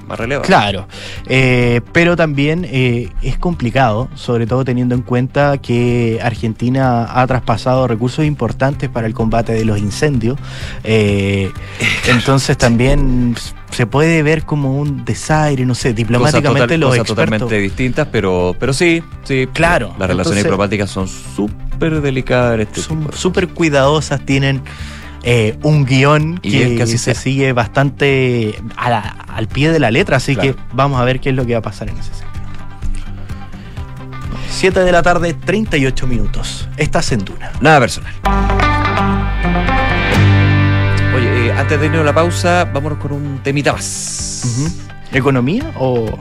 más 0.05 0.19
relevante. 0.19 0.47
Claro, 0.47 0.87
eh, 1.27 1.81
pero 1.91 2.15
también 2.15 2.65
eh, 2.69 3.09
es 3.21 3.37
complicado, 3.37 4.09
sobre 4.15 4.47
todo 4.47 4.63
teniendo 4.65 4.95
en 4.95 5.01
cuenta 5.01 5.57
que 5.57 6.19
Argentina 6.21 7.07
ha 7.19 7.25
traspasado 7.27 7.87
recursos 7.87 8.25
importantes 8.25 8.89
para 8.89 9.07
el 9.07 9.13
combate 9.13 9.53
de 9.53 9.65
los 9.65 9.77
incendios. 9.79 10.37
eh, 10.83 11.51
entonces 12.07 12.57
también 12.57 13.35
se 13.71 13.85
puede 13.87 14.23
ver 14.23 14.43
como 14.45 14.79
un 14.79 15.03
desaire, 15.03 15.65
no 15.65 15.75
sé, 15.75 15.93
diplomáticamente 15.93 16.61
total- 16.61 16.79
los 16.79 16.89
cosas 16.91 16.99
expertos. 17.01 17.39
totalmente 17.39 17.57
distintas, 17.59 18.07
pero, 18.11 18.55
pero 18.59 18.71
sí, 18.73 19.03
sí. 19.23 19.47
Claro, 19.51 19.87
Las 19.99 20.07
relaciones 20.07 20.17
entonces- 20.17 20.43
diplomáticas 20.43 20.89
son 20.89 21.07
súper 21.07 21.99
delicadas 22.01 22.55
en 22.55 22.61
este 22.61 22.81
son 22.81 23.09
súper 23.13 23.49
cuidadosas, 23.49 24.21
tienen 24.25 24.61
eh, 25.27 25.57
un 25.63 25.85
guion 25.85 26.39
Y 26.43 26.77
que 26.77 26.85
se 26.85 27.15
sigue 27.15 27.51
bastante 27.51 28.55
a 28.77 28.89
la- 28.91 28.99
al 29.27 29.47
pie 29.47 29.71
de 29.71 29.79
la 29.79 29.89
letra, 29.91 30.17
así 30.17 30.35
Claro. 30.35 30.55
que 30.55 30.61
vamos 30.73 31.01
a 31.01 31.03
ver 31.03 31.19
qué 31.19 31.29
es 31.29 31.35
lo 31.35 31.45
que 31.45 31.53
va 31.53 31.59
a 31.59 31.63
pasar 31.63 31.89
en 31.89 31.97
ese 31.97 32.13
sentido. 32.13 32.45
7 34.49 34.79
de 34.81 34.91
la 34.91 35.01
tarde, 35.01 35.33
38 35.33 36.07
minutos. 36.07 36.69
Estás 36.77 37.11
en 37.11 37.25
Duna. 37.25 37.51
Nada 37.59 37.79
personal. 37.79 38.13
Oye, 41.15 41.47
eh, 41.47 41.51
antes 41.53 41.79
de 41.79 41.85
irnos 41.87 42.01
a 42.01 42.05
la 42.05 42.13
pausa, 42.13 42.65
vámonos 42.73 42.99
con 42.99 43.11
un 43.13 43.39
temita 43.43 43.73
más. 43.73 44.43
¿Economía 45.11 45.71
o...? 45.77 46.17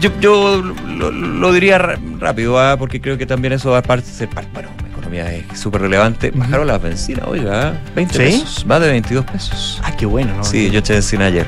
Yo, 0.00 0.10
yo 0.20 0.62
lo, 0.62 1.10
lo 1.12 1.52
diría 1.52 1.78
rápido, 2.18 2.58
¿ah? 2.58 2.76
porque 2.78 3.00
creo 3.00 3.16
que 3.18 3.24
también 3.26 3.52
eso 3.52 3.70
va 3.70 3.78
a 3.78 4.00
ser 4.00 4.28
parte. 4.28 4.50
Bueno, 4.52 4.68
economía 5.16 5.44
es 5.52 5.58
súper 5.60 5.82
relevante. 5.82 6.30
Bajaron 6.34 6.66
las 6.66 6.82
bencinas, 6.82 7.26
oiga, 7.26 7.68
¿ah? 7.68 7.74
20 7.94 8.12
¿Sí? 8.14 8.18
pesos, 8.42 8.66
más 8.66 8.80
de 8.80 8.90
22 8.90 9.24
pesos. 9.26 9.80
Ah, 9.84 9.92
qué 9.96 10.06
bueno, 10.06 10.34
¿no? 10.36 10.44
Sí, 10.44 10.70
yo 10.70 10.78
eché 10.80 10.94
benzina 10.94 11.26
ayer. 11.26 11.46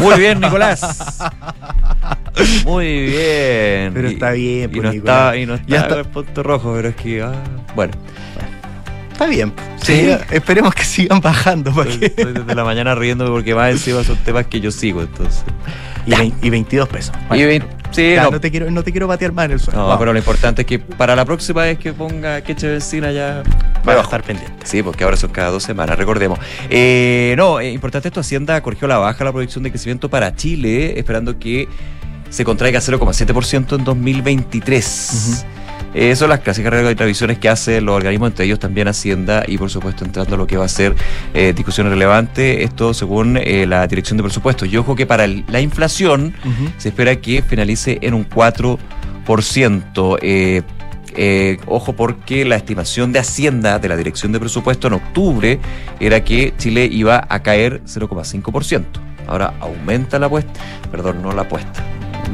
Muy 0.00 0.18
bien, 0.18 0.40
Nicolás. 0.40 1.18
Muy 2.64 3.06
bien. 3.06 3.92
Pero 3.94 4.08
está 4.08 4.32
bien, 4.32 4.64
Y, 4.70 4.74
pues, 4.74 4.82
no 4.84 4.92
Nicolás. 4.92 5.34
está, 5.34 5.36
y 5.36 5.46
no 5.46 5.56
Ya 5.66 5.76
está 5.76 5.88
está. 5.88 5.98
el 6.00 6.06
punto 6.06 6.42
rojo, 6.42 6.72
pero 6.74 6.88
es 6.88 6.96
que. 6.96 7.22
ah, 7.22 7.32
bueno. 7.74 7.92
Está 9.12 9.26
bien. 9.26 9.52
Sí. 9.80 10.06
Sí, 10.06 10.16
esperemos 10.32 10.74
que 10.74 10.84
sigan 10.84 11.20
bajando. 11.20 11.70
Estoy, 11.82 12.06
estoy 12.06 12.32
desde 12.32 12.54
la 12.54 12.64
mañana 12.64 12.96
riéndome 12.96 13.30
porque 13.30 13.54
más 13.54 13.70
encima 13.70 14.02
son 14.02 14.16
temas 14.18 14.46
que 14.46 14.60
yo 14.60 14.72
sigo, 14.72 15.02
entonces. 15.02 15.44
Y, 16.06 16.10
vein- 16.10 16.34
y 16.42 16.50
22 16.50 16.88
pesos. 16.88 17.14
Y 17.16 17.28
Bueno, 17.28 17.46
vein- 17.46 17.64
sí, 17.94 18.14
ya, 18.14 18.24
no, 18.24 18.32
no. 18.32 18.40
te 18.40 18.50
quiero, 18.50 18.70
no 18.70 18.82
te 18.82 18.90
quiero 18.90 19.06
batear 19.06 19.32
más 19.32 19.46
en 19.46 19.52
el 19.52 19.60
suelo. 19.60 19.80
no, 19.80 19.86
Vamos, 19.86 19.98
pero 20.00 20.12
lo 20.12 20.18
importante 20.18 20.62
es 20.62 20.66
que 20.66 20.78
para 20.78 21.14
la 21.16 21.24
próxima 21.24 21.62
vez 21.62 21.78
que 21.78 21.92
ponga 21.92 22.40
que 22.42 22.52
eche 22.52 22.68
benzina 22.68 23.12
ya 23.12 23.42
va 23.86 23.94
a 23.94 24.00
estar 24.00 24.22
pendiente. 24.22 24.66
Sí, 24.66 24.82
porque 24.82 25.04
ahora 25.04 25.16
son 25.16 25.30
cada 25.30 25.50
dos 25.50 25.62
semanas, 25.62 25.98
recordemos. 25.98 26.38
Eh, 26.70 27.34
no, 27.36 27.60
eh, 27.60 27.70
importante 27.70 28.08
esto, 28.08 28.20
Hacienda 28.20 28.60
corrigió 28.62 28.88
la 28.88 28.98
baja 28.98 29.24
la 29.24 29.32
proyección 29.32 29.64
de 29.64 29.70
crecimiento 29.70 30.08
para 30.08 30.34
Chile, 30.34 30.98
esperando 30.98 31.38
que 31.38 31.68
se 32.30 32.44
contraiga 32.44 32.80
0,7% 32.80 33.78
en 33.78 33.84
2023. 33.84 35.44
Eh, 35.94 36.16
son 36.16 36.28
las 36.28 36.40
clásicas 36.40 36.72
tradiciones 36.96 37.38
que 37.38 37.48
hacen 37.48 37.84
los 37.84 37.94
organismos, 37.96 38.30
entre 38.30 38.46
ellos 38.46 38.58
también 38.58 38.88
Hacienda 38.88 39.44
y 39.46 39.56
por 39.58 39.70
supuesto 39.70 40.04
entrando 40.04 40.34
a 40.34 40.38
lo 40.38 40.46
que 40.46 40.56
va 40.56 40.64
a 40.64 40.68
ser 40.68 40.94
eh, 41.32 41.52
discusión 41.54 41.88
relevante, 41.88 42.64
esto 42.64 42.92
según 42.94 43.36
eh, 43.36 43.66
la 43.66 43.86
Dirección 43.86 44.16
de 44.16 44.24
Presupuestos. 44.24 44.68
Y 44.68 44.76
ojo 44.76 44.96
que 44.96 45.06
para 45.06 45.26
la 45.26 45.60
inflación 45.60 46.34
se 46.78 46.88
espera 46.88 47.16
que 47.16 47.42
finalice 47.42 47.98
en 48.02 48.14
un 48.14 48.28
4%. 48.28 50.18
Eh, 50.20 50.62
eh, 51.16 51.58
ojo 51.66 51.92
porque 51.92 52.44
la 52.44 52.56
estimación 52.56 53.12
de 53.12 53.20
Hacienda 53.20 53.78
de 53.78 53.88
la 53.88 53.96
Dirección 53.96 54.32
de 54.32 54.40
Presupuesto 54.40 54.88
en 54.88 54.94
octubre 54.94 55.60
era 56.00 56.24
que 56.24 56.54
Chile 56.58 56.88
iba 56.90 57.24
a 57.28 57.42
caer 57.42 57.82
0,5%. 57.84 58.84
Ahora 59.26 59.54
aumenta 59.60 60.18
la 60.18 60.26
apuesta, 60.26 60.60
perdón, 60.90 61.22
no 61.22 61.32
la 61.32 61.42
apuesta. 61.42 61.84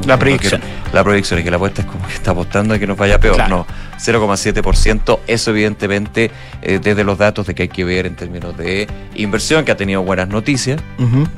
La 0.06 0.18
proyección. 0.18 0.60
La 0.92 1.04
proyección, 1.04 1.40
y 1.40 1.44
que 1.44 1.50
la 1.50 1.56
apuesta 1.56 1.82
es 1.82 1.86
como 1.86 2.06
que 2.06 2.14
está 2.14 2.32
apostando 2.32 2.74
a 2.74 2.78
que 2.78 2.86
nos 2.86 2.96
vaya 2.96 3.20
peor. 3.20 3.48
No, 3.48 3.66
0,7%. 3.98 5.20
Eso 5.26 5.50
evidentemente 5.50 6.30
eh, 6.62 6.80
desde 6.82 7.04
los 7.04 7.18
datos 7.18 7.46
de 7.46 7.54
que 7.54 7.62
hay 7.62 7.68
que 7.68 7.84
ver 7.84 8.06
en 8.06 8.16
términos 8.16 8.56
de 8.56 8.88
inversión, 9.14 9.64
que 9.64 9.72
ha 9.72 9.76
tenido 9.76 10.02
buenas 10.02 10.28
noticias, 10.28 10.80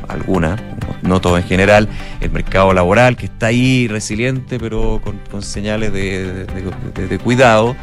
algunas, 0.08 0.60
no, 1.02 1.20
todo 1.20 1.36
en 1.36 1.44
general. 1.44 1.88
El 2.20 2.30
mercado 2.30 2.72
laboral, 2.72 3.16
que 3.16 3.26
está 3.26 3.46
ahí 3.46 3.88
resiliente, 3.88 4.58
pero 4.58 5.02
con, 5.02 5.42
señales 5.42 5.92
de, 5.92 6.46
de 6.46 7.18
cuidado 7.18 7.76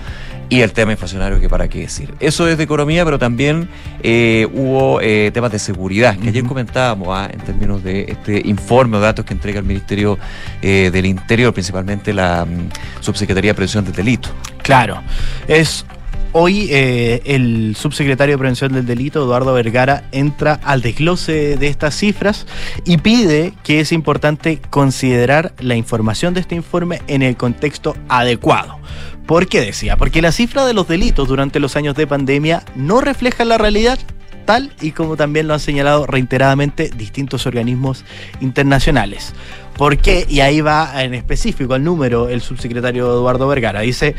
y 0.49 0.61
el 0.61 0.73
tema 0.73 0.91
inflacionario, 0.91 1.39
que 1.39 1.47
para 1.47 1.67
qué 1.67 1.81
decir. 1.81 2.13
Eso 2.19 2.47
es 2.47 2.57
de 2.57 2.63
economía, 2.63 3.05
pero 3.05 3.19
también 3.19 3.69
eh, 4.01 4.47
hubo 4.51 4.99
eh, 4.99 5.29
temas 5.31 5.51
de 5.51 5.59
seguridad, 5.59 6.17
que 6.17 6.29
ayer 6.29 6.43
comentábamos 6.43 7.09
ah, 7.11 7.29
en 7.31 7.39
términos 7.39 7.83
de 7.83 8.05
este 8.09 8.41
informe 8.45 8.97
o 8.97 8.99
datos 8.99 9.25
que 9.25 9.33
entrega 9.33 9.59
el 9.59 9.65
Ministerio 9.65 10.17
eh, 10.61 10.89
del 10.91 11.05
Interior, 11.05 11.53
principalmente 11.53 12.13
la 12.13 12.45
mm, 12.45 13.01
Subsecretaría 13.01 13.51
de 13.51 13.55
Prevención 13.55 13.85
del 13.85 13.93
Delito. 13.93 14.29
Claro, 14.63 15.01
es 15.47 15.85
Hoy 16.31 16.69
el 16.71 17.75
subsecretario 17.75 18.35
de 18.35 18.37
Prevención 18.37 18.71
del 18.71 18.85
Delito, 18.85 19.23
Eduardo 19.23 19.51
Vergara, 19.53 20.03
entra 20.11 20.59
al 20.63 20.81
desglose 20.81 21.57
de 21.57 21.67
estas 21.67 21.95
cifras 21.95 22.45
y 22.85 22.97
pide 22.97 23.53
que 23.63 23.79
es 23.79 23.91
importante 23.91 24.61
considerar 24.69 25.53
la 25.59 25.75
información 25.75 26.35
de 26.35 26.41
este 26.41 26.53
informe 26.53 27.01
en 27.07 27.23
el 27.23 27.35
contexto 27.35 27.95
adecuado. 28.09 28.77
¿Por 29.25 29.47
qué 29.47 29.59
decía? 29.59 29.97
Porque 29.97 30.21
la 30.21 30.31
cifra 30.31 30.65
de 30.65 30.75
los 30.75 30.87
delitos 30.87 31.27
durante 31.27 31.59
los 31.59 31.75
años 31.75 31.95
de 31.95 32.05
pandemia 32.05 32.63
no 32.75 33.01
refleja 33.01 33.43
la 33.43 33.57
realidad 33.57 33.97
tal 34.45 34.71
y 34.81 34.91
como 34.91 35.17
también 35.17 35.47
lo 35.47 35.55
han 35.55 35.59
señalado 35.59 36.05
reiteradamente 36.05 36.89
distintos 36.95 37.47
organismos 37.47 38.05
internacionales. 38.39 39.33
¿Por 39.77 39.97
qué? 39.97 40.25
Y 40.29 40.41
ahí 40.41 40.61
va 40.61 41.03
en 41.03 41.15
específico 41.15 41.73
al 41.73 41.83
número 41.83 42.29
el 42.29 42.41
subsecretario 42.41 43.05
Eduardo 43.05 43.47
Vergara. 43.47 43.81
Dice, 43.81 44.15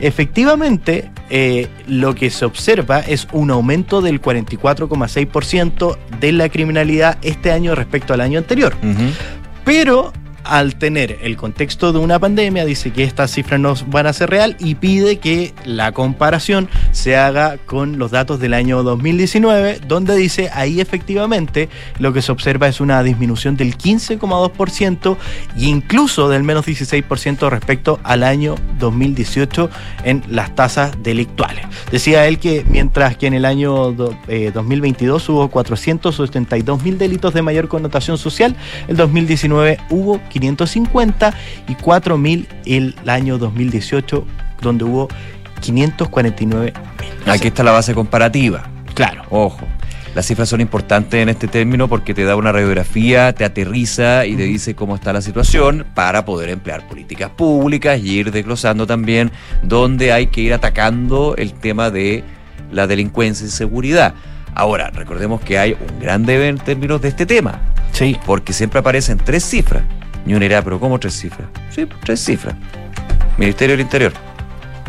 efectivamente, 0.00 1.10
eh, 1.30 1.68
lo 1.86 2.14
que 2.14 2.30
se 2.30 2.44
observa 2.44 3.00
es 3.00 3.28
un 3.32 3.50
aumento 3.50 4.00
del 4.02 4.20
44,6% 4.20 5.96
de 6.20 6.32
la 6.32 6.48
criminalidad 6.48 7.18
este 7.22 7.52
año 7.52 7.74
respecto 7.74 8.14
al 8.14 8.20
año 8.20 8.38
anterior. 8.38 8.74
Pero 9.64 10.12
al 10.48 10.76
tener 10.76 11.18
el 11.22 11.36
contexto 11.36 11.92
de 11.92 11.98
una 11.98 12.18
pandemia, 12.18 12.64
dice 12.64 12.92
que 12.92 13.04
estas 13.04 13.30
cifras 13.32 13.60
no 13.60 13.74
van 13.88 14.06
a 14.06 14.12
ser 14.12 14.30
real 14.30 14.56
y 14.58 14.76
pide 14.76 15.18
que 15.18 15.52
la 15.64 15.92
comparación 15.92 16.68
se 16.92 17.16
haga 17.16 17.58
con 17.58 17.98
los 17.98 18.10
datos 18.10 18.40
del 18.40 18.54
año 18.54 18.82
2019, 18.82 19.80
donde 19.86 20.14
dice 20.16 20.50
ahí 20.52 20.80
efectivamente 20.80 21.68
lo 21.98 22.12
que 22.12 22.22
se 22.22 22.32
observa 22.32 22.68
es 22.68 22.80
una 22.80 23.02
disminución 23.02 23.56
del 23.56 23.76
15,2% 23.76 25.16
e 25.56 25.64
incluso 25.64 26.28
del 26.28 26.42
menos 26.42 26.66
16% 26.66 27.48
respecto 27.50 28.00
al 28.02 28.22
año 28.22 28.54
2018 28.78 29.70
en 30.04 30.22
las 30.28 30.54
tasas 30.54 30.92
delictuales. 31.02 31.64
Decía 31.90 32.26
él 32.26 32.38
que 32.38 32.64
mientras 32.68 33.16
que 33.16 33.26
en 33.26 33.34
el 33.34 33.44
año 33.44 33.92
2022 33.92 35.28
eh, 35.28 35.32
hubo 35.32 35.48
472 35.48 36.82
mil 36.82 36.98
delitos 36.98 37.34
de 37.34 37.42
mayor 37.42 37.68
connotación 37.68 38.18
social, 38.18 38.56
el 38.88 38.96
2019 38.96 39.78
hubo 39.90 40.20
550 40.40 41.34
y 41.68 41.74
4.000 41.74 42.46
el 42.66 42.94
año 43.06 43.38
2018, 43.38 44.24
donde 44.60 44.84
hubo 44.84 45.08
549 45.60 46.72
mil. 47.00 47.30
Aquí 47.32 47.48
está 47.48 47.62
la 47.62 47.72
base 47.72 47.94
comparativa. 47.94 48.64
Claro. 48.94 49.24
Ojo. 49.30 49.66
Las 50.14 50.24
cifras 50.24 50.48
son 50.48 50.62
importantes 50.62 51.20
en 51.20 51.28
este 51.28 51.46
término 51.46 51.88
porque 51.88 52.14
te 52.14 52.24
da 52.24 52.36
una 52.36 52.50
radiografía, 52.50 53.34
te 53.34 53.44
aterriza 53.44 54.24
y 54.24 54.34
te 54.34 54.44
dice 54.44 54.74
cómo 54.74 54.94
está 54.94 55.12
la 55.12 55.20
situación 55.20 55.84
para 55.94 56.24
poder 56.24 56.48
emplear 56.48 56.88
políticas 56.88 57.28
públicas 57.28 58.00
y 58.00 58.20
ir 58.20 58.32
desglosando 58.32 58.86
también 58.86 59.30
dónde 59.62 60.12
hay 60.12 60.28
que 60.28 60.40
ir 60.40 60.54
atacando 60.54 61.34
el 61.36 61.52
tema 61.52 61.90
de 61.90 62.24
la 62.72 62.86
delincuencia 62.86 63.46
y 63.46 63.50
seguridad. 63.50 64.14
Ahora, 64.54 64.88
recordemos 64.88 65.42
que 65.42 65.58
hay 65.58 65.72
un 65.74 66.00
gran 66.00 66.24
deber 66.24 66.48
en 66.48 66.58
términos 66.58 67.02
de 67.02 67.08
este 67.08 67.26
tema. 67.26 67.60
Sí. 67.92 68.16
Porque 68.24 68.54
siempre 68.54 68.80
aparecen 68.80 69.18
tres 69.18 69.44
cifras. 69.44 69.82
Y 70.26 70.32
uno 70.32 70.40
dirá, 70.40 70.62
pero 70.62 70.80
¿cómo 70.80 70.98
tres 70.98 71.14
cifras? 71.14 71.48
Sí, 71.70 71.86
tres 72.04 72.24
cifras. 72.24 72.54
Ministerio 73.38 73.74
del 73.74 73.82
Interior. 73.82 74.12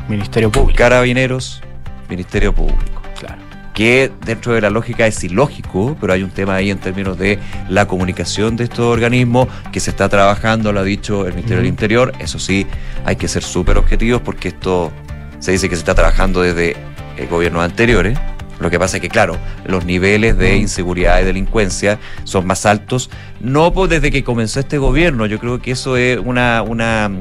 Ministerio 0.09 0.51
Público. 0.51 0.77
Carabineros, 0.77 1.61
Ministerio 2.09 2.53
Público. 2.53 3.01
Claro. 3.19 3.41
Que 3.73 4.11
dentro 4.25 4.53
de 4.53 4.61
la 4.61 4.69
lógica 4.69 5.05
es 5.05 5.23
ilógico, 5.23 5.95
pero 6.01 6.13
hay 6.13 6.23
un 6.23 6.31
tema 6.31 6.55
ahí 6.55 6.71
en 6.71 6.79
términos 6.79 7.17
de 7.17 7.38
la 7.69 7.88
comunicación 7.88 8.55
de 8.55 8.63
estos 8.63 8.79
organismos 8.79 9.47
que 9.71 9.79
se 9.79 9.91
está 9.91 10.09
trabajando, 10.09 10.73
lo 10.73 10.79
ha 10.79 10.83
dicho 10.83 11.27
el 11.27 11.33
Ministerio 11.33 11.57
del 11.57 11.67
Interior. 11.67 12.13
Eso 12.19 12.39
sí, 12.39 12.65
hay 13.05 13.15
que 13.15 13.27
ser 13.27 13.43
súper 13.43 13.77
objetivos 13.77 14.21
porque 14.21 14.47
esto 14.47 14.91
se 15.39 15.51
dice 15.51 15.69
que 15.69 15.75
se 15.75 15.81
está 15.81 15.93
trabajando 15.93 16.41
desde 16.41 16.75
el 17.17 17.27
gobiernos 17.27 17.63
anteriores. 17.63 18.17
Lo 18.59 18.69
que 18.69 18.79
pasa 18.79 18.97
es 18.97 19.01
que, 19.01 19.09
claro, 19.09 19.37
los 19.65 19.85
niveles 19.85 20.37
de 20.37 20.57
inseguridad 20.57 21.21
y 21.21 21.25
delincuencia 21.25 21.99
son 22.23 22.47
más 22.47 22.65
altos, 22.65 23.09
no 23.39 23.71
desde 23.87 24.11
que 24.11 24.23
comenzó 24.23 24.59
este 24.59 24.77
gobierno, 24.77 25.25
yo 25.25 25.39
creo 25.39 25.61
que 25.61 25.71
eso 25.71 25.97
es 25.97 26.19
una, 26.19 26.63
una 26.63 27.11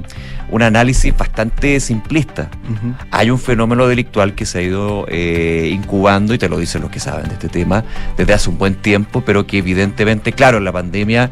un 0.51 0.63
análisis 0.63 1.17
bastante 1.17 1.81
simplista. 1.81 2.51
Hay 3.11 3.31
un 3.31 3.39
fenómeno 3.39 3.87
delictual 3.89 4.35
que 4.35 4.47
se 4.47 4.59
ha 4.59 4.63
ido 4.63 5.07
eh, 5.09 5.71
incubando, 5.73 6.35
y 6.35 6.39
te 6.39 6.49
lo 6.49 6.59
dicen 6.59 6.83
los 6.83 6.91
que 6.91 7.01
saben 7.01 7.29
de 7.29 7.35
este 7.35 7.49
tema, 7.49 7.85
desde 8.17 8.33
hace 8.33 8.51
un 8.51 8.59
buen 8.59 8.77
tiempo, 8.77 9.23
pero 9.23 9.47
que 9.47 9.59
evidentemente, 9.59 10.33
claro, 10.33 10.59
en 10.59 10.65
la 10.65 10.73
pandemia 10.73 11.31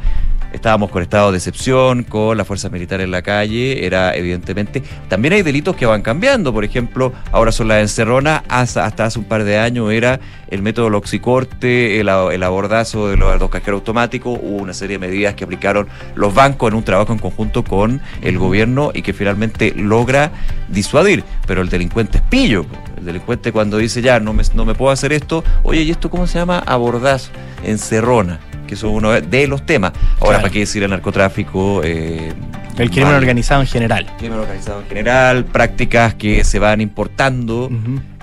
estábamos 0.55 0.91
con 0.91 1.03
estado 1.03 1.33
de 1.33 1.39
excepción, 1.39 2.05
con 2.05 2.37
la 2.39 2.45
fuerza 2.45 2.69
militar 2.69 3.01
en 3.01 3.11
la 3.11 3.23
calle, 3.23 3.85
era 3.85 4.15
evidentemente. 4.15 4.83
También 5.09 5.35
hay 5.35 5.43
delitos 5.43 5.77
que 5.77 5.85
van 5.85 6.03
cambiando, 6.03 6.53
por 6.53 6.65
ejemplo, 6.65 7.13
ahora 7.33 7.53
son 7.53 7.69
las 7.69 7.81
encerronas, 7.81 8.43
hasta, 8.49 8.87
hasta 8.87 9.05
hace 9.05 9.19
un 9.19 9.25
par 9.25 9.45
de 9.45 9.59
años 9.59 9.93
era 9.93 10.21
el 10.49 10.63
método 10.63 10.89
loxicorte, 10.89 12.01
el, 12.01 12.09
el 12.09 12.43
abordazo 12.43 13.09
de 13.09 13.17
los, 13.17 13.39
dos 13.39 13.51
cajeros 13.51 13.81
automáticos, 13.81 14.39
hubo 14.41 14.63
una 14.63 14.73
serie 14.73 14.99
de 14.99 15.07
medidas 15.07 15.35
que 15.35 15.45
aplicaron 15.45 15.89
los 16.15 16.33
bancos 16.33 16.71
en 16.71 16.77
un 16.77 16.85
trabajo 16.85 17.13
en 17.13 17.19
conjunto 17.19 17.65
con 17.65 18.01
el 18.23 18.39
gobierno 18.39 18.93
y 18.95 19.03
que 19.03 19.13
finalmente 19.13 19.75
logra 19.75 20.31
disuadir, 20.69 21.25
pero 21.47 21.63
el 21.63 21.69
delincuente 21.69 22.19
es 22.19 22.25
pillo. 22.25 22.65
El 22.97 23.05
delincuente 23.05 23.51
cuando 23.51 23.79
dice 23.79 24.01
ya 24.01 24.21
no 24.21 24.33
me, 24.33 24.45
no 24.55 24.65
me 24.65 24.75
puedo 24.75 24.93
hacer 24.93 25.13
esto, 25.13 25.43
oye, 25.65 25.83
¿y 25.83 25.91
esto 25.91 26.09
cómo 26.09 26.27
se 26.29 26.39
llama? 26.39 26.61
Abordazo, 26.61 27.31
encerrona 27.65 28.39
que 28.75 28.77
eso 28.77 28.89
es 28.89 28.95
uno 28.95 29.13
de 29.13 29.47
los 29.47 29.65
temas. 29.65 29.93
Ahora, 30.21 30.39
¿para 30.39 30.51
qué 30.51 30.61
decir 30.61 30.83
el 30.83 30.91
narcotráfico? 30.91 31.81
Eh, 31.85 32.33
el 32.79 32.91
crimen 32.91 33.15
organizado 33.15 33.61
en 33.61 33.67
general. 33.67 34.07
Crimen 34.19 34.39
organizado 34.39 34.81
en 34.81 34.89
general, 34.89 35.45
prácticas 35.45 36.15
que 36.15 36.45
se 36.45 36.59
van 36.59 36.81
importando, 36.81 37.71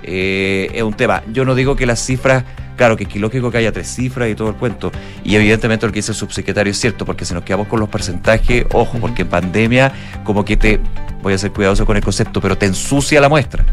eh, 0.03 0.69
es 0.73 0.83
un 0.83 0.93
tema. 0.93 1.23
Yo 1.31 1.45
no 1.45 1.55
digo 1.55 1.75
que 1.75 1.85
las 1.85 1.99
cifras, 1.99 2.43
claro 2.75 2.97
que 2.97 3.05
es 3.05 3.15
lógico 3.15 3.49
que 3.49 3.59
haya 3.59 3.71
tres 3.71 3.87
cifras 3.87 4.29
y 4.29 4.35
todo 4.35 4.49
el 4.49 4.55
cuento, 4.55 4.91
y 5.23 5.35
evidentemente 5.35 5.85
lo 5.85 5.91
que 5.93 5.99
dice 5.99 6.11
el 6.11 6.17
subsecretario 6.17 6.71
es 6.71 6.79
cierto, 6.79 7.05
porque 7.05 7.23
si 7.23 7.33
nos 7.33 7.43
quedamos 7.43 7.67
con 7.67 7.79
los 7.79 7.87
porcentajes, 7.87 8.65
ojo, 8.73 8.97
porque 8.99 9.21
en 9.21 9.29
pandemia 9.29 9.91
como 10.23 10.43
que 10.43 10.57
te, 10.57 10.79
voy 11.21 11.33
a 11.33 11.37
ser 11.37 11.51
cuidadoso 11.51 11.85
con 11.85 11.95
el 11.95 12.03
concepto, 12.03 12.41
pero 12.41 12.57
te 12.57 12.65
ensucia 12.65 13.21
la 13.21 13.29
muestra 13.29 13.65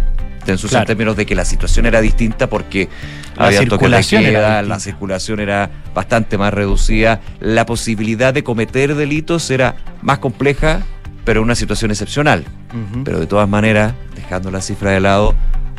en 0.52 0.84
términos 0.84 1.16
de 1.16 1.26
que 1.26 1.34
la 1.34 1.44
situación 1.44 1.86
era 1.86 2.00
distinta 2.00 2.48
porque 2.48 2.88
la 3.36 3.46
había 3.46 3.60
circulación 3.60 4.24
era 4.24 4.62
la 4.62 4.80
circulación 4.80 5.40
era 5.40 5.70
bastante 5.94 6.38
más 6.38 6.52
reducida, 6.52 7.20
la 7.40 7.66
posibilidad 7.66 8.32
de 8.34 8.42
cometer 8.44 8.94
delitos 8.94 9.50
era 9.50 9.76
más 10.02 10.18
compleja, 10.18 10.82
pero 11.24 11.42
una 11.42 11.54
situación 11.54 11.90
excepcional. 11.90 12.44
Pero 13.04 13.18
de 13.18 13.26
todas 13.26 13.48
maneras, 13.48 13.94
dejando 14.14 14.50
la 14.50 14.60
cifra 14.60 14.90
de 14.90 15.00
lado, 15.00 15.34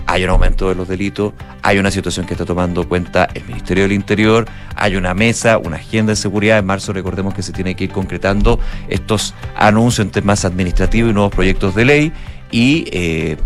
hay 0.09 0.23
un 0.23 0.31
aumento 0.31 0.69
de 0.69 0.75
los 0.75 0.87
delitos, 0.87 1.33
hay 1.61 1.77
una 1.77 1.91
situación 1.91 2.25
que 2.25 2.33
está 2.33 2.43
tomando 2.43 2.87
cuenta 2.89 3.27
el 3.33 3.43
Ministerio 3.45 3.83
del 3.83 3.91
Interior, 3.91 4.47
hay 4.75 4.95
una 4.95 5.13
mesa, 5.13 5.59
una 5.59 5.75
agenda 5.75 6.13
de 6.13 6.15
seguridad. 6.15 6.57
En 6.57 6.65
marzo 6.65 6.93
recordemos 6.93 7.35
que 7.35 7.43
se 7.43 7.51
tiene 7.51 7.75
que 7.75 7.83
ir 7.83 7.91
concretando 7.91 8.59
estos 8.87 9.35
anuncios 9.55 10.05
en 10.05 10.11
temas 10.11 10.45
administrativos 10.45 11.11
y 11.11 11.13
nuevos 11.13 11.31
proyectos 11.31 11.75
de 11.75 11.85
ley 11.85 12.13
y 12.51 12.85
eh, 12.91 13.37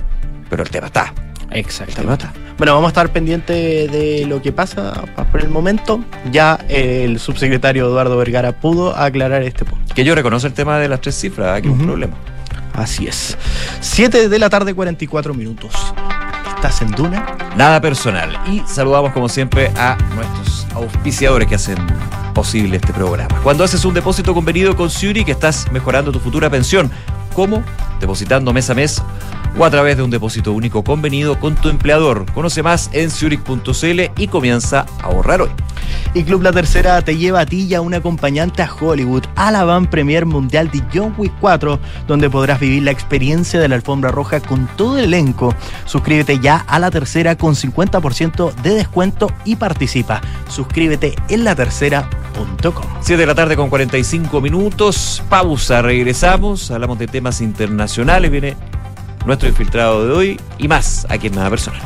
pero 0.54 0.62
el 0.62 0.70
tema 0.70 0.86
está. 0.86 1.12
Exactamente. 1.50 2.28
Bueno, 2.60 2.76
vamos 2.76 2.90
a 2.90 2.90
estar 2.90 3.10
pendientes 3.12 3.92
de 3.92 4.26
lo 4.28 4.40
que 4.40 4.52
pasa 4.52 5.04
por 5.32 5.42
el 5.42 5.50
momento. 5.50 6.00
Ya 6.32 6.60
el 6.70 7.20
subsecretario 7.20 7.88
Eduardo 7.88 8.16
Vergara 8.18 8.52
pudo 8.52 8.96
aclarar 8.96 9.42
este 9.42 9.66
punto. 9.66 9.96
Que 9.96 10.04
yo 10.04 10.14
reconozco 10.14 10.46
el 10.46 10.54
tema 10.54 10.78
de 10.78 10.88
las 10.88 11.02
tres 11.02 11.16
cifras, 11.16 11.60
que 11.60 11.70
es 11.70 11.74
un 11.74 11.88
problema. 11.88 12.14
Así 12.74 13.08
es. 13.08 13.36
7 13.82 14.30
de 14.30 14.40
la 14.40 14.48
tarde, 14.52 14.76
44 14.76 15.34
minutos. 15.34 15.74
¿Estás 16.56 16.84
en 16.84 16.92
Duna? 16.92 17.36
Nada 17.58 17.82
personal. 17.82 18.40
Y 18.48 18.62
saludamos 18.68 19.12
como 19.12 19.28
siempre 19.28 19.72
a 19.76 19.98
nuestros 20.14 20.68
auspiciadores 20.76 21.48
que 21.48 21.56
hacen 21.56 21.78
posible 22.36 22.76
este 22.78 22.94
programa. 22.94 23.42
Cuando 23.42 23.64
haces 23.64 23.84
un 23.86 23.96
depósito 23.96 24.36
convenido 24.36 24.76
con 24.76 24.92
Zurich, 24.92 25.30
estás 25.30 25.72
mejorando 25.72 26.12
tu 26.12 26.20
futura 26.20 26.48
pensión. 26.52 26.92
¿Cómo? 27.34 27.64
Depositando 28.00 28.54
mes 28.54 28.70
a 28.70 28.76
mes 28.76 29.02
o 29.58 29.66
a 29.66 29.70
través 29.70 29.98
de 29.98 30.04
un 30.04 30.10
depósito 30.10 30.52
único 30.52 30.84
convenido 30.84 31.40
con 31.40 31.56
tu 31.56 31.70
empleador. 31.70 32.26
Conoce 32.34 32.64
más 32.64 32.90
en 32.94 33.12
zurich.cl 33.12 34.02
y 34.18 34.28
comienza 34.28 34.86
a 35.02 35.06
ahorrar 35.06 35.42
hoy. 35.42 35.50
Y 36.16 36.24
Club 36.24 36.44
La 36.44 36.52
Tercera 36.52 37.02
te 37.02 37.18
lleva 37.18 37.42
a 37.42 37.46
ti 37.46 37.64
y 37.64 37.74
a 37.74 37.82
un 37.82 37.94
acompañante 37.94 38.62
a 38.62 38.72
Hollywood, 38.72 39.24
a 39.36 39.52
la 39.52 39.64
Van 39.64 39.88
Premier 39.88 40.26
Mundial 40.26 40.70
de 40.70 40.84
John 40.94 41.16
Wick 41.18 41.34
4, 41.42 41.80
donde 42.08 42.30
podrás 42.30 42.60
vivir 42.60 42.84
la 42.84 42.92
experiencia 42.92 43.60
de 43.60 43.68
la 43.68 43.76
alfombra 43.76 44.12
roja 44.12 44.40
con 44.40 44.68
todo 44.78 45.00
el 45.00 45.06
elenco. 45.06 45.56
Suscríbete 45.86 46.40
ya 46.40 46.58
a 46.58 46.78
La 46.80 46.92
Tercera 46.92 47.36
con 47.36 47.56
50% 47.56 48.54
de 48.56 48.76
descuento 48.76 49.32
y 49.44 49.56
participa. 49.56 50.22
Suscríbete 50.50 51.16
en 51.30 51.44
latercera.com. 51.44 52.86
7 53.02 53.20
de 53.20 53.26
la 53.26 53.36
tarde 53.36 53.56
con 53.56 53.70
45 53.70 54.40
minutos. 54.40 55.24
Pausa, 55.30 55.82
regresamos. 55.82 56.70
Hablamos 56.70 57.00
de 57.00 57.08
temas 57.08 57.42
internacionales. 57.42 58.30
Viene 58.30 58.56
nuestro 59.26 59.50
infiltrado 59.50 60.06
de 60.06 60.14
hoy 60.14 60.42
y 60.58 60.68
más 60.68 61.06
aquí 61.10 61.28
en 61.28 61.36
Nada 61.36 61.50
Personal. 61.50 61.82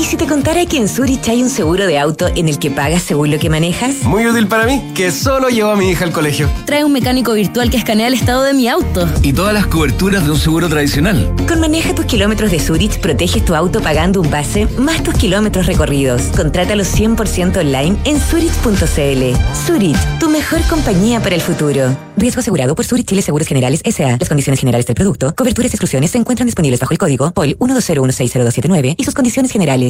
¿Y 0.00 0.04
si 0.04 0.16
te 0.16 0.26
contara 0.26 0.64
que 0.64 0.78
en 0.78 0.88
Zurich 0.88 1.28
hay 1.28 1.42
un 1.42 1.50
seguro 1.50 1.86
de 1.86 1.98
auto 1.98 2.28
en 2.34 2.48
el 2.48 2.58
que 2.58 2.70
pagas 2.70 3.02
según 3.02 3.30
lo 3.30 3.38
que 3.38 3.50
manejas? 3.50 3.96
Muy 4.04 4.26
útil 4.26 4.48
para 4.48 4.64
mí, 4.64 4.82
que 4.94 5.10
solo 5.10 5.50
llevo 5.50 5.72
a 5.72 5.76
mi 5.76 5.90
hija 5.90 6.06
al 6.06 6.12
colegio. 6.12 6.48
Trae 6.64 6.84
un 6.84 6.92
mecánico 6.94 7.34
virtual 7.34 7.68
que 7.68 7.76
escanea 7.76 8.06
el 8.06 8.14
estado 8.14 8.42
de 8.44 8.54
mi 8.54 8.66
auto. 8.66 9.06
Y 9.22 9.34
todas 9.34 9.52
las 9.52 9.66
coberturas 9.66 10.24
de 10.24 10.30
un 10.30 10.38
seguro 10.38 10.70
tradicional. 10.70 11.30
Con 11.46 11.60
Maneja 11.60 11.94
tus 11.94 12.06
kilómetros 12.06 12.50
de 12.50 12.60
Zurich, 12.60 12.98
proteges 13.00 13.44
tu 13.44 13.54
auto 13.54 13.82
pagando 13.82 14.22
un 14.22 14.30
base 14.30 14.66
más 14.78 15.02
tus 15.02 15.12
kilómetros 15.12 15.66
recorridos. 15.66 16.22
Contrátalo 16.34 16.82
100% 16.82 17.58
online 17.58 17.98
en 18.06 18.18
zurich.cl. 18.18 19.66
Zurich, 19.66 20.18
tu 20.18 20.30
mejor 20.30 20.62
compañía 20.62 21.20
para 21.20 21.34
el 21.34 21.42
futuro. 21.42 21.94
Riesgo 22.16 22.40
asegurado 22.40 22.74
por 22.74 22.86
Zurich 22.86 23.06
Chile 23.06 23.20
Seguros 23.20 23.48
Generales 23.48 23.82
S.A. 23.84 24.16
Las 24.18 24.28
condiciones 24.28 24.60
generales 24.60 24.86
del 24.86 24.94
producto, 24.94 25.34
coberturas 25.34 25.72
y 25.72 25.74
exclusiones 25.74 26.10
se 26.10 26.18
encuentran 26.18 26.46
disponibles 26.46 26.80
bajo 26.80 26.92
el 26.92 26.98
código 26.98 27.30
POL 27.32 27.58
1201600279 27.58 28.94
y 28.96 29.04
sus 29.04 29.14
condiciones 29.14 29.50
generales. 29.50 29.89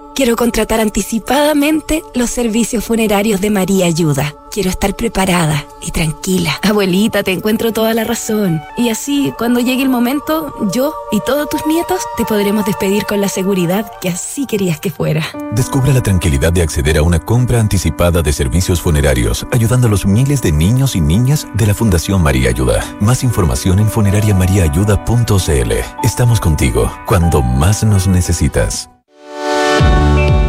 Quiero 0.21 0.35
contratar 0.35 0.79
anticipadamente 0.79 2.03
los 2.13 2.29
servicios 2.29 2.85
funerarios 2.85 3.41
de 3.41 3.49
María 3.49 3.87
Ayuda. 3.87 4.35
Quiero 4.51 4.69
estar 4.69 4.95
preparada 4.95 5.65
y 5.81 5.89
tranquila. 5.89 6.59
Abuelita, 6.61 7.23
te 7.23 7.31
encuentro 7.31 7.73
toda 7.73 7.95
la 7.95 8.03
razón. 8.03 8.61
Y 8.77 8.89
así, 8.89 9.33
cuando 9.39 9.59
llegue 9.61 9.81
el 9.81 9.89
momento, 9.89 10.53
yo 10.75 10.93
y 11.11 11.21
todos 11.21 11.49
tus 11.49 11.65
nietos 11.65 12.01
te 12.17 12.25
podremos 12.25 12.67
despedir 12.67 13.07
con 13.07 13.19
la 13.19 13.29
seguridad 13.29 13.91
que 13.99 14.09
así 14.09 14.45
querías 14.45 14.79
que 14.79 14.91
fuera. 14.91 15.25
Descubra 15.53 15.91
la 15.91 16.03
tranquilidad 16.03 16.53
de 16.53 16.61
acceder 16.61 16.99
a 16.99 17.01
una 17.01 17.17
compra 17.17 17.59
anticipada 17.59 18.21
de 18.21 18.31
servicios 18.31 18.79
funerarios, 18.79 19.47
ayudando 19.51 19.87
a 19.87 19.89
los 19.89 20.05
miles 20.05 20.43
de 20.43 20.51
niños 20.51 20.95
y 20.95 21.01
niñas 21.01 21.47
de 21.55 21.65
la 21.65 21.73
Fundación 21.73 22.21
María 22.21 22.51
Ayuda. 22.51 22.85
Más 22.99 23.23
información 23.23 23.79
en 23.79 23.89
funerariamariaayuda.cl. 23.89 25.71
Estamos 26.03 26.39
contigo 26.39 26.91
cuando 27.07 27.41
más 27.41 27.83
nos 27.83 28.07
necesitas. 28.07 28.87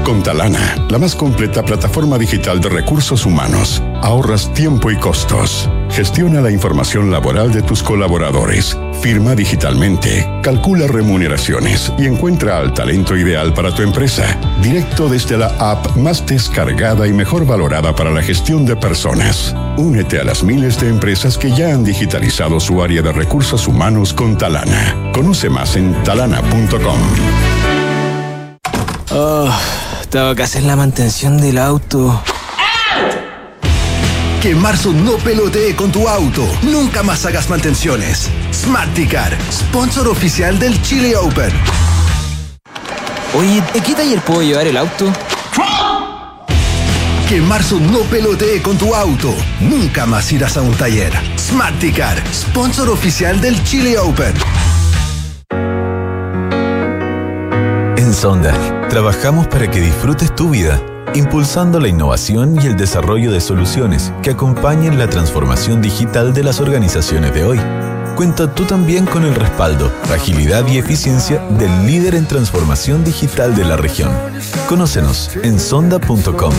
Con 0.05 0.23
Talana, 0.23 0.77
la 0.91 0.99
más 0.99 1.15
completa 1.15 1.65
plataforma 1.65 2.19
digital 2.19 2.61
de 2.61 2.69
recursos 2.69 3.25
humanos, 3.25 3.81
ahorras 4.03 4.53
tiempo 4.53 4.91
y 4.91 4.97
costos. 4.97 5.71
Gestiona 5.91 6.41
la 6.41 6.51
información 6.51 7.11
laboral 7.11 7.53
de 7.53 7.63
tus 7.63 7.83
colaboradores, 7.83 8.77
firma 9.01 9.35
digitalmente, 9.37 10.29
calcula 10.43 10.89
remuneraciones 10.89 11.93
y 11.99 12.07
encuentra 12.07 12.59
al 12.59 12.75
talento 12.75 13.17
ideal 13.17 13.55
para 13.55 13.73
tu 13.75 13.83
empresa, 13.83 14.39
directo 14.61 15.09
desde 15.09 15.39
la 15.39 15.55
app 15.59 15.97
más 15.97 16.27
descargada 16.27 17.07
y 17.07 17.13
mejor 17.13 17.47
valorada 17.47 17.95
para 17.95 18.11
la 18.11 18.23
gestión 18.23 18.67
de 18.67 18.75
personas. 18.75 19.55
Únete 19.77 20.19
a 20.19 20.25
las 20.25 20.43
miles 20.43 20.81
de 20.81 20.89
empresas 20.89 21.39
que 21.39 21.53
ya 21.53 21.73
han 21.73 21.85
digitalizado 21.85 22.59
su 22.59 22.83
área 22.83 23.03
de 23.03 23.13
recursos 23.13 23.69
humanos 23.69 24.13
con 24.13 24.37
Talana. 24.37 25.13
Conoce 25.13 25.49
más 25.49 25.77
en 25.77 25.95
talana.com. 26.03 27.62
Oh, 29.15 29.51
tengo 30.09 30.35
que 30.35 30.43
hacer 30.43 30.63
la 30.63 30.75
mantención 30.75 31.39
del 31.39 31.59
auto. 31.59 32.23
Que 34.41 34.55
marzo 34.55 34.93
no 34.93 35.13
pelotee 35.19 35.77
con 35.77 35.93
tu 35.93 36.09
auto. 36.09 36.49
Nunca 36.63 37.03
más 37.03 37.27
hagas 37.27 37.51
mantenciones. 37.51 38.31
Smarticar, 38.53 39.37
sponsor 39.53 40.09
oficial 40.09 40.59
del 40.59 40.81
Chile 40.83 41.15
Open. 41.15 41.53
Oye, 43.35 43.63
¿de 43.75 43.81
qué 43.83 43.95
taller 43.95 44.21
puedo 44.23 44.43
llevar 44.43 44.67
el 44.67 44.79
auto? 44.79 45.13
Que 47.29 47.41
marzo 47.43 47.79
no 47.79 48.01
pelotee 48.01 48.63
con 48.63 48.79
tu 48.79 48.95
auto. 48.95 49.35
Nunca 49.61 50.07
más 50.07 50.33
irás 50.33 50.57
a 50.57 50.63
un 50.63 50.75
taller. 50.75 51.13
Smarticar, 51.39 52.23
sponsor 52.33 52.89
oficial 52.89 53.41
del 53.43 53.63
Chile 53.65 53.99
Open. 53.99 54.33
En 58.13 58.19
Sonda, 58.19 58.89
trabajamos 58.91 59.47
para 59.47 59.71
que 59.71 59.81
disfrutes 59.81 60.37
tu 60.37 60.51
vida, 60.51 60.79
impulsando 61.15 61.81
la 61.81 61.89
innovación 61.89 62.59
y 62.63 62.67
el 62.67 62.77
desarrollo 62.77 63.33
de 63.33 63.41
soluciones 63.41 64.13
que 64.23 64.33
acompañen 64.33 64.99
la 64.99 65.09
transformación 65.09 65.81
digital 65.81 66.35
de 66.35 66.45
las 66.45 66.61
organizaciones 66.61 67.33
de 67.33 67.43
hoy. 67.47 67.59
Cuenta 68.15 68.55
tú 68.55 68.67
también 68.67 69.07
con 69.07 69.25
el 69.25 69.35
respaldo, 69.35 69.91
agilidad 70.13 70.69
y 70.69 70.77
eficiencia 70.77 71.39
del 71.59 71.87
líder 71.87 72.15
en 72.15 72.29
transformación 72.29 73.03
digital 73.03 73.57
de 73.57 73.65
la 73.65 73.79
región. 73.79 74.13
Conócenos 74.69 75.31
en 75.43 75.59
sonda.com. 75.59 76.53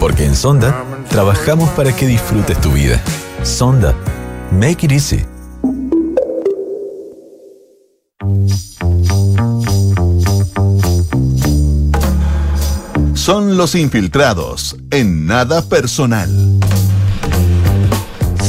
Porque 0.00 0.26
en 0.26 0.34
Sonda 0.34 0.84
trabajamos 1.08 1.70
para 1.70 1.94
que 1.94 2.08
disfrutes 2.08 2.60
tu 2.60 2.72
vida. 2.72 3.00
Sonda. 3.44 3.94
Make 4.50 4.84
it 4.86 4.90
easy. 4.90 5.33
Son 13.24 13.56
los 13.56 13.74
infiltrados 13.74 14.76
en 14.90 15.24
nada 15.24 15.66
personal. 15.66 16.28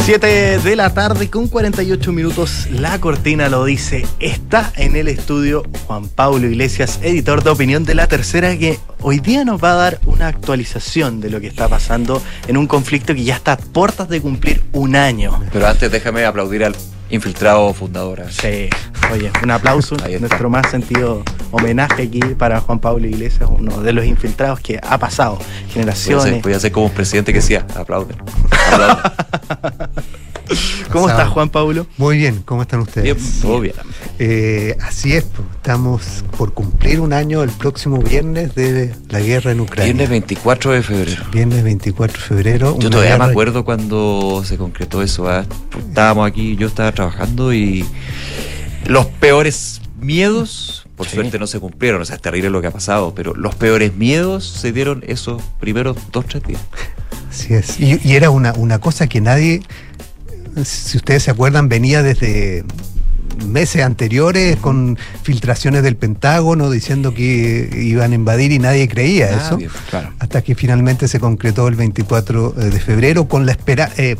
7 0.03 0.59
de 0.59 0.75
la 0.75 0.93
tarde 0.93 1.29
con 1.29 1.47
48 1.47 2.11
minutos, 2.11 2.67
la 2.69 2.99
cortina 2.99 3.47
lo 3.47 3.63
dice. 3.63 4.05
Está 4.19 4.73
en 4.75 4.97
el 4.97 5.07
estudio 5.07 5.63
Juan 5.87 6.09
Pablo 6.09 6.45
Iglesias, 6.45 6.99
editor 7.01 7.41
de 7.41 7.51
opinión 7.51 7.85
de 7.85 7.95
La 7.95 8.07
Tercera, 8.07 8.57
que 8.57 8.77
hoy 8.99 9.19
día 9.21 9.45
nos 9.45 9.63
va 9.63 9.71
a 9.71 9.75
dar 9.75 10.01
una 10.07 10.27
actualización 10.27 11.21
de 11.21 11.29
lo 11.29 11.39
que 11.39 11.47
está 11.47 11.69
pasando 11.69 12.21
en 12.45 12.57
un 12.57 12.67
conflicto 12.67 13.15
que 13.15 13.23
ya 13.23 13.35
está 13.35 13.53
a 13.53 13.57
puertas 13.57 14.09
de 14.09 14.19
cumplir 14.19 14.61
un 14.73 14.97
año. 14.97 15.41
Pero 15.53 15.67
antes 15.67 15.89
déjame 15.89 16.25
aplaudir 16.25 16.65
al 16.65 16.75
infiltrado 17.15 17.73
fundador. 17.73 18.23
Sí, 18.29 18.69
oye, 19.11 19.31
un 19.43 19.51
aplauso, 19.51 19.95
nuestro 20.19 20.49
más 20.49 20.69
sentido 20.69 21.23
homenaje 21.51 22.03
aquí 22.03 22.19
para 22.37 22.59
Juan 22.61 22.79
Pablo 22.79 23.07
Iglesias, 23.07 23.49
uno 23.51 23.81
de 23.81 23.93
los 23.93 24.05
infiltrados 24.05 24.59
que 24.59 24.79
ha 24.81 24.97
pasado 24.97 25.37
generaciones. 25.69 26.41
Voy 26.41 26.53
a 26.53 26.59
ser 26.59 26.71
como 26.71 26.87
un 26.87 26.91
presidente 26.91 27.31
que 27.31 27.39
decía, 27.39 27.65
aplauden. 27.75 28.17
¿Cómo 30.91 31.09
estás, 31.09 31.29
Juan 31.29 31.49
Pablo? 31.49 31.87
Muy 31.97 32.17
bien, 32.17 32.41
¿cómo 32.45 32.61
están 32.61 32.81
ustedes? 32.81 33.03
Bien, 33.03 33.41
todo 33.41 33.59
bien. 33.59 33.75
Eh, 34.19 34.77
así 34.81 35.13
es, 35.13 35.23
pues, 35.23 35.47
estamos 35.55 36.23
por 36.37 36.53
cumplir 36.53 36.99
un 36.99 37.13
año 37.13 37.43
el 37.43 37.49
próximo 37.49 37.97
viernes 37.99 38.55
de 38.55 38.95
la 39.09 39.19
guerra 39.19 39.51
en 39.51 39.61
Ucrania. 39.61 39.85
Viernes 39.85 40.09
24 40.09 40.71
de 40.71 40.83
febrero. 40.83 41.23
Viernes 41.31 41.63
24 41.63 42.17
de 42.17 42.23
febrero. 42.23 42.77
Yo 42.79 42.89
todavía 42.89 43.17
me 43.17 43.25
acuerdo 43.25 43.65
cuando 43.65 44.43
se 44.45 44.57
concretó 44.57 45.01
eso. 45.01 45.31
¿eh? 45.31 45.45
Estábamos 45.87 46.27
aquí, 46.27 46.55
yo 46.55 46.67
estaba 46.67 46.91
trabajando 46.91 47.53
y 47.53 47.85
los 48.87 49.05
peores 49.05 49.81
miedos, 49.99 50.87
por 50.95 51.07
sí. 51.07 51.15
suerte 51.15 51.39
no 51.39 51.47
se 51.47 51.59
cumplieron, 51.59 52.01
o 52.01 52.05
sea, 52.05 52.15
es 52.15 52.21
terrible 52.21 52.49
lo 52.49 52.61
que 52.61 52.67
ha 52.67 52.71
pasado, 52.71 53.13
pero 53.15 53.33
los 53.33 53.55
peores 53.55 53.95
miedos 53.95 54.45
se 54.45 54.71
dieron 54.71 55.03
esos 55.07 55.41
primeros 55.59 55.97
dos, 56.11 56.25
tres 56.25 56.43
días. 56.43 56.61
Así 57.29 57.53
es. 57.53 57.79
Y, 57.79 57.99
y 58.03 58.15
era 58.15 58.29
una, 58.29 58.53
una 58.53 58.79
cosa 58.79 59.07
que 59.07 59.19
nadie 59.19 59.61
si 60.63 60.97
ustedes 60.97 61.23
se 61.23 61.31
acuerdan, 61.31 61.69
venía 61.69 62.03
desde 62.03 62.63
meses 63.45 63.83
anteriores 63.83 64.55
con 64.57 64.97
filtraciones 65.23 65.83
del 65.83 65.95
Pentágono 65.95 66.69
diciendo 66.69 67.13
que 67.13 67.69
iban 67.73 68.11
a 68.13 68.15
invadir 68.15 68.51
y 68.51 68.59
nadie 68.59 68.87
creía 68.87 69.29
eso. 69.29 69.57
Hasta 70.19 70.41
que 70.41 70.55
finalmente 70.55 71.07
se 71.07 71.19
concretó 71.19 71.67
el 71.67 71.75
24 71.75 72.51
de 72.51 72.79
febrero 72.79 73.27
con 73.27 73.45
la 73.45 73.51
espera. 73.51 73.91
Eh, 73.97 74.15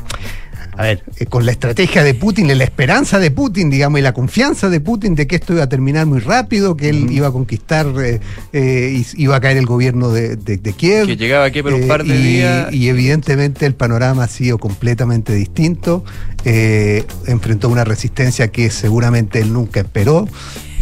a 0.77 0.83
ver, 0.83 1.03
eh, 1.17 1.25
con 1.25 1.45
la 1.45 1.51
estrategia 1.51 2.03
de 2.03 2.13
Putin, 2.13 2.55
la 2.57 2.63
esperanza 2.63 3.19
de 3.19 3.31
Putin, 3.31 3.69
digamos, 3.69 3.99
y 3.99 4.03
la 4.03 4.13
confianza 4.13 4.69
de 4.69 4.81
Putin 4.81 5.15
de 5.15 5.25
que 5.25 5.37
esto 5.37 5.53
iba 5.53 5.63
a 5.63 5.69
terminar 5.69 6.05
muy 6.05 6.19
rápido, 6.19 6.75
que 6.75 6.89
él 6.89 7.07
iba 7.11 7.27
a 7.27 7.31
conquistar, 7.31 7.87
eh, 8.01 8.19
eh, 8.51 9.03
iba 9.15 9.37
a 9.37 9.39
caer 9.41 9.57
el 9.57 9.65
gobierno 9.65 10.09
de, 10.11 10.37
Kiev. 10.75 11.07
Que 11.07 11.15
llegaba 11.15 11.45
aquí 11.45 11.63
por 11.63 11.73
un 11.73 11.87
par 11.87 12.03
de 12.03 12.15
y, 12.15 12.21
días. 12.21 12.73
Y 12.73 12.89
evidentemente 12.89 13.65
el 13.65 13.75
panorama 13.75 14.23
ha 14.25 14.27
sido 14.27 14.57
completamente 14.57 15.33
distinto. 15.33 16.03
enfrentó 16.43 17.69
una 17.69 17.85
resistencia 17.85 18.49
que 18.49 18.69
seguramente 18.69 19.39
él 19.39 19.53
nunca 19.53 19.79
esperó. 19.79 20.27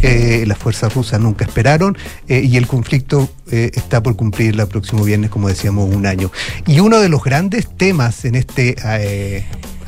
las 0.02 0.58
fuerzas 0.58 0.92
rusas 0.92 1.20
nunca 1.20 1.44
esperaron 1.44 1.96
y 2.28 2.56
el 2.56 2.66
conflicto 2.66 3.30
está 3.50 4.02
por 4.02 4.16
cumplir 4.16 4.58
el 4.58 4.66
próximo 4.66 5.04
viernes, 5.04 5.30
como 5.30 5.48
decíamos, 5.48 5.94
un 5.94 6.06
año. 6.06 6.32
Y 6.66 6.80
uno 6.80 7.00
de 7.00 7.08
los 7.08 7.22
grandes 7.22 7.68
temas 7.76 8.24
en 8.24 8.34
este 8.34 8.76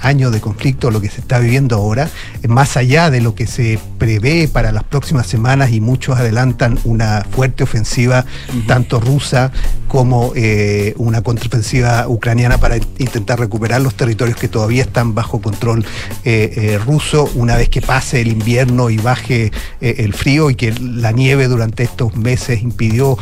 año 0.07 0.31
de 0.31 0.41
conflicto, 0.41 0.91
lo 0.91 1.01
que 1.01 1.09
se 1.09 1.21
está 1.21 1.39
viviendo 1.39 1.77
ahora, 1.77 2.09
más 2.49 2.77
allá 2.77 3.11
de 3.11 3.21
lo 3.21 3.35
que 3.35 3.47
se 3.47 3.79
prevé 3.99 4.49
para 4.49 4.73
las 4.73 4.85
próximas 4.85 5.27
semanas 5.27 5.73
y 5.73 5.81
muchos 5.81 6.19
adelantan 6.19 6.79
una 6.85 7.27
fuerte 7.31 7.65
ofensiva, 7.65 8.25
tanto 8.67 9.01
rusa 9.01 9.53
como 9.89 10.33
eh, 10.35 10.95
una 10.97 11.23
contraofensiva 11.23 12.09
ucraniana 12.09 12.59
para 12.59 12.77
intentar 12.77 13.39
recuperar 13.39 13.81
los 13.81 13.95
territorios 13.95 14.37
que 14.37 14.49
todavía 14.49 14.83
están 14.83 15.15
bajo 15.15 15.41
control 15.41 15.85
eh, 16.25 16.53
eh, 16.57 16.79
ruso 16.85 17.31
una 17.35 17.57
vez 17.57 17.69
que 17.69 17.81
pase 17.81 18.21
el 18.21 18.29
invierno 18.29 18.91
y 18.91 18.99
baje 18.99 19.51
el 19.81 20.13
frío 20.13 20.51
y 20.51 20.55
que 20.55 20.73
la 20.73 21.13
nieve 21.13 21.49
durante 21.49 21.83
estos 21.83 22.17
meses 22.17 22.63
impidió 22.63 23.17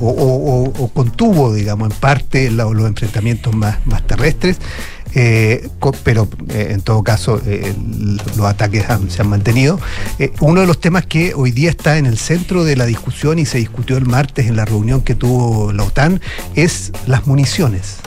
o, 0.00 0.90
contuvo, 0.94 1.52
digamos, 1.52 1.90
en 1.90 1.98
parte 1.98 2.50
los 2.50 2.74
enfrentamientos 2.86 3.54
más, 3.54 3.84
más 3.86 4.06
terrestres. 4.06 4.58
Eh, 5.14 5.68
pero 6.02 6.28
eh, 6.48 6.70
en 6.72 6.80
todo 6.80 7.04
caso 7.04 7.40
eh, 7.46 7.72
los 8.36 8.46
ataques 8.46 8.84
se 9.08 9.22
han 9.22 9.28
mantenido. 9.28 9.78
uno 10.40 10.60
de 10.60 10.66
los 10.66 10.80
temas 10.80 11.06
que 11.06 11.34
hoy 11.34 11.52
día 11.52 11.70
está 11.70 11.98
en 11.98 12.06
el 12.06 12.18
centro 12.18 12.64
de 12.64 12.76
la 12.76 12.86
discusión 12.86 13.38
y 13.38 13.46
se 13.46 13.58
discutió 13.58 13.96
el 13.96 14.06
martes 14.06 14.46
en 14.46 14.56
la 14.56 14.64
reunión 14.64 15.02
que 15.02 15.14
tuvo 15.14 15.72
la 15.72 15.84
OTAN 15.84 16.20
es 16.54 16.92
las 17.06 17.26
municiones. 17.26 17.98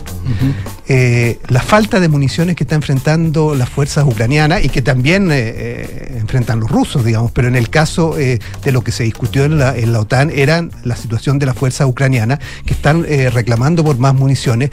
la 1.47 1.61
falta 1.61 1.99
de 1.99 2.09
municiones 2.09 2.55
que 2.55 2.63
está 2.65 2.75
enfrentando 2.75 3.55
las 3.55 3.69
fuerzas 3.69 4.05
ucranianas 4.05 4.63
y 4.65 4.69
que 4.69 4.81
también 4.81 5.31
enfrentan 5.31 6.59
los 6.59 6.69
rusos, 6.69 7.05
digamos, 7.05 7.31
pero 7.31 7.47
en 7.47 7.55
el 7.55 7.69
caso 7.69 8.15
de 8.15 8.71
lo 8.71 8.81
que 8.81 8.91
se 8.91 9.03
discutió 9.03 9.45
en 9.45 9.57
la, 9.57 9.77
en 9.77 9.93
la 9.93 10.01
OTAN 10.01 10.31
era 10.33 10.67
la 10.83 10.95
situación 10.95 11.39
de 11.39 11.45
las 11.45 11.55
fuerzas 11.55 11.87
ucranianas 11.87 12.39
que 12.65 12.73
están 12.73 13.03
reclamando 13.31 13.83
por 13.83 13.97
más 13.97 14.13
municiones 14.13 14.71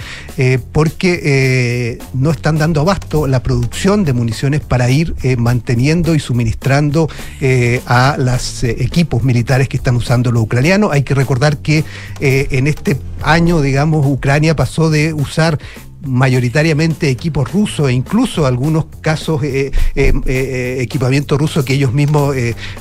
porque 0.73 2.01
no 2.24 2.24
están 2.31 2.59
dando 2.59 2.81
abasto 2.81 3.27
la 3.27 3.43
producción 3.43 4.05
de 4.05 4.13
municiones 4.13 4.61
para 4.61 4.91
ir 4.91 5.15
eh, 5.23 5.37
manteniendo 5.37 6.15
y 6.15 6.21
suministrando 6.21 7.09
eh, 7.41 7.81
a 7.87 8.17
los 8.19 8.65
eh, 8.65 8.77
equipos 8.79 9.23
militares 9.23 9.69
que 9.69 9.77
están 9.77 9.97
usando 9.97 10.33
los 10.33 10.43
ucranianos. 10.43 10.93
Hay 10.93 11.03
que 11.03 11.15
recordar 11.15 11.59
que 11.59 11.85
en 12.21 12.67
este 12.67 12.99
año, 13.23 13.61
digamos, 13.61 14.07
Ucrania 14.07 14.57
pasó 14.57 14.91
de 14.91 15.13
usar 15.13 15.59
mayoritariamente 16.05 17.09
equipos 17.09 17.51
rusos 17.53 17.89
e 17.89 17.93
incluso 17.93 18.47
algunos 18.47 18.87
casos 19.01 19.43
eh, 19.43 19.73
eh, 19.95 20.13
eh, 20.27 20.79
equipamiento 20.81 21.37
ruso 21.39 21.65
que 21.65 21.75
ellos 21.75 21.93
mismos 21.93 22.35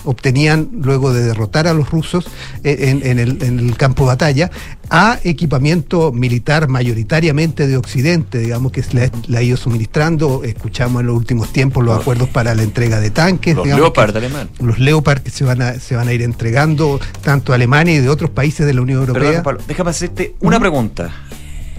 obtenían 0.05 0.69
luego 0.73 1.13
de 1.13 1.23
derrotar 1.23 1.67
a 1.67 1.73
los 1.73 1.89
rusos 1.89 2.25
en, 2.63 3.19
el, 3.19 3.77
campo 3.77 4.03
de 4.03 4.07
batalla, 4.07 4.51
a 4.89 5.19
equipamiento 5.23 6.11
militar 6.11 6.67
mayoritariamente 6.67 7.67
de 7.67 7.77
Occidente, 7.77 8.39
digamos 8.39 8.71
que 8.71 8.83
se 8.83 9.11
le, 9.27 9.37
ha 9.37 9.41
ido 9.41 9.57
suministrando, 9.57 10.43
escuchamos 10.43 11.01
en 11.01 11.07
los 11.07 11.15
últimos 11.15 11.51
tiempos 11.51 11.83
los, 11.83 11.99
acuerdos 11.99 12.29
para 12.29 12.53
la 12.55 12.63
entrega 12.63 12.99
de 12.99 13.09
tanques. 13.09 13.55
Los 13.55 13.67
Leopard 13.67 14.15
alemán. 14.15 14.49
Los 14.59 14.79
Leopard 14.79 15.21
que 15.21 15.31
se 15.31 15.43
van, 15.43 15.61
a, 15.61 15.79
se 15.79 15.95
van 15.95 16.07
a 16.07 16.13
ir 16.13 16.21
entregando 16.21 16.99
tanto 17.21 17.51
a 17.51 17.55
Alemania 17.55 17.95
y 17.95 17.99
de 17.99 18.09
otros 18.09 18.29
países 18.29 18.65
de 18.65 18.73
la 18.73 18.81
Unión 18.81 18.99
Europea. 18.99 19.43
déjame 19.67 19.89
hacerte 19.89 20.35
una 20.41 20.59
pregunta 20.59 21.11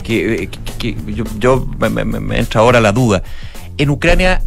que, 0.05 0.49
yo, 1.39 1.67
me, 1.79 2.39
entra 2.39 2.61
ahora 2.61 2.81
la 2.81 2.93
duda. 2.93 3.23
En 3.77 3.91
Ucrania 3.91 4.43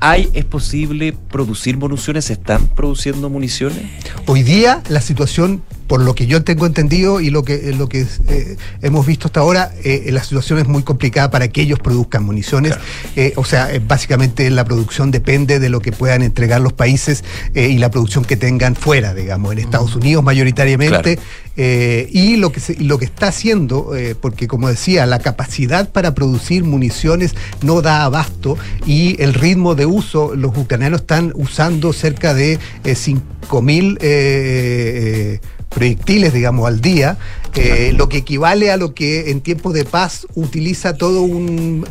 ¿Hay, 0.00 0.28
es 0.34 0.44
posible 0.44 1.14
producir 1.30 1.78
municiones? 1.78 2.26
¿Se 2.26 2.34
están 2.34 2.66
produciendo 2.66 3.30
municiones? 3.30 3.78
Hoy 4.26 4.42
día 4.42 4.82
la 4.90 5.00
situación 5.00 5.62
por 5.86 6.00
lo 6.00 6.14
que 6.14 6.26
yo 6.26 6.42
tengo 6.44 6.66
entendido 6.66 7.20
y 7.20 7.30
lo 7.30 7.44
que, 7.44 7.72
lo 7.72 7.88
que 7.88 8.06
eh, 8.28 8.56
hemos 8.82 9.06
visto 9.06 9.28
hasta 9.28 9.40
ahora, 9.40 9.72
eh, 9.82 10.10
la 10.12 10.22
situación 10.22 10.58
es 10.58 10.66
muy 10.66 10.82
complicada 10.82 11.30
para 11.30 11.48
que 11.48 11.62
ellos 11.62 11.78
produzcan 11.78 12.24
municiones. 12.24 12.74
Eh, 13.16 13.32
o 13.36 13.44
sea, 13.44 13.68
básicamente 13.86 14.50
la 14.50 14.64
producción 14.64 15.10
depende 15.10 15.58
de 15.58 15.68
lo 15.68 15.80
que 15.80 15.92
puedan 15.92 16.22
entregar 16.22 16.60
los 16.60 16.72
países 16.72 17.24
y 17.54 17.78
la 17.78 17.90
producción 17.90 18.24
que 18.24 18.36
tengan 18.36 18.76
fuera, 18.76 19.14
digamos, 19.14 19.52
en 19.52 19.58
Estados 19.58 19.94
Unidos 19.96 20.24
mayoritariamente. 20.24 21.18
y 21.56 22.36
lo 22.36 22.50
que, 22.50 22.60
lo 22.80 22.98
que 22.98 23.04
está 23.04 23.28
haciendo, 23.28 23.92
porque 24.20 24.48
como 24.48 24.68
decía, 24.68 25.06
la 25.06 25.20
capacidad 25.20 25.90
para 25.90 26.14
producir 26.14 26.64
municiones 26.64 27.34
no 27.62 27.82
da 27.82 28.04
abasto 28.04 28.56
y 28.86 29.20
el 29.22 29.34
ritmo 29.34 29.74
de 29.74 29.86
uso, 29.86 30.34
los 30.34 30.56
ucranianos 30.56 31.02
están 31.02 31.32
usando 31.34 31.92
cerca 31.92 32.34
de 32.34 32.58
5.000 32.84 35.40
proyectiles, 35.74 36.32
digamos, 36.32 36.66
al 36.66 36.80
día, 36.80 37.16
eh, 37.56 37.92
lo 37.92 38.08
que 38.08 38.18
equivale 38.18 38.70
a 38.70 38.76
lo 38.76 38.94
que 38.94 39.30
en 39.30 39.40
tiempos 39.40 39.74
de 39.74 39.84
paz 39.84 40.26
utiliza 40.34 40.94
todo 40.94 41.22
un, 41.22 41.84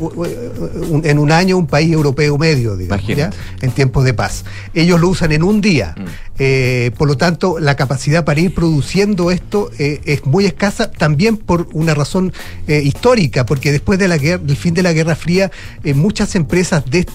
en 1.03 1.20
un 1.20 1.32
año 1.32 1.57
un 1.57 1.68
país 1.68 1.91
europeo 1.91 2.38
medio, 2.38 2.76
digamos, 2.76 3.07
¿ya? 3.07 3.30
en 3.61 3.72
tiempos 3.72 4.03
de 4.03 4.14
paz. 4.14 4.43
Ellos 4.74 4.99
lo 4.99 5.09
usan 5.09 5.32
en 5.32 5.43
un 5.43 5.61
día. 5.61 5.95
Mm. 5.97 6.03
Eh, 6.39 6.91
por 6.97 7.07
lo 7.07 7.16
tanto, 7.16 7.59
la 7.59 7.76
capacidad 7.76 8.26
para 8.26 8.41
ir 8.41 8.53
produciendo 8.53 9.32
esto 9.32 9.70
eh, 9.78 10.01
es 10.05 10.26
muy 10.26 10.45
escasa, 10.45 10.91
también 10.91 11.38
por 11.38 11.68
una 11.74 11.93
razón 11.93 12.34
histórica, 12.68 13.45
porque 13.45 13.72
después 13.72 13.99
de 13.99 14.07
la 14.07 14.18
guerra, 14.18 14.43
del 14.43 14.57
fin 14.57 14.74
de 14.74 14.84
la 14.84 14.93
Guerra 14.93 15.16
Fría, 15.16 15.51
muchas 15.95 16.36
empresas 16.36 16.84
de, 16.89 17.05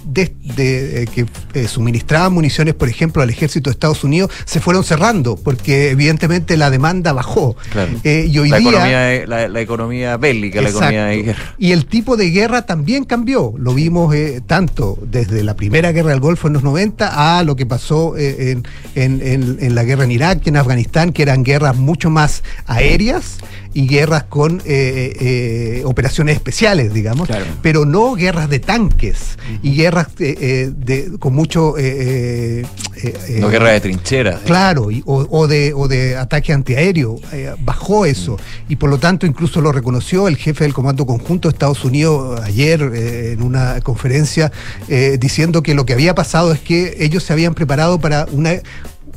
que 1.15 1.27
suministraban 1.67 2.33
municiones, 2.33 2.75
por 2.75 2.89
ejemplo, 2.89 3.23
al 3.23 3.31
ejército 3.31 3.71
de 3.71 3.73
Estados 3.73 4.05
Unidos, 4.05 4.31
se 4.45 4.61
fueron 4.61 4.85
cerrando, 4.85 5.37
porque 5.37 5.91
evidentemente 5.91 6.57
la 6.57 6.71
demanda 6.71 7.13
bajó. 7.13 7.57
y 8.05 8.38
hoy 8.41 8.49
la, 8.49 8.59
economía, 8.59 9.27
la, 9.27 9.61
economía 9.61 10.17
bélica, 10.17 10.61
la 10.61 10.71
economía 10.71 11.05
de 11.07 11.23
guerra. 11.23 11.55
Y 11.59 11.73
el 11.73 11.87
tipo 11.87 12.17
de 12.17 12.31
guerra 12.31 12.63
también 12.63 13.05
cambió. 13.05 13.55
Lo 13.57 13.75
vimos 13.75 14.15
eh, 14.15 14.41
tanto 14.47 14.99
desde 15.03 15.43
la 15.43 15.57
primera 15.57 15.93
guerra 15.93 16.11
del 16.11 16.21
Golfo 16.21 16.49
en 16.49 16.55
los 16.55 16.63
90 16.63 17.39
a 17.39 17.43
lo 17.45 17.57
que 17.57 17.67
pasó 17.67 18.17
eh, 18.17 18.61
en, 18.95 19.75
la 19.75 19.85
guerra 19.85 20.05
en 20.05 20.11
Irak 20.11 20.43
y 20.45 20.49
en 20.49 20.57
Afganistán, 20.57 21.13
que 21.13 21.23
eran 21.23 21.43
guerras 21.43 21.77
mucho 21.77 22.11
más 22.11 22.43
aéreas 22.67 23.39
y 23.75 23.87
guerras 23.87 24.25
con 24.25 24.63
eh, 24.65 25.83
operaciones 25.85 26.37
especiales, 26.37 26.93
digamos, 26.93 27.29
pero 27.63 27.85
no 27.85 28.15
guerras 28.15 28.49
de 28.49 28.59
tanques 28.59 29.39
y 29.63 29.75
guerras 29.75 30.15
de, 30.17 31.13
con 31.19 31.35
mucho... 31.35 31.75
no 31.77 33.49
guerra 33.49 33.71
de 33.71 33.81
trincheras. 33.81 34.41
Claro, 34.45 34.89
o, 35.05 35.47
de, 35.47 35.73
o 35.75 35.89
de 35.89 36.17
ataque 36.17 36.53
antiaéreo. 36.53 37.17
bajó 37.61 38.05
eso 38.05 38.39
y 38.69 38.77
por 38.77 38.91
lo 38.91 38.99
tanto 38.99 39.27
incluso 39.27 39.61
lo 39.61 39.73
reconoció 39.73 40.29
el 40.29 40.37
jefe 40.37 40.65
del 40.65 40.75
Comando 40.75 41.07
Conjunto 41.07 41.49
de 41.49 41.53
Estados 41.53 41.85
Unidos 41.85 42.41
ayer 42.43 42.81
eh, 42.95 43.33
en 43.33 43.43
una 43.43 43.81
conferencia 43.81 44.53
eh, 44.89 45.19
diciendo 45.21 45.63
que 45.63 45.75
lo 45.75 45.87
que 45.87 45.93
había 45.93 46.15
pasado 46.15 46.53
es 46.53 46.61
que 46.61 46.97
ellos 47.01 47.23
se 47.23 47.33
habían 47.33 47.55
preparado 47.55 47.99
para 47.99 48.27
una 48.33 48.53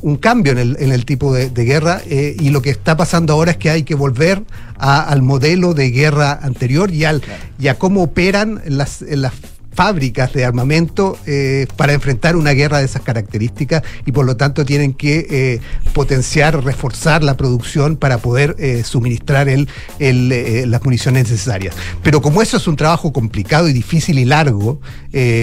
un 0.02 0.16
cambio 0.16 0.52
en 0.52 0.92
el, 0.92 1.04
tipo 1.04 1.32
de, 1.32 1.48
guerra 1.48 2.02
eh, 2.06 2.36
y 2.38 2.50
lo 2.50 2.60
que 2.60 2.70
está 2.70 2.96
pasando 2.96 3.32
ahora 3.32 3.52
es 3.52 3.56
que 3.56 3.70
hay 3.70 3.84
que 3.84 3.94
volver 3.94 4.42
al 4.76 5.22
modelo 5.22 5.74
de 5.74 5.90
guerra 5.90 6.40
anterior 6.42 6.90
y, 6.90 7.04
al, 7.04 7.22
y 7.58 7.68
a 7.68 7.78
cómo 7.78 8.02
operan 8.02 8.60
las, 8.66 9.02
las 9.02 9.32
fábricas 9.74 10.32
de 10.32 10.44
armamento 10.44 11.16
eh, 11.24 11.66
para 11.76 11.92
enfrentar 11.94 12.36
una 12.36 12.50
guerra 12.50 12.80
de 12.80 12.84
esas 12.84 13.02
características 13.02 13.82
y 14.04 14.12
por 14.12 14.26
lo 14.26 14.36
tanto 14.36 14.64
tienen 14.66 14.92
que 14.92 15.26
eh, 15.30 15.60
potenciar, 15.94 16.62
reforzar 16.62 17.22
la 17.22 17.36
producción 17.36 17.96
para 17.96 18.18
poder 18.18 18.56
suministrar 18.84 19.48
el, 19.48 19.68
las 19.98 20.84
municiones 20.84 21.30
necesarias. 21.30 21.76
Pero 22.02 22.20
como 22.20 22.42
eso 22.42 22.56
es 22.56 22.66
un 22.66 22.76
trabajo 22.76 23.12
complicado 23.12 23.68
y 23.68 23.72
difícil 23.72 24.18
y 24.18 24.24
largo, 24.24 24.80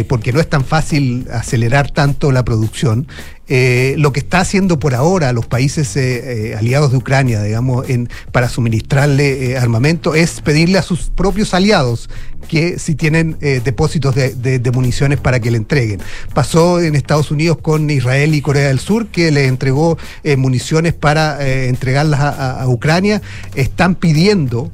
porque 0.08 0.32
no 0.34 0.40
es 0.40 0.50
tan 0.50 0.66
fácil 0.66 1.26
acelerar 1.32 1.90
tanto 1.90 2.32
la 2.32 2.44
producción, 2.44 3.08
Eh, 3.52 3.96
lo 3.98 4.14
que 4.14 4.20
está 4.20 4.42
haciendo 4.42 4.78
por 4.78 4.94
ahora 4.94 5.34
los 5.34 5.48
países 5.48 5.96
eh, 5.98 6.52
eh, 6.52 6.56
aliados 6.56 6.92
de 6.92 6.98
Ucrania, 6.98 7.42
digamos, 7.42 7.90
en, 7.90 8.08
para 8.32 8.48
suministrarle 8.48 9.58
armamento, 9.58 10.14
es 10.14 10.42
pedirle 10.42 10.78
a 10.78 10.84
sus 10.84 11.10
propios 11.10 11.56
aliados 11.56 12.12
que 12.48 12.78
si 12.80 12.96
tienen 12.96 13.38
depósitos 13.40 14.16
de, 14.16 14.60
de, 14.60 14.72
municiones 14.72 15.20
para 15.20 15.40
que 15.40 15.52
le 15.52 15.58
entreguen. 15.58 16.00
Pasó 16.34 16.82
en 16.82 16.96
Estados 16.96 17.30
Unidos 17.30 17.58
con 17.62 17.88
Israel 17.90 18.34
y 18.34 18.42
Corea 18.42 18.70
del 18.70 18.80
Sur, 18.80 19.08
que 19.08 19.30
le 19.30 19.46
entregó 19.46 20.00
municiones 20.38 20.94
para 20.94 21.46
entregarlas 21.46 22.20
a, 22.22 22.62
a, 22.62 22.68
Ucrania. 22.68 23.22
Están 23.54 23.94
pidiendo 23.94 24.72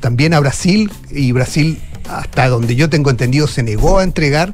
también 0.00 0.34
a 0.34 0.40
Brasil, 0.40 0.90
y 1.10 1.32
Brasil 1.32 1.80
hasta 2.10 2.48
donde 2.48 2.76
yo 2.76 2.90
tengo 2.90 3.08
entendido, 3.08 3.46
se 3.46 3.62
negó 3.62 4.00
a 4.00 4.04
entregar. 4.04 4.52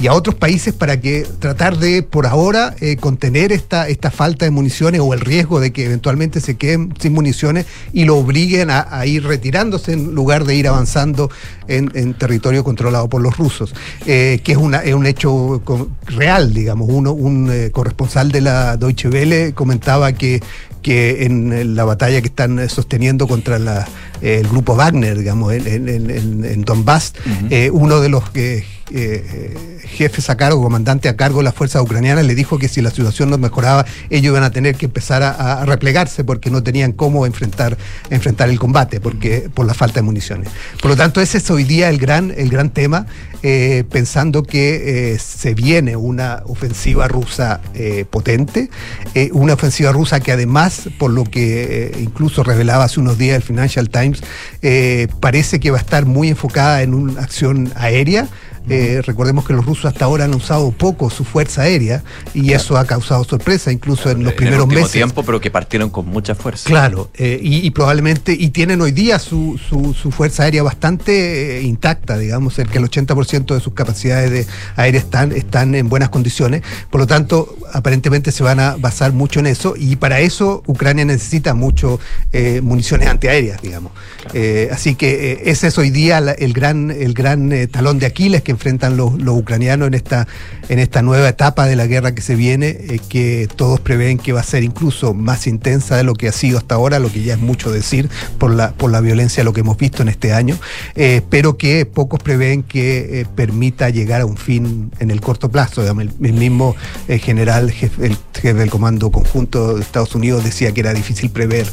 Y 0.00 0.06
a 0.06 0.12
otros 0.12 0.36
países 0.36 0.74
para 0.74 1.00
que 1.00 1.26
tratar 1.38 1.78
de, 1.78 2.02
por 2.02 2.26
ahora, 2.26 2.74
eh, 2.80 2.96
contener 2.96 3.52
esta, 3.52 3.88
esta 3.88 4.10
falta 4.10 4.44
de 4.44 4.50
municiones 4.50 5.00
o 5.00 5.12
el 5.12 5.20
riesgo 5.20 5.60
de 5.60 5.72
que 5.72 5.84
eventualmente 5.84 6.40
se 6.40 6.56
queden 6.56 6.94
sin 6.98 7.12
municiones 7.12 7.66
y 7.92 8.04
lo 8.04 8.16
obliguen 8.16 8.70
a, 8.70 9.04
ir 9.06 9.24
retirándose 9.24 9.92
en 9.92 10.14
lugar 10.14 10.44
de 10.44 10.54
ir 10.54 10.68
avanzando 10.68 11.30
en, 11.66 12.14
territorio 12.14 12.64
controlado 12.64 13.08
por 13.08 13.22
los 13.22 13.36
rusos, 13.36 13.74
eh, 14.06 14.40
que 14.42 14.52
es, 14.52 14.58
una, 14.58 14.78
es 14.78 14.94
un 14.94 15.06
hecho 15.06 15.62
real, 16.06 16.52
digamos. 16.52 16.88
Uno, 16.90 17.12
un 17.12 17.70
corresponsal 17.72 18.30
de 18.32 18.40
la 18.40 18.76
Deutsche 18.76 19.08
Welle 19.08 19.52
comentaba 19.54 20.12
que 20.12 20.40
que 20.82 21.24
en 21.24 21.74
la 21.74 21.84
batalla 21.84 22.20
que 22.20 22.28
están 22.28 22.68
sosteniendo 22.68 23.26
contra 23.26 23.58
la, 23.58 23.86
el 24.20 24.48
grupo 24.48 24.76
Wagner, 24.76 25.18
digamos, 25.18 25.52
en, 25.52 25.88
en, 25.88 26.64
Donbass, 26.64 27.14
eh, 27.50 27.70
uno 27.72 28.00
de 28.00 28.08
los 28.08 28.24
eh, 28.34 28.64
eh, 28.90 29.78
jefes 29.84 30.30
a 30.30 30.36
cargo, 30.36 30.62
comandante 30.62 31.08
a 31.08 31.16
cargo 31.16 31.38
de 31.38 31.44
las 31.44 31.54
fuerzas 31.54 31.82
ucranianas, 31.82 32.24
le 32.24 32.34
dijo 32.34 32.58
que 32.58 32.68
si 32.68 32.80
la 32.80 32.90
situación 32.90 33.30
no 33.30 33.38
mejoraba, 33.38 33.84
ellos 34.10 34.32
iban 34.32 34.42
a 34.42 34.50
tener 34.50 34.76
que 34.76 34.86
empezar 34.86 35.22
a, 35.22 35.64
replegarse 35.64 36.24
porque 36.24 36.50
no 36.50 36.62
tenían 36.62 36.92
cómo 36.92 37.26
enfrentar, 37.26 37.76
enfrentar 38.10 38.48
el 38.48 38.58
combate, 38.58 39.00
porque, 39.00 39.50
por 39.52 39.66
la 39.66 39.74
falta 39.74 39.96
de 39.96 40.02
municiones. 40.02 40.48
Por 40.80 40.90
lo 40.90 40.96
tanto, 40.96 41.20
ese 41.20 41.38
es 41.38 41.50
hoy 41.50 41.64
día 41.64 41.88
el 41.88 41.98
gran, 41.98 42.32
el 42.36 42.48
gran 42.48 42.70
tema, 42.70 43.06
pensando 43.90 44.42
que 44.42 45.16
se 45.20 45.54
viene 45.54 45.96
una 45.96 46.42
ofensiva 46.46 47.08
rusa 47.08 47.60
potente, 48.10 48.70
una 49.32 49.54
ofensiva 49.54 49.92
rusa 49.92 50.20
que 50.20 50.32
además, 50.32 50.88
por 50.98 51.10
lo 51.10 51.24
que 51.24 51.96
incluso 52.00 52.42
revelaba 52.42 52.84
hace 52.84 53.00
unos 53.00 53.18
días 53.18 53.36
el 53.36 53.42
Financial 53.42 53.88
Times, 53.90 54.22
eh, 54.62 55.08
parece 55.20 55.60
que 55.60 55.70
va 55.70 55.78
a 55.78 55.80
estar 55.80 56.06
muy 56.06 56.28
enfocada 56.28 56.82
en 56.82 56.94
una 56.94 57.22
acción 57.22 57.72
aérea 57.76 58.28
eh, 58.68 59.02
recordemos 59.04 59.46
que 59.46 59.52
los 59.52 59.64
rusos 59.64 59.86
hasta 59.86 60.04
ahora 60.04 60.24
han 60.24 60.34
usado 60.34 60.70
poco 60.72 61.10
su 61.10 61.24
fuerza 61.24 61.62
aérea 61.62 62.02
y 62.34 62.52
eso 62.52 62.76
ha 62.76 62.84
causado 62.84 63.24
sorpresa, 63.24 63.72
incluso 63.72 64.10
en 64.10 64.24
los 64.24 64.34
primeros 64.34 64.64
en 64.64 64.70
el 64.70 64.76
meses. 64.76 64.92
tiempo, 64.92 65.22
pero 65.22 65.40
que 65.40 65.50
partieron 65.50 65.90
con 65.90 66.06
mucha 66.06 66.34
fuerza. 66.34 66.68
Claro, 66.68 67.10
eh, 67.14 67.38
y, 67.40 67.70
probablemente, 67.70 68.36
y 68.38 68.50
tienen 68.50 68.80
hoy 68.80 68.92
día 68.92 69.18
su, 69.18 69.58
su, 69.58 70.10
fuerza 70.10 70.44
aérea 70.44 70.62
bastante 70.62 71.58
eh, 71.58 71.62
intacta, 71.62 72.18
digamos, 72.18 72.54
cerca 72.54 72.74
del 72.74 72.84
80% 72.84 73.54
de 73.54 73.60
sus 73.60 73.72
capacidades 73.72 74.30
de 74.30 74.46
aéreas 74.76 75.04
están, 75.04 75.32
están 75.32 75.74
en 75.74 75.88
buenas 75.88 76.10
condiciones. 76.10 76.62
Por 76.90 77.00
lo 77.00 77.06
tanto, 77.06 77.56
aparentemente 77.72 78.32
se 78.32 78.42
van 78.42 78.60
a 78.60 78.76
basar 78.76 79.12
mucho 79.12 79.40
en 79.40 79.46
eso 79.46 79.74
y 79.76 79.96
para 79.96 80.20
eso 80.20 80.62
Ucrania 80.66 81.04
necesita 81.04 81.54
mucho 81.54 82.00
municiones 82.62 83.08
antiaéreas, 83.08 83.60
digamos. 83.62 83.92
así 84.72 84.94
que 84.94 85.42
ese 85.44 85.68
es 85.68 85.78
hoy 85.78 85.90
día 85.90 86.18
el 86.18 86.52
gran, 86.52 86.90
el 86.90 87.14
gran 87.14 87.68
talón 87.68 87.98
de 87.98 88.06
Aquiles 88.06 88.42
que 88.42 88.57
enfrentan 88.58 88.96
los, 88.96 89.12
ucranianos 89.12 89.86
en 89.86 89.94
esta, 89.94 90.26
en 90.68 90.80
esta 90.80 91.00
nueva 91.00 91.28
etapa 91.28 91.66
de 91.66 91.76
la 91.76 91.86
guerra 91.86 92.12
que 92.12 92.22
se 92.22 92.34
viene, 92.34 92.68
eh, 92.68 93.00
que 93.08 93.48
todos 93.54 93.78
prevén 93.78 94.18
que 94.18 94.32
va 94.32 94.40
a 94.40 94.44
ser 94.44 94.64
incluso 94.64 95.14
más 95.14 95.46
intensa 95.46 95.96
de 95.96 96.02
lo 96.02 96.14
que 96.14 96.28
ha 96.28 96.32
sido 96.32 96.58
hasta 96.58 96.74
ahora, 96.74 96.98
lo 96.98 97.10
que 97.10 97.22
ya 97.22 97.34
es 97.34 97.40
mucho 97.40 97.70
decir 97.70 98.10
por 98.38 98.52
la, 98.52 98.72
por 98.72 98.90
la 98.90 99.00
violencia, 99.00 99.44
lo 99.44 99.52
que 99.52 99.60
hemos 99.60 99.78
visto 99.78 100.02
en 100.02 100.08
este 100.08 100.32
año, 100.32 100.58
eh, 100.96 101.22
pero 101.30 101.56
que 101.56 101.86
pocos 101.86 102.20
prevén 102.20 102.64
que 102.64 103.20
eh, 103.20 103.26
permita 103.32 103.90
llegar 103.90 104.22
a 104.22 104.26
un 104.26 104.36
fin 104.36 104.90
en 104.98 105.12
el 105.12 105.20
corto 105.20 105.50
plazo. 105.50 105.86
El, 105.88 106.32
mismo 106.32 106.74
general, 107.06 107.70
jefe, 107.70 108.06
el 108.06 108.16
jefe 108.34 108.54
del 108.54 108.70
Comando 108.70 109.10
Conjunto 109.10 109.76
de 109.76 109.82
Estados 109.82 110.14
Unidos 110.14 110.44
decía 110.44 110.72
que 110.72 110.80
era 110.80 110.92
difícil 110.92 111.30
prever 111.30 111.66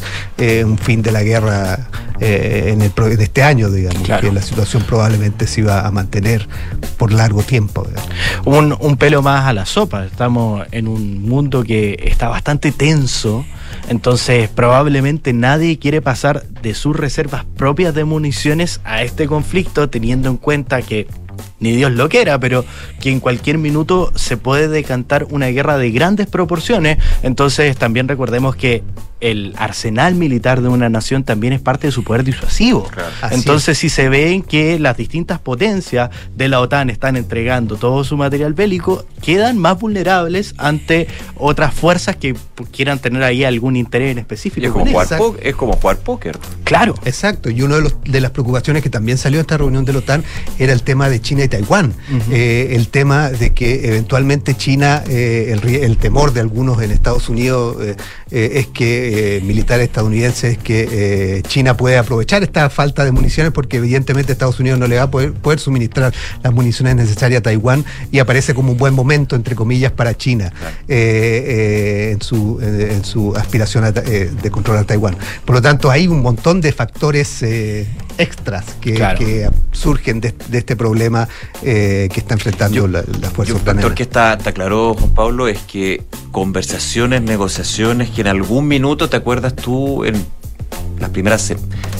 un 0.65 0.77
fin 0.77 1.01
de 1.01 1.11
la 1.11 1.23
guerra 1.23 1.89
en 2.19 2.81
el, 2.81 2.91
de 2.93 3.23
este 3.23 3.43
año, 3.43 3.69
digamos, 3.69 4.07
que 4.21 4.31
la 4.31 4.41
situación 4.41 4.83
probablemente 4.83 5.47
se 5.47 5.61
iba 5.61 5.85
a 5.85 5.91
mantener 5.91 6.47
por 6.97 7.11
largo 7.11 7.43
tiempo. 7.43 7.85
Un, 8.45 8.75
un 8.79 8.97
pelo 8.97 9.21
más 9.21 9.45
a 9.45 9.53
la 9.53 9.65
sopa. 9.65 10.05
Estamos 10.05 10.65
en 10.71 10.87
un 10.87 11.27
mundo 11.27 11.63
que 11.63 11.97
está 12.01 12.29
bastante 12.29 12.71
tenso. 12.71 13.45
Entonces, 13.89 14.49
probablemente 14.49 15.33
nadie 15.33 15.77
quiere 15.79 16.01
pasar 16.01 16.43
de 16.47 16.73
sus 16.73 16.95
reservas 16.95 17.45
propias 17.57 17.93
de 17.93 18.05
municiones 18.05 18.81
a 18.83 19.03
este 19.03 19.27
conflicto, 19.27 19.89
teniendo 19.89 20.29
en 20.29 20.37
cuenta 20.37 20.81
que 20.81 21.07
ni 21.59 21.71
Dios 21.71 21.91
lo 21.91 22.09
quiera, 22.09 22.39
pero 22.39 22.65
que 22.99 23.11
en 23.11 23.19
cualquier 23.19 23.57
minuto 23.57 24.11
se 24.15 24.37
puede 24.37 24.67
decantar 24.67 25.27
una 25.29 25.47
guerra 25.47 25.77
de 25.77 25.91
grandes 25.91 26.27
proporciones. 26.27 26.97
Entonces 27.23 27.77
también 27.77 28.07
recordemos 28.07 28.55
que 28.55 28.83
el 29.21 29.53
arsenal 29.57 30.15
militar 30.15 30.61
de 30.61 30.67
una 30.67 30.89
nación 30.89 31.23
también 31.23 31.53
es 31.53 31.61
parte 31.61 31.87
de 31.87 31.91
su 31.91 32.03
poder 32.03 32.23
disuasivo. 32.23 32.89
Entonces, 33.31 33.77
si 33.77 33.89
se 33.89 34.09
ven 34.09 34.41
que 34.41 34.77
las 34.79 34.97
distintas 34.97 35.39
potencias 35.39 36.09
de 36.35 36.49
la 36.49 36.59
OTAN 36.59 36.89
están 36.89 37.15
entregando 37.15 37.77
todo 37.77 38.03
su 38.03 38.17
material 38.17 38.53
bélico, 38.53 39.05
quedan 39.21 39.57
más 39.57 39.79
vulnerables 39.79 40.53
ante 40.57 41.07
otras 41.37 41.73
fuerzas 41.73 42.15
que 42.17 42.35
quieran 42.71 42.99
tener 42.99 43.23
ahí 43.23 43.43
algún 43.43 43.75
interés 43.75 44.11
en 44.11 44.19
específico. 44.19 44.67
Es 44.67 44.73
como, 44.73 44.85
jugar, 44.85 45.07
es 45.41 45.55
como 45.55 45.73
jugar 45.73 45.97
póker. 45.97 46.37
Claro. 46.63 46.95
Exacto. 47.05 47.49
Y 47.49 47.61
una 47.61 47.77
de, 47.77 47.91
de 48.03 48.21
las 48.21 48.31
preocupaciones 48.31 48.83
que 48.83 48.89
también 48.89 49.17
salió 49.17 49.37
de 49.37 49.41
esta 49.41 49.57
reunión 49.57 49.85
de 49.85 49.93
la 49.93 49.99
OTAN 49.99 50.23
era 50.59 50.73
el 50.73 50.83
tema 50.83 51.09
de 51.09 51.21
China 51.21 51.47
Taiwán. 51.47 51.93
Eh, 52.31 52.69
el 52.71 52.89
tema 52.89 53.29
de 53.29 53.53
que 53.53 53.87
eventualmente 53.87 54.55
China, 54.55 55.03
eh, 55.07 55.57
el, 55.61 55.97
temor 55.97 56.33
de 56.33 56.41
algunos 56.41 56.81
en 56.81 56.91
Estados 56.91 57.29
Unidos 57.29 57.77
eh, 57.81 57.95
es 58.31 58.67
que 58.67 59.04
militares 59.43 59.85
estadounidenses 59.87 60.57
que 60.57 61.41
China 61.47 61.75
puede 61.77 61.97
aprovechar 61.97 62.43
esta 62.43 62.69
falta 62.69 63.05
de 63.05 63.11
municiones 63.11 63.51
porque 63.51 63.77
evidentemente 63.77 64.31
Estados 64.31 64.59
Unidos 64.59 64.79
no 64.79 64.87
le 64.87 64.97
va 64.97 65.03
a 65.03 65.11
poder, 65.11 65.59
suministrar 65.59 66.13
las 66.43 66.53
municiones 66.53 66.95
necesarias 66.95 67.39
a 67.39 67.43
Taiwán 67.43 67.85
y 68.11 68.19
aparece 68.19 68.53
como 68.53 68.73
un 68.73 68.77
buen 68.77 68.93
momento, 68.93 69.35
entre 69.35 69.55
comillas, 69.55 69.91
para 69.91 70.15
China 70.15 70.51
en, 70.87 72.21
su, 72.21 72.59
en 72.61 73.03
su 73.05 73.35
aspiración 73.35 73.93
de 73.93 74.51
controlar 74.51 74.85
Taiwán. 74.85 75.15
Por 75.45 75.55
lo 75.55 75.61
tanto, 75.61 75.89
hay 75.91 76.07
un 76.07 76.21
montón 76.21 76.61
de 76.61 76.71
factores 76.71 77.43
extras 78.17 78.65
que, 78.81 79.49
surgen 79.71 80.21
de, 80.21 80.33
este 80.51 80.75
problema 80.75 81.27
eh, 81.63 82.09
que 82.13 82.19
está 82.19 82.33
enfrentando 82.33 82.87
la, 82.87 83.03
fuerza 83.33 83.53
Un 83.53 83.59
factor 83.59 83.93
que 83.93 84.03
está, 84.03 84.33
está 84.33 84.51
claro, 84.51 84.93
Juan 84.93 85.13
Pablo, 85.13 85.47
es 85.47 85.59
que 85.59 86.03
conversaciones, 86.31 87.21
negociaciones, 87.21 88.09
que 88.09 88.21
en 88.21 88.27
algún 88.27 88.67
minuto 88.67 89.09
te 89.09 89.17
acuerdas 89.17 89.55
tú 89.55 90.03
en 90.05 90.25
las 90.99 91.09
primeras 91.09 91.53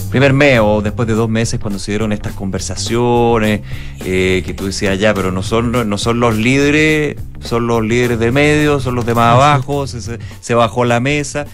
primer 0.09 0.31
mes 0.31 0.59
o 0.61 0.81
después 0.81 1.07
de 1.07 1.13
dos 1.13 1.29
meses 1.29 1.59
cuando 1.59 1.79
se 1.79 1.91
dieron 1.91 2.13
estas 2.13 2.33
conversaciones 2.33 3.61
eh, 4.05 4.43
que 4.45 4.53
tú 4.53 4.67
decías 4.67 4.97
ya 4.97 5.13
pero 5.13 5.31
no 5.31 5.43
son 5.43 5.89
no 5.89 5.97
son 5.97 6.21
los 6.21 6.37
líderes 6.37 7.17
son 7.41 7.67
los 7.67 7.83
líderes 7.83 8.17
de 8.19 8.31
medio 8.31 8.79
son 8.79 8.95
los 8.95 9.05
de 9.05 9.13
más 9.13 9.33
abajo 9.33 9.87
se, 9.87 10.19
se 10.39 10.53
bajó 10.53 10.85
la 10.85 11.01
mesa 11.01 11.45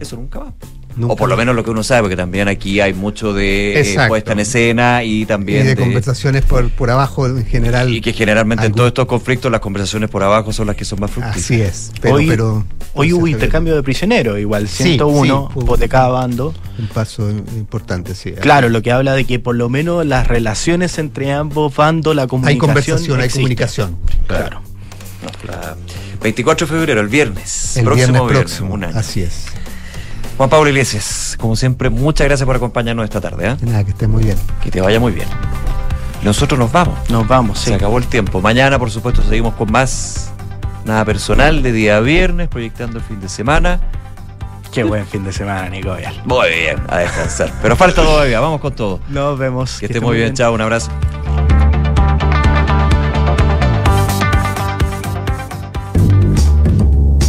eso 0.00 0.16
nunca 0.16 0.38
va 0.38 0.54
o 1.02 1.16
por 1.16 1.28
lo 1.28 1.36
menos 1.36 1.54
lo 1.54 1.62
que 1.64 1.70
uno 1.70 1.82
sabe, 1.82 2.02
porque 2.02 2.16
también 2.16 2.48
aquí 2.48 2.80
hay 2.80 2.94
mucho 2.94 3.32
de 3.32 3.80
eh, 3.80 3.96
puesta 4.08 4.32
en 4.32 4.40
escena 4.40 5.04
y 5.04 5.26
también. 5.26 5.66
de, 5.66 5.76
conversaciones 5.76 6.44
por, 6.44 6.70
por 6.70 6.90
abajo 6.90 7.26
en 7.26 7.44
general. 7.44 7.92
Y 7.92 8.00
que 8.00 8.12
generalmente 8.12 8.66
en 8.66 8.72
todos 8.72 8.88
estos 8.88 9.06
conflictos 9.06 9.50
las 9.50 9.60
conversaciones 9.60 10.08
por 10.08 10.22
abajo 10.22 10.52
son 10.52 10.66
las 10.66 10.76
que 10.76 10.84
son 10.84 11.00
más 11.00 11.10
fructíferas. 11.10 11.44
Así 11.44 11.60
es. 11.60 11.92
hoy, 12.10 12.30
hoy 12.94 13.12
hubo 13.12 13.26
intercambio 13.26 13.74
de 13.74 13.82
prisioneros, 13.82 14.38
igual, 14.38 14.68
101 14.68 15.50
de 15.78 15.88
cada 15.88 16.08
bando. 16.08 16.54
Un 16.78 16.88
paso 16.88 17.28
importante, 17.30 18.14
sí. 18.14 18.32
Claro, 18.32 18.68
lo 18.68 18.82
que 18.82 18.92
habla 18.92 19.14
de 19.14 19.24
que 19.24 19.38
por 19.38 19.54
lo 19.56 19.68
menos 19.68 20.04
las 20.06 20.26
relaciones 20.26 20.98
entre 20.98 21.32
ambos 21.32 21.74
bandos, 21.74 22.14
la 22.14 22.26
comunicación. 22.26 22.54
Hay 22.54 22.58
conversación, 22.58 23.20
hay 23.20 23.28
comunicación. 23.28 23.96
Claro. 24.26 24.62
24 26.22 26.66
de 26.66 26.72
febrero, 26.72 27.00
el 27.00 27.08
viernes. 27.08 27.76
El 27.76 27.84
próximo 27.84 28.26
viernes 28.26 28.58
próximo. 28.58 28.78
Así 28.94 29.22
es. 29.22 29.46
Juan 30.36 30.50
Pablo 30.50 30.68
Iglesias, 30.68 31.34
como 31.40 31.56
siempre, 31.56 31.88
muchas 31.88 32.26
gracias 32.26 32.46
por 32.46 32.56
acompañarnos 32.56 33.04
esta 33.04 33.22
tarde. 33.22 33.48
¿eh? 33.48 33.56
Nada, 33.62 33.84
que 33.84 33.90
estés 33.92 34.08
muy 34.08 34.22
bien. 34.22 34.36
Que 34.62 34.70
te 34.70 34.82
vaya 34.82 35.00
muy 35.00 35.12
bien. 35.12 35.28
Nosotros 36.22 36.58
nos 36.58 36.70
vamos. 36.70 36.98
Nos 37.08 37.26
vamos, 37.26 37.58
Se 37.58 37.74
acabó 37.74 37.96
el 37.96 38.06
tiempo. 38.06 38.42
Mañana, 38.42 38.78
por 38.78 38.90
supuesto, 38.90 39.22
seguimos 39.22 39.54
con 39.54 39.72
más 39.72 40.32
nada 40.84 41.04
personal 41.06 41.62
de 41.62 41.72
día 41.72 42.00
viernes, 42.00 42.48
proyectando 42.48 42.98
el 42.98 43.04
fin 43.04 43.18
de 43.20 43.30
semana. 43.30 43.80
Qué 44.72 44.84
buen 44.84 45.06
fin 45.06 45.24
de 45.24 45.32
semana, 45.32 45.70
Nico. 45.70 45.96
Muy 46.26 46.48
bien, 46.50 46.82
a 46.88 46.98
descansar. 46.98 47.50
Pero 47.62 47.74
falta 47.76 48.02
todavía, 48.02 48.38
vamos 48.40 48.60
con 48.60 48.74
todo. 48.74 49.00
Nos 49.08 49.38
vemos. 49.38 49.78
Que, 49.78 49.86
esté 49.86 50.00
muy 50.00 50.16
bien. 50.16 50.26
bien. 50.26 50.34
Chao, 50.34 50.52
un 50.52 50.60
abrazo. 50.60 50.90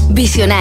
Visionario. 0.10 0.56